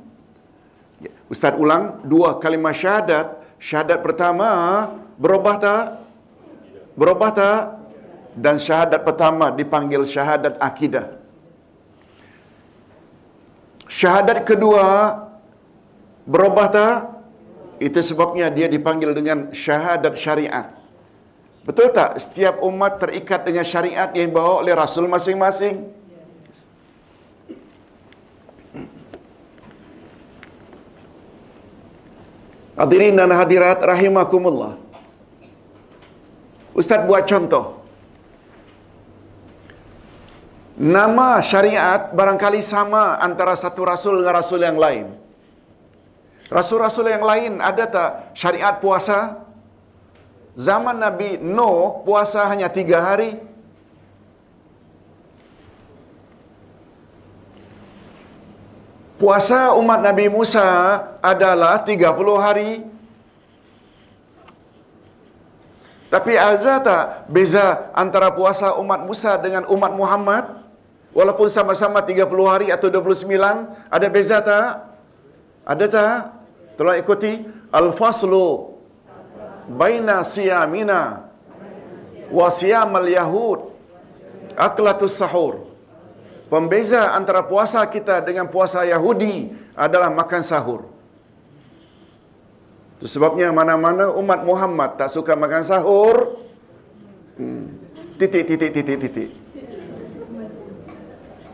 Ya, 1.05 1.13
Ustaz 1.29 1.53
ulang, 1.61 2.01
dua 2.09 2.41
kalimah 2.41 2.73
syahadat. 2.73 3.37
Syahadat 3.61 4.01
pertama, 4.01 4.49
berubah 5.21 5.61
tak? 5.61 5.85
Berubah 6.97 7.31
tak? 7.37 7.82
Dan 8.33 8.57
syahadat 8.57 9.05
pertama 9.05 9.53
dipanggil 9.53 10.09
syahadat 10.09 10.57
akidah. 10.57 11.21
Syahadat 13.93 14.49
kedua, 14.49 15.21
berubah 16.25 16.69
tak? 16.73 16.97
Itu 17.77 18.01
sebabnya 18.01 18.49
dia 18.49 18.73
dipanggil 18.73 19.13
dengan 19.13 19.53
syahadat 19.53 20.17
syariat. 20.17 20.73
Betul 21.63 21.93
tak? 21.93 22.17
Setiap 22.17 22.65
umat 22.65 22.97
terikat 22.99 23.45
dengan 23.45 23.69
syariat 23.69 24.09
yang 24.17 24.33
dibawa 24.33 24.65
oleh 24.65 24.73
Rasul 24.73 25.07
masing-masing. 25.07 25.93
Hadirin 32.73 33.15
dan 33.15 33.29
hadirat 33.29 33.79
rahimakumullah. 33.85 34.81
Ustaz 36.73 37.05
buat 37.05 37.29
contoh. 37.29 37.82
Nama 40.73 41.45
syariat 41.45 42.17
barangkali 42.17 42.65
sama 42.65 43.21
antara 43.21 43.53
satu 43.53 43.85
rasul 43.85 44.25
dengan 44.25 44.41
rasul 44.41 44.65
yang 44.65 44.81
lain. 44.81 45.13
Rasul-rasul 46.53 47.09
yang 47.09 47.25
lain 47.25 47.61
ada 47.65 47.85
tak 47.89 48.09
syariat 48.37 48.77
puasa? 48.77 49.41
Zaman 50.53 51.01
Nabi 51.01 51.41
Nuh 51.41 52.05
puasa 52.05 52.45
hanya 52.45 52.69
tiga 52.69 53.01
hari. 53.01 53.41
Puasa 59.17 59.73
umat 59.81 60.03
Nabi 60.03 60.29
Musa 60.29 60.67
adalah 61.25 61.81
30 61.81 62.05
hari. 62.37 62.85
Tapi 66.13 66.33
ada 66.37 66.75
tak 66.85 67.05
beza 67.33 67.89
antara 67.97 68.29
puasa 68.29 68.77
umat 68.77 69.01
Musa 69.09 69.41
dengan 69.41 69.65
umat 69.73 69.93
Muhammad? 69.97 70.62
Walaupun 71.13 71.49
sama-sama 71.53 72.01
30 72.01 72.25
hari 72.49 72.69
atau 72.73 72.89
29, 72.89 73.29
ada 73.93 74.07
beza 74.09 74.41
tak? 74.41 74.69
Ada 75.69 75.85
tak? 75.89 76.17
Tolong 76.81 76.97
ikuti. 76.97 77.45
Al-faslu 77.73 78.73
baina 79.69 80.25
siyamina 80.25 81.29
wa 82.33 82.49
siyamal 82.49 83.09
yahud 83.09 83.73
aklatus 84.57 85.17
sahur. 85.17 85.69
Pembeza 86.53 87.17
antara 87.17 87.41
puasa 87.41 87.81
kita 87.89 88.21
dengan 88.21 88.45
puasa 88.45 88.85
Yahudi 88.85 89.57
adalah 89.73 90.13
makan 90.13 90.45
sahur. 90.45 90.85
Itu 93.01 93.09
sebabnya 93.09 93.49
mana-mana 93.49 94.13
umat 94.13 94.45
Muhammad 94.45 95.01
tak 95.01 95.09
suka 95.09 95.33
makan 95.33 95.65
sahur. 95.65 96.37
Hmm. 97.41 97.73
Titik, 98.21 98.45
titik, 98.45 98.69
titik, 98.69 98.97
titik. 99.01 99.31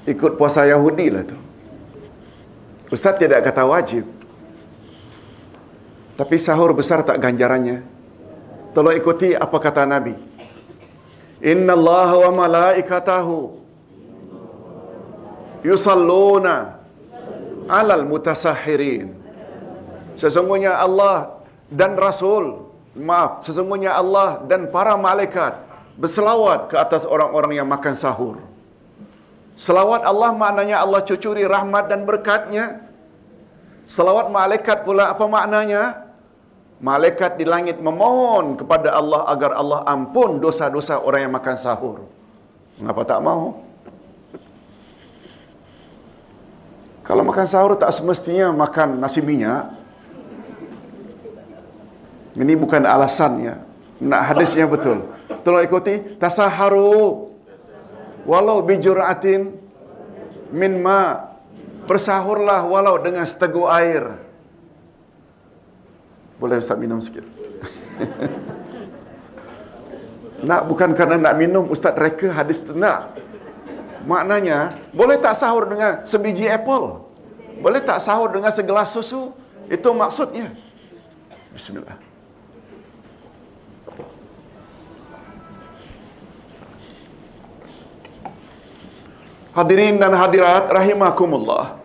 Ikut 0.09 0.41
puasa 0.41 0.65
Yahudi 0.65 1.13
lah 1.13 1.25
tu. 1.29 1.37
Ustaz 2.89 3.21
tidak 3.21 3.45
kata 3.45 3.69
wajib. 3.69 4.09
Tapi 6.17 6.37
sahur 6.41 6.73
besar 6.73 7.05
tak 7.05 7.21
ganjarannya. 7.21 7.85
Tolong 8.73 8.97
ikuti 8.97 9.37
apa 9.37 9.57
kata 9.61 9.85
Nabi. 9.85 10.17
Inna 11.45 11.77
Allah 11.77 12.11
wa 12.27 12.31
malaikatahu 12.49 13.55
yusalluna 15.63 16.81
alal 17.69 18.09
mutasahirin. 18.09 19.13
Sesungguhnya 20.19 20.75
Allah 20.75 21.39
dan 21.71 21.95
Rasul, 21.95 22.67
maaf, 22.99 23.47
sesungguhnya 23.47 23.95
Allah 23.95 24.43
dan 24.51 24.67
para 24.73 24.99
malaikat 24.99 25.55
berselawat 25.95 26.73
ke 26.73 26.77
atas 26.81 27.07
orang-orang 27.07 27.61
yang 27.61 27.69
makan 27.69 27.95
sahur. 27.95 28.43
Selawat 29.59 30.07
Allah 30.07 30.31
maknanya 30.31 30.79
Allah 30.79 31.03
cucuri 31.03 31.43
rahmat 31.43 31.91
dan 31.91 32.07
berkatnya. 32.07 32.79
Selawat 33.91 34.31
malaikat 34.31 34.87
pula 34.87 35.11
apa 35.11 35.27
maknanya? 35.27 36.07
Malaikat 36.79 37.35
di 37.35 37.43
langit 37.43 37.83
memohon 37.83 38.55
kepada 38.55 38.95
Allah 38.95 39.27
agar 39.27 39.59
Allah 39.59 39.83
ampun 39.83 40.39
dosa-dosa 40.39 41.03
orang 41.03 41.27
yang 41.27 41.35
makan 41.35 41.59
sahur. 41.59 42.07
Mengapa 42.79 43.03
tak 43.03 43.19
mau? 43.19 43.67
Kalau 47.03 47.27
makan 47.27 47.47
sahur 47.51 47.75
tak 47.75 47.91
semestinya 47.91 48.55
makan 48.55 49.03
nasi 49.03 49.19
minyak. 49.19 49.75
Ini 52.39 52.55
bukan 52.55 52.87
alasannya. 52.87 53.59
Nak 53.99 54.23
hadisnya 54.23 54.71
betul. 54.71 55.03
Tolong 55.43 55.67
ikuti. 55.67 55.99
Tasaharu. 56.15 57.35
Walau 58.29 58.61
bijuratin 58.61 59.57
min 60.53 60.85
ma. 60.85 61.33
Bersahurlah 61.89 62.69
walau 62.69 63.01
dengan 63.01 63.25
seteguk 63.25 63.65
air. 63.65 64.21
Boleh 66.37 66.61
Ustaz 66.61 66.77
minum 66.77 67.01
sikit? 67.01 67.25
nak 70.49 70.69
bukan 70.69 70.93
kerana 70.93 71.17
nak 71.17 71.35
minum 71.41 71.65
Ustaz 71.73 71.97
reka 71.97 72.29
hadis 72.29 72.61
tu 72.61 72.77
nak. 72.77 73.17
Maknanya, 74.05 74.77
boleh 74.93 75.17
tak 75.17 75.33
sahur 75.33 75.65
dengan 75.65 76.05
sebiji 76.05 76.45
apple? 76.45 77.09
Boleh 77.65 77.81
tak 77.81 78.05
sahur 78.05 78.29
dengan 78.29 78.53
segelas 78.53 78.93
susu? 78.93 79.33
Itu 79.73 79.97
maksudnya. 79.97 80.53
Bismillah. 81.57 82.08
Hadirin 89.59 89.99
dan 89.99 90.15
hadirat 90.15 90.71
rahimakumullah. 90.71 91.83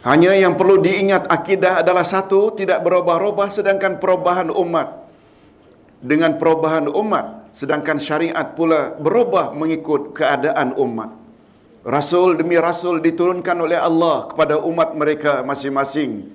Hanya 0.00 0.32
yang 0.32 0.56
perlu 0.56 0.80
diingat 0.80 1.28
akidah 1.28 1.84
adalah 1.84 2.08
satu, 2.08 2.56
tidak 2.56 2.80
berubah-ubah 2.80 3.52
sedangkan 3.52 4.00
perubahan 4.00 4.48
umat 4.48 5.12
dengan 6.00 6.40
perubahan 6.40 6.88
umat 6.88 7.52
sedangkan 7.52 8.00
syariat 8.00 8.56
pula 8.56 8.96
berubah 8.96 9.52
mengikut 9.52 10.16
keadaan 10.16 10.72
umat. 10.80 11.12
Rasul 11.84 12.40
demi 12.40 12.56
rasul 12.56 13.04
diturunkan 13.04 13.60
oleh 13.60 13.76
Allah 13.76 14.24
kepada 14.32 14.56
umat 14.64 14.96
mereka 14.96 15.44
masing-masing. 15.44 16.32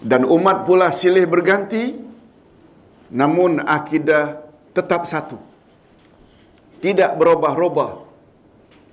Dan 0.00 0.24
umat 0.24 0.64
pula 0.64 0.88
silih 0.88 1.28
berganti 1.28 2.05
namun 3.10 3.62
akidah 3.62 4.42
tetap 4.74 5.06
satu. 5.06 5.38
Tidak 6.82 7.16
berubah-ubah. 7.16 8.04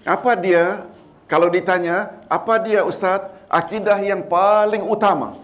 Apa 0.04 0.36
dia 0.40 0.88
kalau 1.28 1.50
ditanya, 1.50 2.14
apa 2.30 2.62
dia 2.62 2.86
ustaz 2.86 3.28
akidah 3.50 3.98
yang 4.00 4.24
paling 4.28 4.86
utama? 4.86 5.44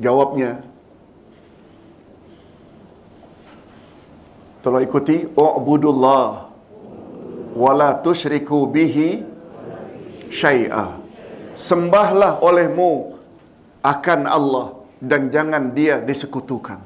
Jawabnya 0.00 0.64
Tolong 4.64 4.80
ikuti 4.80 5.28
U'budullah 5.28 6.48
Wala 7.52 8.00
tushriku 8.00 8.64
bihi 8.64 9.20
Syai'ah 10.32 10.96
Sembahlah 11.52 12.40
olehmu 12.40 13.12
Akan 13.84 14.24
Allah 14.24 14.79
Dan 15.00 15.32
jangan 15.32 15.72
dia 15.72 15.96
disekutukan 15.96 16.76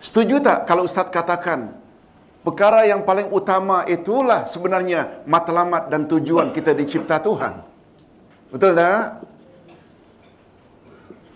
Setuju 0.00 0.40
tak 0.40 0.64
kalau 0.64 0.88
Ustaz 0.88 1.12
katakan 1.12 1.82
Perkara 2.42 2.82
yang 2.82 3.06
paling 3.06 3.30
utama 3.30 3.86
itulah 3.86 4.50
sebenarnya 4.50 5.22
matlamat 5.30 5.86
dan 5.86 6.10
tujuan 6.10 6.50
kita 6.50 6.74
dicipta 6.74 7.22
Tuhan. 7.22 7.62
Betul 8.50 8.74
tak? 8.74 9.22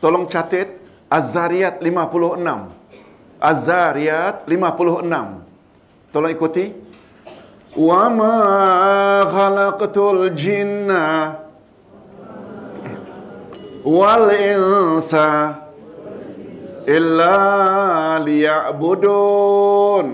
Tolong 0.03 0.27
catat 0.27 0.75
Az-Zariyat 1.07 1.79
56. 1.79 2.43
Az-Zariyat 3.39 4.51
56. 4.51 6.11
Tolong 6.11 6.33
ikuti. 6.35 6.75
Wa 7.79 8.11
ma 8.11 8.35
khalaqtul 9.31 10.35
jinna 10.35 11.39
wal 13.87 14.35
insa 14.35 15.63
illa 16.91 17.39
liya'budun 18.19 20.07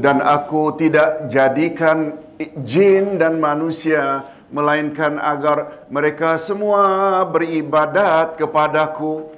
dan 0.00 0.24
aku 0.24 0.72
tidak 0.80 1.28
jadikan 1.28 2.16
jin 2.64 3.20
dan 3.20 3.36
manusia 3.36 4.24
melainkan 4.48 5.20
agar 5.20 5.84
mereka 5.92 6.40
semua 6.40 7.20
beribadat 7.28 8.40
kepadaku. 8.40 9.28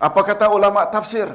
Apa 0.00 0.20
kata 0.24 0.48
ulama 0.52 0.84
tafsir? 0.88 1.28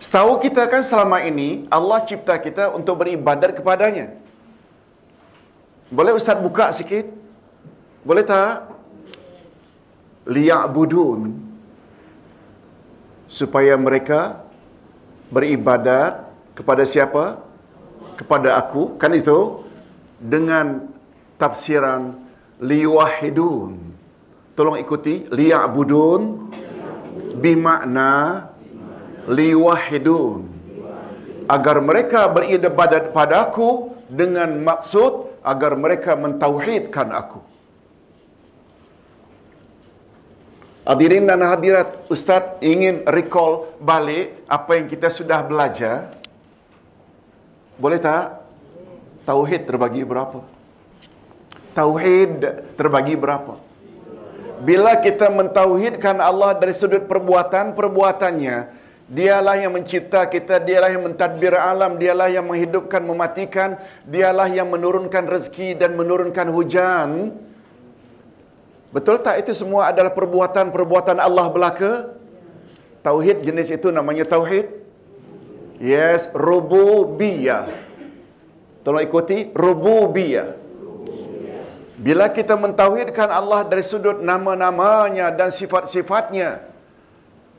Setahu 0.00 0.36
kita 0.36 0.68
kan 0.68 0.84
selama 0.84 1.24
ini 1.24 1.64
Allah 1.72 2.04
cipta 2.04 2.36
kita 2.36 2.76
untuk 2.76 3.00
beribadat 3.00 3.56
kepadanya. 3.56 4.23
Boleh 5.94 6.10
Ustaz 6.10 6.34
buka 6.42 6.74
sikit? 6.74 7.06
Boleh 8.02 8.26
tak? 8.26 8.66
Liya'budun. 10.26 11.38
Supaya 13.30 13.78
mereka 13.78 14.42
beribadat 15.30 16.26
kepada 16.58 16.82
siapa? 16.82 17.38
Kepada 18.18 18.58
aku. 18.58 18.98
Kan 18.98 19.14
itu? 19.14 19.62
Dengan 20.18 20.82
tafsiran 21.38 22.18
liwahidun. 22.58 23.78
Tolong 24.58 24.82
ikuti. 24.82 25.30
Liya'budun. 25.30 26.50
Bimakna 27.38 28.50
liwahidun. 29.30 30.42
Agar 31.46 31.78
mereka 31.78 32.26
beribadat 32.34 33.14
pada 33.14 33.46
aku 33.46 33.94
dengan 34.10 34.58
maksud 34.58 35.23
agar 35.44 35.76
mereka 35.76 36.16
mentauhidkan 36.16 37.12
aku. 37.12 37.44
Hadirin 40.84 41.28
dan 41.28 41.40
hadirat, 41.44 41.96
Ustaz 42.12 42.60
ingin 42.60 43.04
recall 43.08 43.72
balik 43.80 44.44
apa 44.48 44.76
yang 44.76 44.88
kita 44.88 45.08
sudah 45.08 45.40
belajar. 45.44 46.12
Boleh 47.80 48.00
tak? 48.00 48.40
Tauhid 49.24 49.64
terbagi 49.64 50.04
berapa? 50.04 50.44
Tauhid 51.72 52.76
terbagi 52.76 53.16
berapa? 53.16 53.56
Bila 54.60 55.00
kita 55.00 55.32
mentauhidkan 55.32 56.20
Allah 56.20 56.52
dari 56.56 56.76
sudut 56.76 57.08
perbuatan-perbuatannya, 57.08 58.83
dialah 59.14 59.54
yang 59.62 59.70
mencipta 59.70 60.26
kita, 60.26 60.58
dialah 60.58 60.90
yang 60.90 61.06
mentadbir 61.06 61.54
alam, 61.54 61.94
dialah 61.94 62.26
yang 62.26 62.42
menghidupkan, 62.50 62.98
mematikan, 62.98 63.78
dialah 64.02 64.50
yang 64.50 64.66
menurunkan 64.66 65.30
rezeki 65.30 65.78
dan 65.78 65.94
menurunkan 65.94 66.50
hujan. 66.50 67.30
Betul 68.90 69.22
tak 69.22 69.46
itu 69.46 69.54
semua 69.54 69.94
adalah 69.94 70.10
perbuatan-perbuatan 70.10 71.22
Allah 71.22 71.46
belaka? 71.46 72.10
Tauhid 73.06 73.46
jenis 73.46 73.70
itu 73.70 73.94
namanya 73.94 74.26
tauhid. 74.26 74.82
Yes, 75.78 76.30
rububiyah. 76.34 77.70
Tolong 78.82 79.02
ikuti 79.02 79.50
rububiyah. 79.54 80.58
Bila 81.94 82.28
kita 82.28 82.58
mentauhidkan 82.58 83.30
Allah 83.30 83.64
dari 83.64 83.80
sudut 83.80 84.20
nama-namanya 84.20 85.32
dan 85.32 85.48
sifat-sifatnya, 85.48 86.73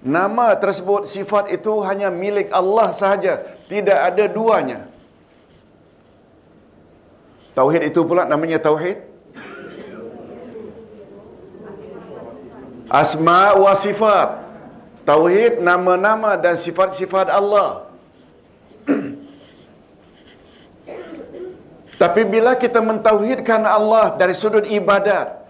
nama 0.05 0.53
tersebut 0.53 1.09
sifat 1.09 1.49
itu 1.49 1.73
hanya 1.81 2.13
milik 2.13 2.53
Allah 2.53 2.93
sahaja, 2.93 3.41
tidak 3.65 3.97
ada 3.97 4.29
duanya. 4.29 4.85
Tauhid 7.57 7.89
itu 7.89 8.03
pula 8.05 8.29
namanya 8.29 8.61
tauhid 8.61 9.15
Asma 12.89 13.57
wa 13.57 13.73
sifat. 13.73 14.45
Tauhid 15.05 15.61
nama-nama 15.61 16.33
dan 16.37 16.57
sifat-sifat 16.57 17.29
Allah. 17.29 17.89
Tapi 22.01 22.21
bila 22.25 22.55
kita 22.57 22.81
mentauhidkan 22.81 23.61
Allah 23.65 24.13
dari 24.17 24.33
sudut 24.37 24.65
ibadat, 24.65 25.45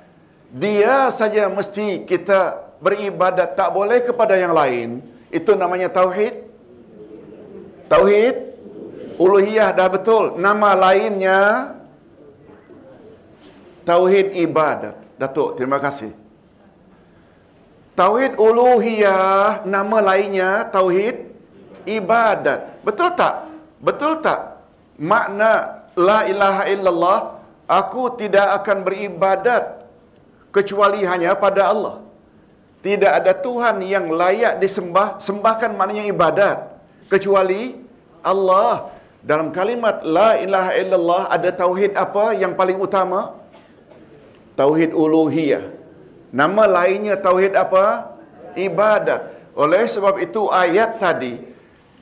dia 0.52 1.12
saja 1.12 1.48
mesti 1.52 2.04
kita 2.08 2.65
beribadat, 2.80 3.56
tak 3.56 3.72
boleh 3.72 4.02
kepada 4.04 4.36
yang 4.36 4.52
lain. 4.56 5.04
Itu 5.32 5.56
namanya 5.58 5.92
tauhid. 5.92 6.46
Tauhid 7.92 8.36
uluhiyah 9.20 9.76
dah 9.76 9.90
betul. 9.92 10.40
Nama 10.40 10.70
lainnya 10.74 11.40
tauhid 13.86 14.34
ibadat. 14.36 14.96
Datuk, 15.16 15.56
terima 15.56 15.80
kasih. 15.80 16.12
Tauhid 17.96 18.36
uluhiyah 18.36 19.64
nama 19.64 19.98
lainnya 20.04 20.68
tauhid 20.68 21.32
ibadat. 21.88 22.84
Betul 22.84 23.16
tak? 23.16 23.48
Betul 23.80 24.20
tak? 24.20 24.60
Makna 25.00 25.84
la 25.96 26.28
ilaha 26.28 26.64
illallah 26.68 27.20
aku 27.68 28.20
tidak 28.20 28.62
akan 28.62 28.84
beribadat 28.84 29.88
kecuali 30.52 31.08
hanya 31.08 31.36
pada 31.36 31.72
Allah. 31.72 32.05
Tidak 32.86 33.12
ada 33.20 33.34
Tuhan 33.34 33.82
yang 33.82 34.14
layak 34.14 34.62
disembah, 34.62 35.18
sembahkan 35.18 35.74
maknanya 35.74 36.06
ibadat 36.06 36.58
kecuali 37.10 37.74
Allah. 38.22 38.94
Dalam 39.26 39.50
kalimat 39.50 40.06
la 40.06 40.38
ilaha 40.38 40.72
illallah 40.78 41.24
ada 41.34 41.50
tauhid 41.50 41.98
apa 41.98 42.38
yang 42.38 42.54
paling 42.54 42.78
utama? 42.78 43.34
Tauhid 44.54 44.94
uluhiyah. 44.94 45.66
Nama 46.30 46.64
lainnya 46.78 47.18
tauhid 47.18 47.58
apa? 47.58 48.14
Ibadat. 48.54 49.34
Oleh 49.58 49.90
sebab 49.90 50.22
itu 50.22 50.46
ayat 50.54 51.02
tadi 51.02 51.42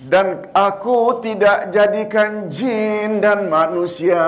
dan 0.04 0.52
aku 0.52 1.24
tidak 1.24 1.72
jadikan 1.72 2.52
jin 2.52 3.24
dan 3.24 3.48
manusia 3.48 4.20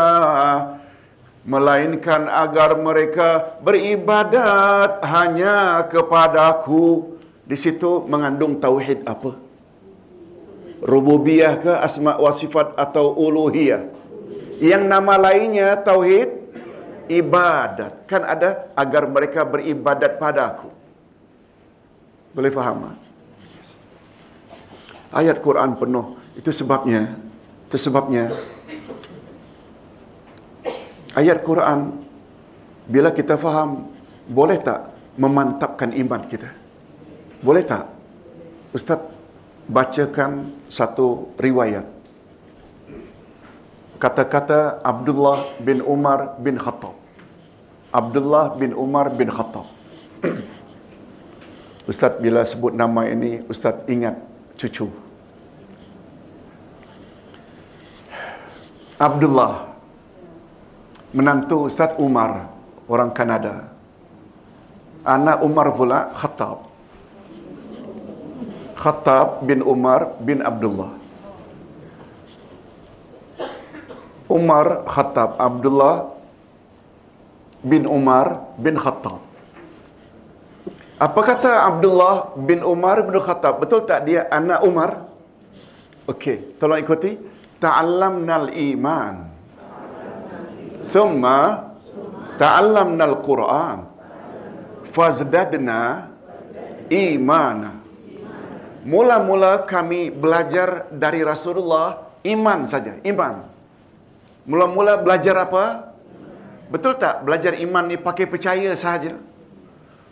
melainkan 1.46 2.26
agar 2.26 2.74
mereka 2.76 3.56
beribadat 3.62 5.00
hanya 5.06 5.86
kepadaku. 5.86 7.16
Di 7.46 7.54
situ 7.54 8.02
mengandung 8.10 8.58
tauhid 8.58 9.06
apa? 9.06 9.38
Rububiyah 10.82 11.62
ke 11.62 11.72
asma 11.78 12.18
wa 12.18 12.34
sifat 12.34 12.74
atau 12.74 13.14
uluhiyah? 13.14 13.86
Yang 14.58 14.84
nama 14.90 15.14
lainnya 15.22 15.78
tauhid 15.78 16.34
ibadat. 17.06 18.10
Kan 18.10 18.26
ada 18.26 18.74
agar 18.74 19.06
mereka 19.06 19.46
beribadat 19.46 20.18
padaku. 20.18 20.74
Boleh 22.34 22.50
faham? 22.50 22.98
Ayat 25.14 25.38
Quran 25.40 25.78
penuh. 25.78 26.18
Itu 26.34 26.50
sebabnya. 26.50 27.14
Itu 27.70 27.78
sebabnya. 27.78 28.34
Ayat 31.16 31.40
Quran. 31.48 32.04
Bila 32.86 33.10
kita 33.16 33.40
faham 33.40 33.90
boleh 34.28 34.60
tak 34.60 34.92
memantapkan 35.16 35.96
iman 35.96 36.22
kita? 36.28 36.52
Boleh 37.40 37.64
tak? 37.64 37.88
Ustaz 38.76 39.00
bacakan 39.66 40.52
satu 40.68 41.32
riwayat. 41.40 41.88
Kata-kata 43.96 44.84
Abdullah 44.84 45.56
bin 45.64 45.80
Umar 45.82 46.36
bin 46.38 46.60
Khattab. 46.60 46.94
Abdullah 47.96 48.54
bin 48.60 48.76
Umar 48.76 49.08
bin 49.16 49.32
Khattab. 49.32 49.66
Ustaz 51.90 52.20
bila 52.20 52.44
sebut 52.44 52.76
nama 52.76 53.08
ini, 53.08 53.40
Ustaz 53.48 53.88
ingat 53.88 54.20
cucu. 54.60 54.92
Abdullah 59.00 59.75
menantu 61.16 61.72
Ustaz 61.72 61.96
Umar 61.96 62.52
orang 62.92 63.16
Kanada. 63.16 63.72
Anak 65.08 65.40
Umar 65.48 65.72
pula 65.72 66.12
Khattab. 66.12 66.68
Khattab 68.76 69.48
bin 69.48 69.64
Umar 69.64 70.20
bin 70.20 70.44
Abdullah. 70.44 70.92
Umar 74.28 74.84
Khattab 74.84 75.40
Abdullah 75.40 76.12
bin 77.64 77.88
Umar 77.88 78.52
bin 78.60 78.76
Khattab. 78.76 79.24
Apa 80.96 81.22
kata 81.24 81.64
Abdullah 81.64 82.36
bin 82.36 82.60
Umar 82.60 83.04
bin 83.08 83.16
Khattab? 83.24 83.64
Betul 83.64 83.88
tak 83.88 84.04
dia 84.08 84.28
anak 84.28 84.64
Umar? 84.68 85.08
Okey, 86.12 86.60
tolong 86.60 86.80
ikuti. 86.82 87.16
Ta'allamnal 87.60 88.52
iman. 88.52 89.35
Summa 90.86 91.74
ta'allamnal 92.38 93.26
Quran. 93.26 93.78
Fazdadna 94.94 96.08
imana. 96.94 97.82
Mula-mula 98.86 99.66
kami 99.66 100.14
belajar 100.14 100.86
dari 100.94 101.26
Rasulullah 101.26 102.06
iman 102.22 102.70
saja, 102.70 103.02
iman. 103.02 103.42
Mula-mula 104.46 105.02
belajar 105.02 105.42
apa? 105.42 105.90
Betul 106.70 107.02
tak? 107.02 107.26
Belajar 107.26 107.58
iman 107.58 107.90
ni 107.90 107.98
pakai 107.98 108.30
percaya 108.30 108.70
saja. 108.78 109.18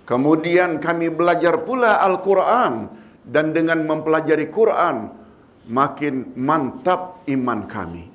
Kemudian 0.09 0.81
kami 0.81 1.13
belajar 1.13 1.61
pula 1.63 2.01
Al-Quran 2.01 2.89
dan 3.23 3.53
dengan 3.53 3.85
mempelajari 3.85 4.49
Quran 4.49 5.07
makin 5.69 6.33
mantap 6.35 7.23
iman 7.29 7.63
kami. 7.69 8.12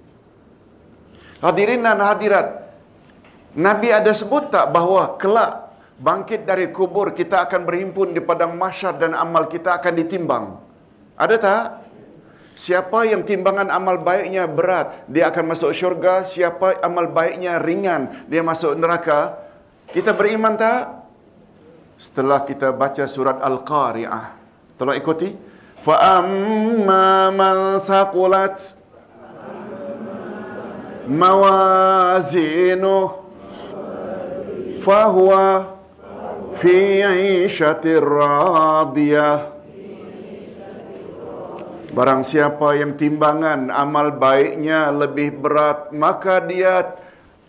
Hadirin 1.43 1.83
dan 1.83 1.99
hadirat, 1.99 2.63
Nabi 3.53 3.93
ada 3.93 4.09
sebut 4.15 4.49
tak 4.49 4.71
bahawa 4.73 5.19
kelak 5.19 5.69
bangkit 5.99 6.47
dari 6.47 6.73
kubur 6.73 7.13
kita 7.13 7.45
akan 7.45 7.63
berhimpun 7.67 8.15
di 8.15 8.21
padang 8.23 8.57
mahsyar 8.57 8.97
dan 8.97 9.13
amal 9.13 9.45
kita 9.45 9.77
akan 9.77 9.93
ditimbang? 9.93 10.45
Ada 11.19 11.35
tak? 11.37 11.63
Siapa 12.53 13.09
yang 13.09 13.25
timbangan 13.25 13.73
amal 13.73 13.97
baiknya 13.97 14.45
berat, 14.45 15.05
dia 15.09 15.33
akan 15.33 15.57
masuk 15.57 15.73
syurga. 15.73 16.21
Siapa 16.21 16.81
amal 16.85 17.09
baiknya 17.09 17.57
ringan, 17.57 18.13
dia 18.29 18.45
masuk 18.45 18.77
neraka. 18.77 19.41
Kita 19.89 20.13
beriman 20.13 20.53
tak? 20.53 21.01
Setelah 21.97 22.45
kita 22.45 22.69
baca 22.69 23.09
surat 23.09 23.41
Al-Qari'ah. 23.41 24.25
Tolong 24.77 24.97
ikuti. 24.97 25.33
فَأَمَّا 25.83 27.35
مَنْ 27.35 27.57
ثَقُلَتْ 27.83 28.57
مَوَازِينُهُ 31.07 33.03
فَهُوَ 34.83 35.31
فِي 36.59 37.03
عِيشَةٍ 37.03 37.85
رَاضِيَةٍ 37.99 39.31
Barang 41.93 42.25
siapa 42.25 42.73
yang 42.73 42.97
timbangan 42.97 43.69
amal 43.69 44.09
baiknya 44.17 44.89
lebih 44.89 45.37
berat, 45.37 45.93
maka 45.93 46.41
dia 46.41 46.97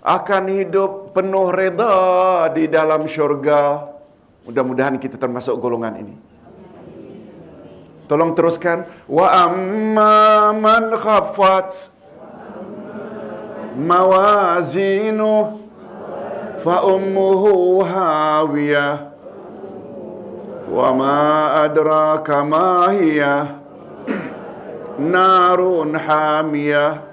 akan 0.05 0.53
hidup 0.53 1.17
penuh 1.17 1.49
reda 1.49 2.53
di 2.53 2.69
dalam 2.69 3.09
syurga. 3.09 3.89
Mudah-mudahan 4.45 5.01
kita 5.01 5.17
termasuk 5.17 5.57
golongan 5.57 5.97
ini. 5.97 6.15
Tolong 8.05 8.37
teruskan. 8.37 8.85
Wa 9.09 9.49
amma 9.49 10.53
man 10.53 10.93
khaffat 10.93 11.89
ummuhu 16.84 17.80
hawiyah 17.80 19.16
wa 20.68 20.90
ma 20.92 21.20
adraka 21.64 22.44
ma 22.44 22.92
hiya 22.92 23.56
narun 25.00 25.96
hamiyah 25.96 27.10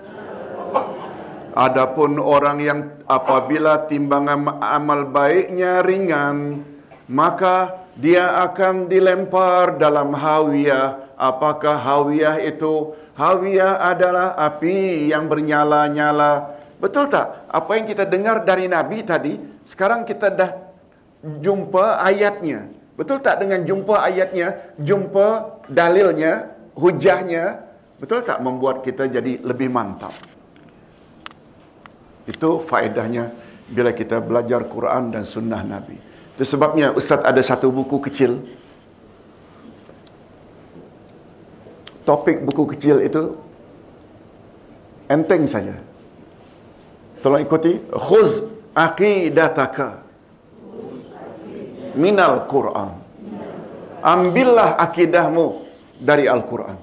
Adapun 1.57 2.21
orang 2.21 2.61
yang 2.61 2.81
apabila 3.09 3.89
timbangan 3.89 4.61
amal 4.61 5.09
baiknya 5.09 5.81
ringan, 5.81 6.61
maka 7.09 7.81
dia 7.97 8.45
akan 8.45 8.93
dilempar 8.93 9.81
dalam 9.81 10.13
hawiyah. 10.13 11.06
Apakah 11.17 11.81
hawiyah 11.81 12.45
itu? 12.45 12.93
Hawiyah 13.17 13.81
adalah 13.81 14.37
api 14.37 15.09
yang 15.09 15.25
bernyala-nyala. 15.33 16.53
Betul 16.77 17.09
tak? 17.09 17.49
Apa 17.49 17.81
yang 17.81 17.89
kita 17.89 18.05
dengar 18.05 18.45
dari 18.45 18.69
Nabi 18.69 19.01
tadi, 19.01 19.41
sekarang 19.65 20.05
kita 20.05 20.29
dah 20.29 20.51
jumpa 21.41 22.05
ayatnya. 22.05 22.69
Betul 22.97 23.21
tak 23.25 23.41
dengan 23.45 23.65
jumpa 23.65 24.05
ayatnya, 24.05 24.77
jumpa 24.81 25.61
dalilnya, 25.69 26.53
hujahnya, 26.77 27.65
betul 28.01 28.25
tak 28.25 28.41
membuat 28.41 28.81
kita 28.81 29.09
jadi 29.09 29.41
lebih 29.41 29.69
mantap? 29.69 30.17
Itu 32.25 32.65
faedahnya 32.65 33.33
bila 33.69 33.93
kita 33.93 34.21
belajar 34.25 34.65
Quran 34.69 35.13
dan 35.13 35.29
sunnah 35.29 35.61
Nabi. 35.61 35.97
Itu 36.37 36.45
sebabnya 36.45 36.93
Ustaz 36.93 37.21
ada 37.21 37.41
satu 37.41 37.73
buku 37.73 38.01
kecil. 38.01 38.41
Topik 42.07 42.47
buku 42.47 42.79
kecil 42.79 43.03
itu 43.03 43.35
enteng 45.11 45.43
saja. 45.51 45.75
Tolong 47.19 47.43
ikuti. 47.43 47.83
Khuz 47.91 48.47
aqidataka 48.71 50.07
minal 51.99 52.47
Quran. 52.47 52.95
Ambillah 54.07 54.79
akidahmu 54.79 55.67
dari 55.99 56.31
Al-Quran. 56.31 56.79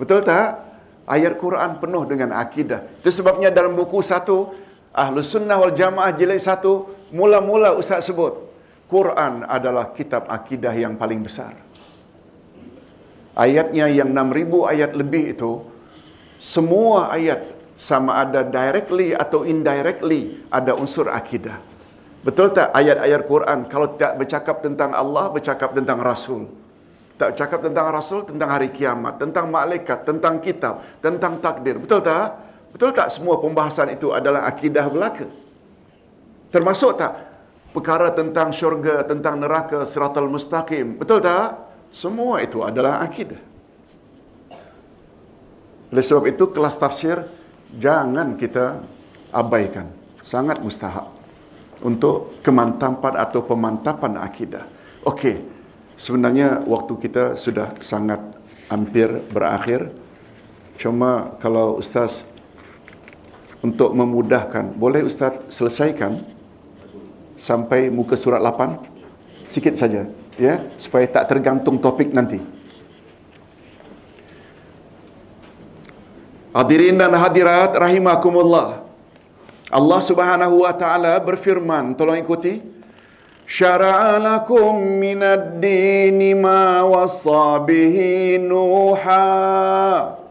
Betul 0.00 0.24
tak? 0.24 0.64
Ayat 1.04 1.36
Quran 1.36 1.76
penuh 1.76 2.08
dengan 2.08 2.32
akidah. 2.32 2.88
Itu 3.04 3.12
sebabnya 3.12 3.52
dalam 3.52 3.76
buku 3.76 4.00
satu, 4.00 4.54
Ahlus 4.96 5.28
Sunnah 5.28 5.60
wal 5.60 5.76
Jamaah 5.76 6.14
jilid 6.16 6.40
satu, 6.40 6.88
mula-mula 7.12 7.76
Ustaz 7.76 8.08
sebut, 8.08 8.48
Quran 8.88 9.44
adalah 9.44 9.92
kitab 9.92 10.24
akidah 10.30 10.72
yang 10.72 10.96
paling 10.96 11.20
besar. 11.20 11.52
Ayatnya 13.32 13.88
yang 13.88 14.12
6000 14.12 14.72
ayat 14.72 14.92
lebih 14.92 15.32
itu, 15.32 15.64
semua 16.36 17.08
ayat 17.08 17.40
sama 17.78 18.20
ada 18.20 18.44
directly 18.44 19.16
atau 19.16 19.48
indirectly 19.48 20.44
ada 20.52 20.76
unsur 20.76 21.08
akidah. 21.08 21.56
Betul 22.22 22.54
tak 22.54 22.70
ayat-ayat 22.70 23.26
Quran 23.26 23.66
kalau 23.66 23.98
tak 23.98 24.14
bercakap 24.20 24.62
tentang 24.62 24.94
Allah, 24.94 25.32
bercakap 25.32 25.74
tentang 25.74 25.98
Rasul. 25.98 26.46
Tak 27.18 27.34
bercakap 27.34 27.60
tentang 27.66 27.86
Rasul, 27.90 28.20
tentang 28.28 28.50
hari 28.52 28.70
kiamat, 28.70 29.18
tentang 29.18 29.50
malaikat, 29.50 30.06
tentang 30.06 30.38
kitab, 30.38 30.82
tentang 31.02 31.40
takdir. 31.42 31.80
Betul 31.80 32.04
tak? 32.04 32.38
Betul 32.70 32.94
tak 32.94 33.10
semua 33.10 33.40
pembahasan 33.40 33.96
itu 33.96 34.14
adalah 34.14 34.46
akidah 34.46 34.86
belaka? 34.86 35.26
Termasuk 36.52 37.00
tak 37.00 37.12
perkara 37.72 38.12
tentang 38.12 38.52
syurga, 38.52 39.02
tentang 39.08 39.40
neraka, 39.40 39.88
siratal 39.88 40.28
mustaqim. 40.28 41.00
Betul 41.00 41.24
tak? 41.24 41.71
Semua 41.92 42.40
itu 42.40 42.64
adalah 42.64 43.04
akidah. 43.04 43.38
Oleh 45.92 46.00
sebab 46.00 46.24
itu 46.24 46.48
kelas 46.48 46.80
tafsir 46.80 47.20
jangan 47.76 48.40
kita 48.40 48.80
abaikan. 49.28 49.92
Sangat 50.24 50.64
mustahak 50.64 51.04
untuk 51.84 52.40
kemantapan 52.40 53.20
atau 53.20 53.44
pemantapan 53.44 54.16
akidah. 54.16 54.64
Okey. 55.04 55.44
Sebenarnya 56.00 56.64
waktu 56.64 56.96
kita 56.96 57.36
sudah 57.36 57.76
sangat 57.84 58.18
hampir 58.72 59.12
berakhir. 59.28 59.92
Cuma 60.80 61.36
kalau 61.36 61.76
ustaz 61.76 62.24
untuk 63.60 63.92
memudahkan, 63.92 64.72
boleh 64.74 65.04
ustaz 65.04 65.36
selesaikan 65.52 66.16
sampai 67.36 67.92
muka 67.92 68.16
surat 68.16 68.40
8 68.40 68.80
sikit 69.46 69.76
saja 69.76 70.08
ya 70.40 70.62
supaya 70.80 71.08
tak 71.08 71.28
tergantung 71.28 71.76
topik 71.80 72.12
nanti. 72.12 72.40
Hadirin 76.52 77.00
dan 77.00 77.16
hadirat 77.16 77.72
rahimakumullah. 77.72 78.84
Allah 79.72 80.00
Subhanahu 80.04 80.68
wa 80.68 80.72
taala 80.76 81.16
berfirman 81.16 81.96
tolong 81.96 82.20
ikuti. 82.20 82.60
Syara'a 83.48 84.20
lakum 84.20 84.76
minad 85.00 85.60
dini 85.60 86.36
ma 86.36 86.84
wasabihi 86.84 88.36
nuha. 88.36 90.21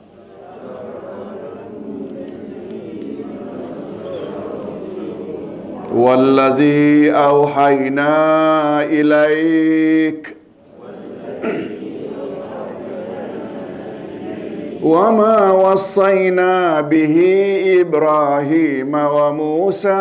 والذي 5.94 7.12
أوحينا 7.12 8.14
إليك. 8.84 10.36
وما 14.84 15.52
وصينا 15.52 16.82
به 16.82 17.16
إبراهيم 17.82 18.96
وموسى 18.96 20.00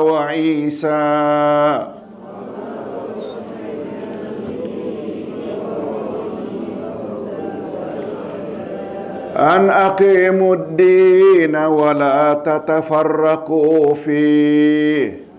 وعيسى. 0.00 1.95
أن 9.37 9.69
أقيموا 9.69 10.55
الدين 10.55 11.55
ولا 11.55 12.33
تتفرقوا 12.43 13.93
فيه 13.93 15.31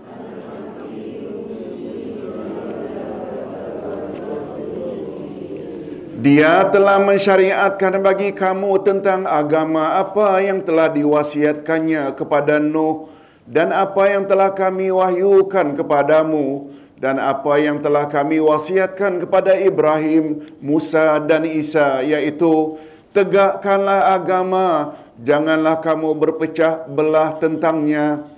Dia 6.23 6.71
telah 6.71 7.03
mensyariatkan 7.03 7.99
bagi 7.99 8.31
kamu 8.31 8.79
tentang 8.87 9.27
agama 9.27 9.99
apa 9.99 10.39
yang 10.39 10.63
telah 10.63 10.87
diwasiatkannya 10.87 12.15
kepada 12.15 12.63
Nuh 12.63 13.11
dan 13.43 13.75
apa 13.75 14.07
yang 14.07 14.23
telah 14.23 14.55
kami 14.55 14.87
wahyukan 14.87 15.75
kepadamu 15.75 16.71
dan 16.95 17.19
apa 17.19 17.59
yang 17.59 17.83
telah 17.83 18.07
kami 18.07 18.39
wasiatkan 18.39 19.19
kepada 19.19 19.51
Ibrahim, 19.59 20.47
Musa 20.63 21.19
dan 21.19 21.43
Isa 21.43 21.99
yaitu 21.99 22.79
tegakkanlah 23.12 24.14
agama 24.14 24.94
janganlah 25.20 25.80
kamu 25.80 26.14
berpecah 26.16 26.86
belah 26.90 27.36
tentangnya 27.40 28.28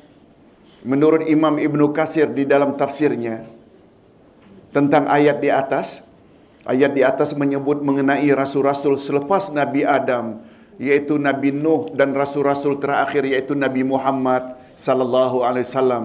menurut 0.87 1.27
Imam 1.27 1.61
Ibnu 1.61 1.91
Kasir 1.93 2.31
di 2.31 2.49
dalam 2.49 2.79
tafsirnya 2.79 3.45
tentang 4.71 5.11
ayat 5.11 5.43
di 5.43 5.51
atas 5.51 6.11
Ayat 6.61 6.93
di 6.93 7.01
atas 7.01 7.33
menyebut 7.33 7.81
mengenai 7.81 8.29
rasul-rasul 8.37 9.01
selepas 9.01 9.49
Nabi 9.49 9.81
Adam, 9.81 10.45
yaitu 10.77 11.17
Nabi 11.17 11.57
Nuh 11.57 11.89
dan 11.97 12.13
rasul-rasul 12.13 12.77
terakhir 12.77 13.25
yaitu 13.25 13.57
Nabi 13.57 13.81
Muhammad 13.81 14.61
sallallahu 14.77 15.41
alaihi 15.41 15.65
wasallam. 15.65 16.05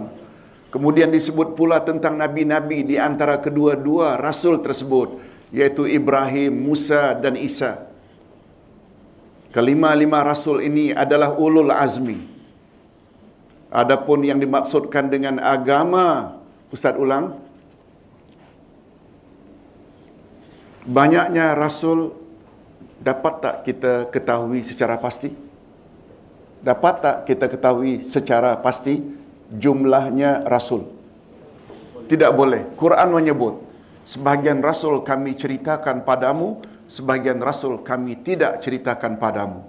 Kemudian 0.71 1.11
disebut 1.11 1.59
pula 1.59 1.83
tentang 1.83 2.19
nabi-nabi 2.19 2.83
di 2.83 2.95
antara 2.99 3.39
kedua-dua 3.39 4.15
rasul 4.15 4.59
tersebut, 4.63 5.19
yaitu 5.51 5.87
Ibrahim, 5.91 6.55
Musa 6.55 7.15
dan 7.15 7.35
Isa. 7.35 7.91
Kelima-lima 9.55 10.19
rasul 10.19 10.59
ini 10.67 10.91
adalah 10.91 11.31
ulul 11.39 11.71
azmi. 11.71 12.19
Adapun 13.71 14.27
yang 14.27 14.35
dimaksudkan 14.35 15.07
dengan 15.07 15.39
agama, 15.39 16.35
Ustaz 16.75 16.99
ulang, 16.99 17.39
Banyaknya 20.85 21.57
rasul 21.57 22.13
dapat 23.01 23.41
tak 23.41 23.55
kita 23.65 24.05
ketahui 24.13 24.61
secara 24.61 25.01
pasti? 25.01 25.33
Dapat 26.61 26.95
tak 27.01 27.17
kita 27.25 27.49
ketahui 27.49 28.05
secara 28.05 28.53
pasti 28.61 29.01
jumlahnya 29.49 30.45
rasul? 30.45 30.85
Tidak 32.05 32.29
boleh. 32.37 32.77
Quran 32.77 33.09
menyebut 33.17 33.65
sebahagian 34.05 34.61
rasul 34.61 35.01
kami 35.01 35.33
ceritakan 35.33 36.05
padamu, 36.05 36.61
sebahagian 36.95 37.43
rasul 37.43 37.83
kami 37.83 38.15
tidak 38.23 38.63
ceritakan 38.63 39.19
padamu. 39.19 39.67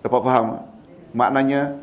Dapat 0.00 0.20
faham? 0.24 0.64
Maknanya 1.12 1.76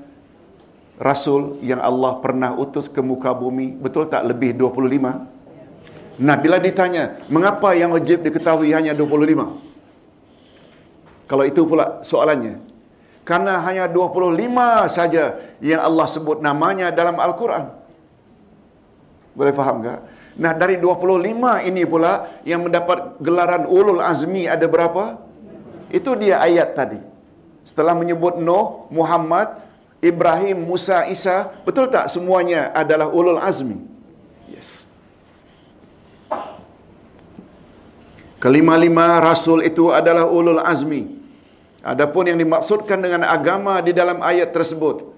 rasul 0.97 1.61
yang 1.61 1.77
Allah 1.77 2.17
pernah 2.17 2.57
utus 2.57 2.89
ke 2.89 3.05
muka 3.05 3.29
bumi 3.37 3.77
betul 3.77 4.09
tak 4.09 4.25
lebih 4.25 4.57
25? 4.57 5.37
Nah, 6.17 6.33
bila 6.33 6.57
ditanya, 6.57 7.21
mengapa 7.29 7.77
yang 7.77 7.93
wajib 7.93 8.25
diketahui 8.25 8.73
hanya 8.73 8.97
25? 8.97 9.53
Kalau 11.29 11.45
itu 11.45 11.61
pula 11.61 12.01
soalannya. 12.01 12.57
Karena 13.21 13.61
hanya 13.61 13.85
25 13.85 14.89
saja 14.89 15.37
yang 15.61 15.83
Allah 15.83 16.07
sebut 16.09 16.41
namanya 16.41 16.89
dalam 16.89 17.13
Al-Quran. 17.21 17.69
Boleh 19.37 19.53
faham 19.53 19.85
tak? 19.85 20.16
Nah, 20.37 20.53
dari 20.53 20.77
25 20.77 21.65
ini 21.65 21.81
pula 21.89 22.29
yang 22.45 22.69
mendapat 22.69 23.17
gelaran 23.17 23.65
ulul 23.65 24.01
azmi 24.01 24.45
ada 24.45 24.69
berapa? 24.69 25.17
Itu 25.89 26.13
dia 26.13 26.37
ayat 26.37 26.77
tadi. 26.77 27.01
Setelah 27.65 27.97
menyebut 27.97 28.37
Nuh, 28.37 28.85
Muhammad, 28.93 29.57
Ibrahim, 29.97 30.61
Musa, 30.69 31.09
Isa, 31.09 31.49
betul 31.65 31.89
tak 31.89 32.13
semuanya 32.13 32.69
adalah 32.71 33.09
ulul 33.09 33.41
azmi? 33.41 33.97
Kelima-lima 38.37 39.17
rasul 39.17 39.65
itu 39.65 39.89
adalah 39.89 40.29
ulul 40.29 40.61
azmi. 40.61 41.09
Adapun 41.81 42.29
yang 42.29 42.37
dimaksudkan 42.37 43.01
dengan 43.01 43.25
agama 43.25 43.81
di 43.81 43.97
dalam 43.97 44.21
ayat 44.21 44.53
tersebut, 44.53 45.09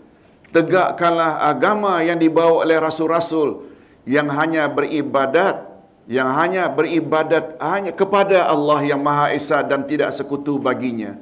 tegakkanlah 0.55 1.43
agama 1.43 1.99
yang 1.99 2.15
dibawa 2.15 2.63
oleh 2.63 2.79
rasul-rasul 2.79 3.67
yang 4.07 4.27
hanya 4.31 4.67
beribadat, 4.67 5.67
yang 6.05 6.29
hanya 6.31 6.67
beribadat 6.71 7.59
hanya 7.59 7.91
kepada 7.91 8.47
Allah 8.47 8.83
yang 8.83 9.01
Maha 9.01 9.31
Esa 9.35 9.63
dan 9.65 9.83
tidak 9.87 10.15
sekutu 10.15 10.61
baginya. 10.61 11.17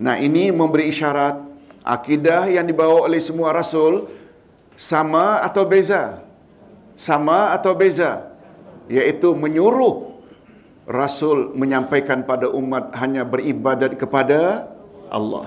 Nah, 0.00 0.16
ini 0.16 0.48
memberi 0.48 0.88
isyarat 0.88 1.40
akidah 1.84 2.48
yang 2.48 2.64
dibawa 2.64 3.04
oleh 3.04 3.20
semua 3.20 3.52
rasul 3.52 4.08
sama 4.76 5.44
atau 5.44 5.64
beza? 5.68 6.24
Sama 6.96 7.52
atau 7.56 7.72
beza? 7.76 8.32
Yaitu 8.90 9.32
menyuruh 9.36 10.10
Rasul 10.90 11.54
menyampaikan 11.54 12.26
pada 12.26 12.50
umat 12.50 12.90
hanya 12.98 13.22
beribadat 13.22 13.94
kepada 13.94 14.66
Allah. 15.06 15.46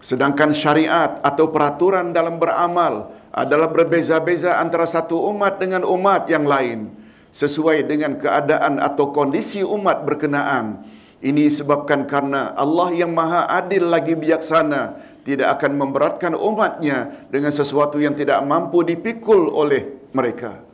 Sedangkan 0.00 0.56
syariat 0.56 1.20
atau 1.20 1.52
peraturan 1.52 2.16
dalam 2.16 2.40
beramal 2.40 3.12
adalah 3.30 3.68
berbeza-beza 3.68 4.56
antara 4.56 4.88
satu 4.88 5.28
umat 5.28 5.60
dengan 5.60 5.84
umat 5.84 6.24
yang 6.26 6.48
lain 6.48 6.88
sesuai 7.30 7.86
dengan 7.86 8.18
keadaan 8.18 8.82
atau 8.82 9.12
kondisi 9.14 9.62
umat 9.62 10.02
berkenaan. 10.02 10.82
Ini 11.20 11.52
sebabkan 11.52 12.08
karena 12.08 12.56
Allah 12.56 12.96
yang 12.96 13.12
maha 13.12 13.44
adil 13.44 13.92
lagi 13.92 14.16
bijaksana 14.16 14.96
tidak 15.20 15.60
akan 15.60 15.76
memberatkan 15.76 16.32
umatnya 16.32 17.28
dengan 17.28 17.52
sesuatu 17.52 18.00
yang 18.00 18.16
tidak 18.16 18.40
mampu 18.40 18.80
dipikul 18.80 19.52
oleh 19.52 20.00
mereka. 20.16 20.64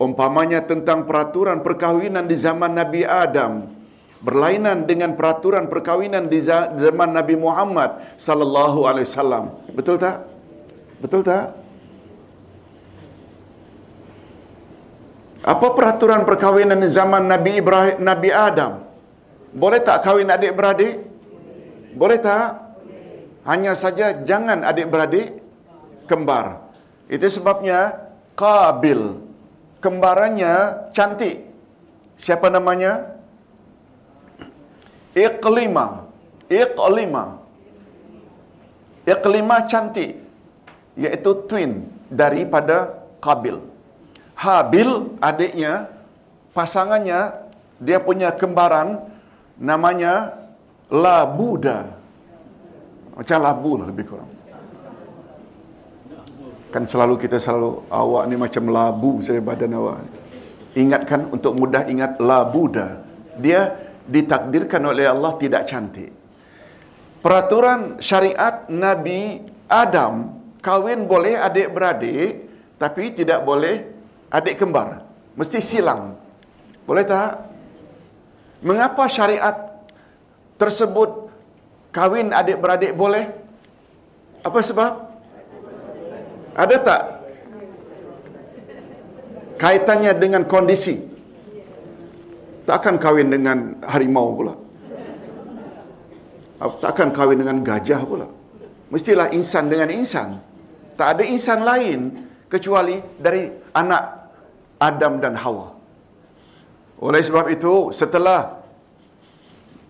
Umpamanya 0.00 0.64
tentang 0.64 1.04
peraturan 1.04 1.60
perkahwinan 1.60 2.24
di 2.24 2.40
zaman 2.40 2.72
Nabi 2.72 3.04
Adam 3.04 3.81
berlainan 4.22 4.86
dengan 4.86 5.18
peraturan 5.18 5.66
perkahwinan 5.66 6.30
di 6.30 6.38
zaman 6.46 7.10
Nabi 7.10 7.34
Muhammad 7.34 7.98
sallallahu 8.16 8.86
alaihi 8.86 9.06
wasallam. 9.10 9.50
Betul 9.74 9.98
tak? 9.98 10.22
Betul 11.02 11.26
tak? 11.26 11.58
Apa 15.42 15.74
peraturan 15.74 16.22
perkahwinan 16.22 16.78
di 16.78 16.86
zaman 16.86 17.26
Nabi 17.26 17.58
Ibrahim 17.58 17.98
Nabi 17.98 18.30
Adam? 18.30 18.86
Boleh 19.52 19.82
tak 19.82 20.06
kahwin 20.06 20.30
adik-beradik? 20.30 21.02
Boleh 21.98 22.22
tak? 22.22 22.62
Hanya 23.42 23.74
saja 23.74 24.22
jangan 24.22 24.62
adik-beradik 24.62 25.42
kembar. 26.06 26.62
Itu 27.10 27.26
sebabnya 27.26 27.98
Qabil 28.38 29.18
kembarannya 29.82 30.88
cantik. 30.94 31.42
Siapa 32.16 32.48
namanya? 32.48 33.11
Iqlima. 35.12 36.08
Iqlima. 36.48 37.24
Iqlima 39.04 39.56
cantik. 39.68 40.16
Iaitu 40.96 41.30
twin 41.48 41.88
daripada 42.12 43.00
Qabil. 43.22 43.56
Habil 44.36 44.90
adiknya, 45.22 45.88
pasangannya, 46.52 47.38
dia 47.78 48.02
punya 48.02 48.34
kembaran 48.34 48.98
namanya 49.56 50.42
Labuda. 50.92 51.88
Macam 53.16 53.38
labu 53.44 53.80
lah 53.80 53.86
lebih 53.88 54.04
kurang. 54.08 54.30
Kan 56.72 56.88
selalu 56.88 57.20
kita 57.20 57.36
selalu 57.36 57.84
awak 57.92 58.24
ni 58.28 58.36
macam 58.40 58.64
labu 58.72 59.20
saya 59.20 59.40
badan 59.44 59.76
awak. 59.76 60.00
Ingatkan 60.72 61.28
untuk 61.28 61.52
mudah 61.60 61.84
ingat 61.84 62.16
labuda. 62.16 63.04
Dia 63.36 63.76
ditakdirkan 64.06 64.82
oleh 64.82 65.06
Allah 65.06 65.32
tidak 65.38 65.68
cantik. 65.70 66.10
Peraturan 67.22 68.02
syariat 68.02 68.66
Nabi 68.66 69.38
Adam 69.70 70.42
kahwin 70.58 71.06
boleh 71.06 71.38
adik-beradik 71.38 72.50
tapi 72.82 73.14
tidak 73.14 73.46
boleh 73.46 73.86
adik 74.26 74.58
kembar. 74.58 75.06
Mesti 75.38 75.62
silang. 75.62 76.18
Boleh 76.82 77.06
tak? 77.06 77.46
Mengapa 78.62 79.06
syariat 79.06 79.70
tersebut 80.58 81.30
kahwin 81.94 82.34
adik-beradik 82.34 82.90
boleh? 82.94 83.30
Apa 84.42 84.58
sebab? 84.58 84.92
Ada 86.58 86.76
tak 86.82 87.02
kaitannya 89.62 90.12
dengan 90.18 90.42
kondisi? 90.42 91.11
Takkan 92.62 92.96
kahwin 92.98 93.28
dengan 93.32 93.74
harimau 93.82 94.38
pula. 94.38 94.54
Takkan 96.78 97.10
kahwin 97.10 97.42
dengan 97.42 97.58
gajah 97.66 98.06
pula. 98.06 98.30
Mestilah 98.92 99.34
insan 99.34 99.66
dengan 99.66 99.90
insan. 99.90 100.38
Tak 100.94 101.18
ada 101.18 101.22
insan 101.26 101.66
lain 101.66 102.28
kecuali 102.46 103.00
dari 103.18 103.50
anak 103.74 104.02
Adam 104.78 105.18
dan 105.18 105.34
Hawa. 105.34 105.74
Oleh 107.02 107.18
sebab 107.18 107.50
itu, 107.50 107.90
setelah 107.90 108.62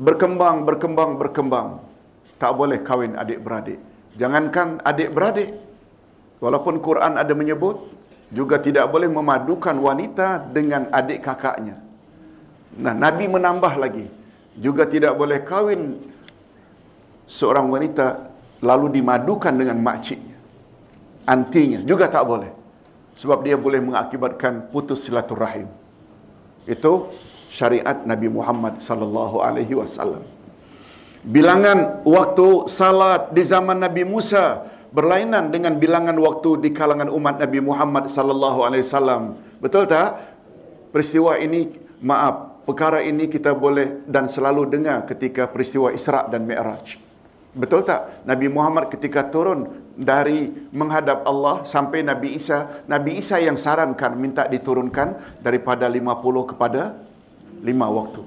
berkembang, 0.00 0.64
berkembang, 0.64 1.20
berkembang, 1.20 1.68
tak 2.40 2.56
boleh 2.56 2.80
kahwin 2.80 3.18
adik-beradik. 3.20 3.76
Jangankan 4.16 4.80
adik-beradik, 4.80 5.52
walaupun 6.40 6.80
Quran 6.80 7.20
ada 7.20 7.36
menyebut, 7.36 7.84
juga 8.32 8.56
tidak 8.56 8.88
boleh 8.88 9.12
memadukan 9.12 9.76
wanita 9.76 10.40
dengan 10.48 10.88
adik 10.88 11.20
kakaknya. 11.20 11.81
Nah, 12.80 12.94
Nabi 12.96 13.28
menambah 13.28 13.74
lagi, 13.76 14.06
juga 14.56 14.88
tidak 14.88 15.16
boleh 15.16 15.40
kahwin 15.44 16.00
seorang 17.28 17.68
wanita 17.68 18.32
lalu 18.64 19.00
dimadukan 19.00 19.52
dengan 19.52 19.76
makciknya. 19.80 20.36
Antinya 21.28 21.80
juga 21.84 22.08
tak 22.08 22.24
boleh. 22.24 22.50
Sebab 23.12 23.44
dia 23.44 23.60
boleh 23.60 23.80
mengakibatkan 23.84 24.72
putus 24.72 25.04
silaturahim. 25.04 25.68
Itu 26.64 27.12
syariat 27.52 28.08
Nabi 28.08 28.32
Muhammad 28.32 28.80
sallallahu 28.80 29.44
alaihi 29.44 29.76
wasallam. 29.76 30.24
Bilangan 31.22 32.02
waktu 32.08 32.66
salat 32.66 33.30
di 33.36 33.44
zaman 33.44 33.78
Nabi 33.78 34.02
Musa 34.02 34.64
berlainan 34.90 35.52
dengan 35.52 35.76
bilangan 35.76 36.16
waktu 36.18 36.64
di 36.64 36.70
kalangan 36.72 37.12
umat 37.12 37.38
Nabi 37.38 37.60
Muhammad 37.60 38.08
sallallahu 38.08 38.64
alaihi 38.64 38.82
wasallam. 38.82 39.36
Betul 39.60 39.86
tak? 39.86 40.18
Peristiwa 40.90 41.38
ini 41.38 41.72
maaf, 42.02 42.51
perkara 42.66 43.02
ini 43.02 43.26
kita 43.26 43.54
boleh 43.54 44.06
dan 44.06 44.26
selalu 44.30 44.70
dengar 44.70 45.04
ketika 45.06 45.46
peristiwa 45.50 45.90
Isra 45.90 46.26
dan 46.30 46.46
Mi'raj. 46.46 46.98
Betul 47.52 47.84
tak? 47.84 48.24
Nabi 48.24 48.48
Muhammad 48.48 48.88
ketika 48.88 49.28
turun 49.28 49.68
dari 49.92 50.48
menghadap 50.72 51.28
Allah 51.28 51.60
sampai 51.68 52.00
Nabi 52.00 52.40
Isa, 52.40 52.80
Nabi 52.88 53.20
Isa 53.20 53.36
yang 53.36 53.60
sarankan 53.60 54.16
minta 54.16 54.48
diturunkan 54.48 55.38
daripada 55.44 55.84
50 55.84 56.50
kepada 56.56 56.96
5 57.60 57.68
waktu. 57.68 58.22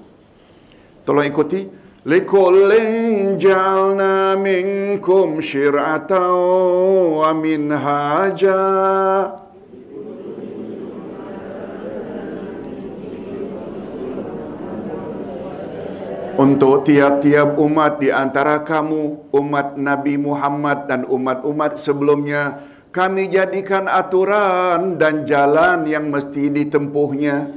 Tolong 1.05 1.25
ikuti. 1.25 1.65
Likullin 2.05 3.41
jalna 3.41 4.37
minkum 4.37 5.41
syir'atan 5.41 6.29
wa 7.17 7.33
untuk 16.35 16.83
tiap-tiap 16.83 17.55
umat 17.55 18.03
di 18.03 18.11
antara 18.11 18.59
kamu, 18.59 19.31
umat 19.31 19.79
Nabi 19.79 20.19
Muhammad 20.19 20.87
dan 20.91 21.07
umat-umat 21.07 21.79
sebelumnya, 21.79 22.59
kami 22.91 23.31
jadikan 23.31 23.87
aturan 23.87 24.99
dan 24.99 25.23
jalan 25.23 25.87
yang 25.87 26.11
mesti 26.11 26.51
ditempuhnya. 26.51 27.51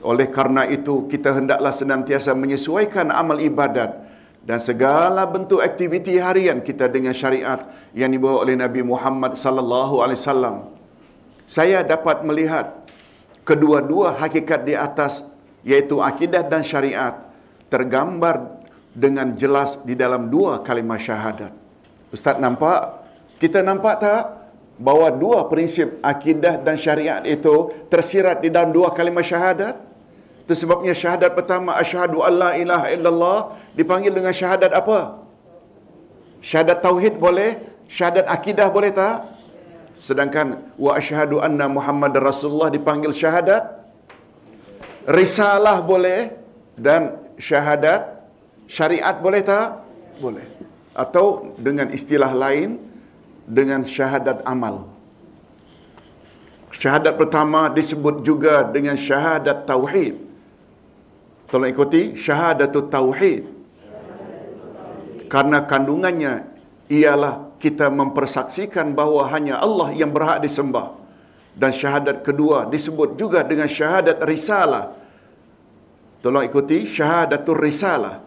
Oleh 0.00 0.28
karena 0.32 0.64
itu, 0.64 1.08
kita 1.12 1.36
hendaklah 1.36 1.72
senantiasa 1.74 2.32
menyesuaikan 2.32 3.12
amal 3.12 3.36
ibadat 3.36 4.00
dan 4.48 4.56
segala 4.64 5.28
bentuk 5.28 5.60
aktiviti 5.60 6.16
harian 6.16 6.64
kita 6.64 6.88
dengan 6.88 7.12
syariat 7.12 7.68
yang 7.92 8.08
dibawa 8.08 8.48
oleh 8.48 8.56
Nabi 8.56 8.80
Muhammad 8.80 9.36
sallallahu 9.36 10.00
alaihi 10.00 10.20
wasallam. 10.24 10.56
Saya 11.44 11.84
dapat 11.84 12.24
melihat 12.24 12.88
kedua-dua 13.44 14.16
hakikat 14.16 14.64
di 14.64 14.72
atas 14.72 15.28
yaitu 15.60 16.00
akidah 16.00 16.44
dan 16.44 16.64
syariat 16.64 17.27
tergambar 17.72 18.60
dengan 18.92 19.32
jelas 19.36 19.78
di 19.84 19.94
dalam 19.94 20.26
dua 20.28 20.60
kalimah 20.64 20.98
syahadat. 20.98 21.52
Ustaz 22.10 22.40
nampak? 22.40 23.04
Kita 23.38 23.62
nampak 23.62 23.94
tak? 24.02 24.22
Bahawa 24.78 25.10
dua 25.10 25.46
prinsip 25.50 25.98
akidah 26.02 26.58
dan 26.62 26.78
syariat 26.78 27.22
itu 27.26 27.70
tersirat 27.90 28.42
di 28.42 28.48
dalam 28.48 28.70
dua 28.74 28.94
kalimah 28.94 29.26
syahadat. 29.26 29.74
Itu 30.46 30.54
sebabnya 30.54 30.94
syahadat 30.96 31.34
pertama, 31.36 31.76
asyhadu 31.76 32.24
an 32.24 32.32
la 32.32 32.50
ilaha 32.56 32.86
illallah, 32.88 33.38
dipanggil 33.76 34.14
dengan 34.14 34.32
syahadat 34.32 34.72
apa? 34.72 35.20
Syahadat 36.40 36.78
tauhid 36.80 37.18
boleh? 37.18 37.58
Syahadat 37.90 38.24
akidah 38.30 38.70
boleh 38.70 38.94
tak? 38.94 39.26
Sedangkan 39.98 40.62
wa 40.78 40.94
asyhadu 40.94 41.42
anna 41.42 41.66
Muhammad 41.66 42.14
Rasulullah 42.22 42.70
dipanggil 42.70 43.10
syahadat 43.10 43.82
risalah 45.10 45.82
boleh 45.82 46.32
dan 46.78 47.27
syahadat 47.38 48.22
syariat 48.66 49.16
boleh 49.16 49.40
tak? 49.40 49.80
Boleh. 50.18 50.44
Atau 50.92 51.54
dengan 51.56 51.88
istilah 51.94 52.34
lain 52.34 52.82
dengan 53.46 53.86
syahadat 53.86 54.42
amal. 54.44 54.90
Syahadat 56.74 57.18
pertama 57.18 57.72
disebut 57.72 58.22
juga 58.22 58.62
dengan 58.62 58.94
syahadat 58.94 59.66
tauhid. 59.66 60.14
Tolong 61.48 61.70
ikuti 61.72 62.14
syahadatut 62.18 62.92
tauhid. 62.92 63.42
Karena 65.32 65.64
kandungannya 65.64 66.44
ialah 66.92 67.56
kita 67.58 67.90
mempersaksikan 67.90 68.94
bahawa 68.94 69.28
hanya 69.32 69.58
Allah 69.58 69.90
yang 69.96 70.12
berhak 70.12 70.44
disembah. 70.44 70.94
Dan 71.58 71.74
syahadat 71.74 72.22
kedua 72.22 72.70
disebut 72.70 73.18
juga 73.18 73.42
dengan 73.42 73.66
syahadat 73.66 74.22
risalah. 74.22 74.94
Tolong 76.18 76.42
ikuti 76.42 76.86
syahadatul 76.86 77.58
risalah. 77.58 78.18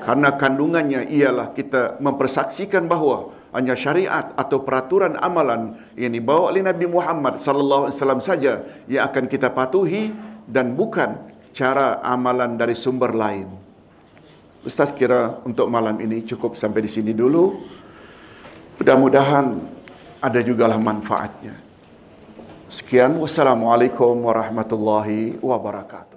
Karena 0.00 0.32
kandungannya 0.32 1.04
ialah 1.12 1.52
kita 1.52 2.00
mempersaksikan 2.00 2.88
bahawa 2.88 3.36
hanya 3.52 3.76
syariat 3.76 4.32
atau 4.36 4.64
peraturan 4.64 5.16
amalan 5.20 5.76
yang 5.96 6.12
dibawa 6.12 6.52
oleh 6.52 6.64
Nabi 6.64 6.88
Muhammad 6.88 7.40
sallallahu 7.40 7.88
alaihi 7.88 7.96
wasallam 7.96 8.22
saja 8.24 8.52
yang 8.88 9.04
akan 9.04 9.24
kita 9.28 9.52
patuhi 9.52 10.12
dan 10.48 10.72
bukan 10.72 11.16
cara 11.52 12.00
amalan 12.00 12.56
dari 12.56 12.72
sumber 12.72 13.12
lain. 13.12 13.48
Ustaz 14.64 14.92
kira 14.96 15.40
untuk 15.44 15.68
malam 15.68 15.96
ini 16.00 16.24
cukup 16.24 16.56
sampai 16.56 16.84
di 16.84 16.90
sini 16.92 17.12
dulu. 17.12 17.56
Mudah-mudahan 18.80 19.60
ada 20.24 20.40
jugalah 20.40 20.80
manfaatnya. 20.80 21.56
Sekian 22.68 23.16
wassalamualaikum 23.16 24.12
warahmatullahi 24.28 25.40
wabarakatuh. 25.40 26.07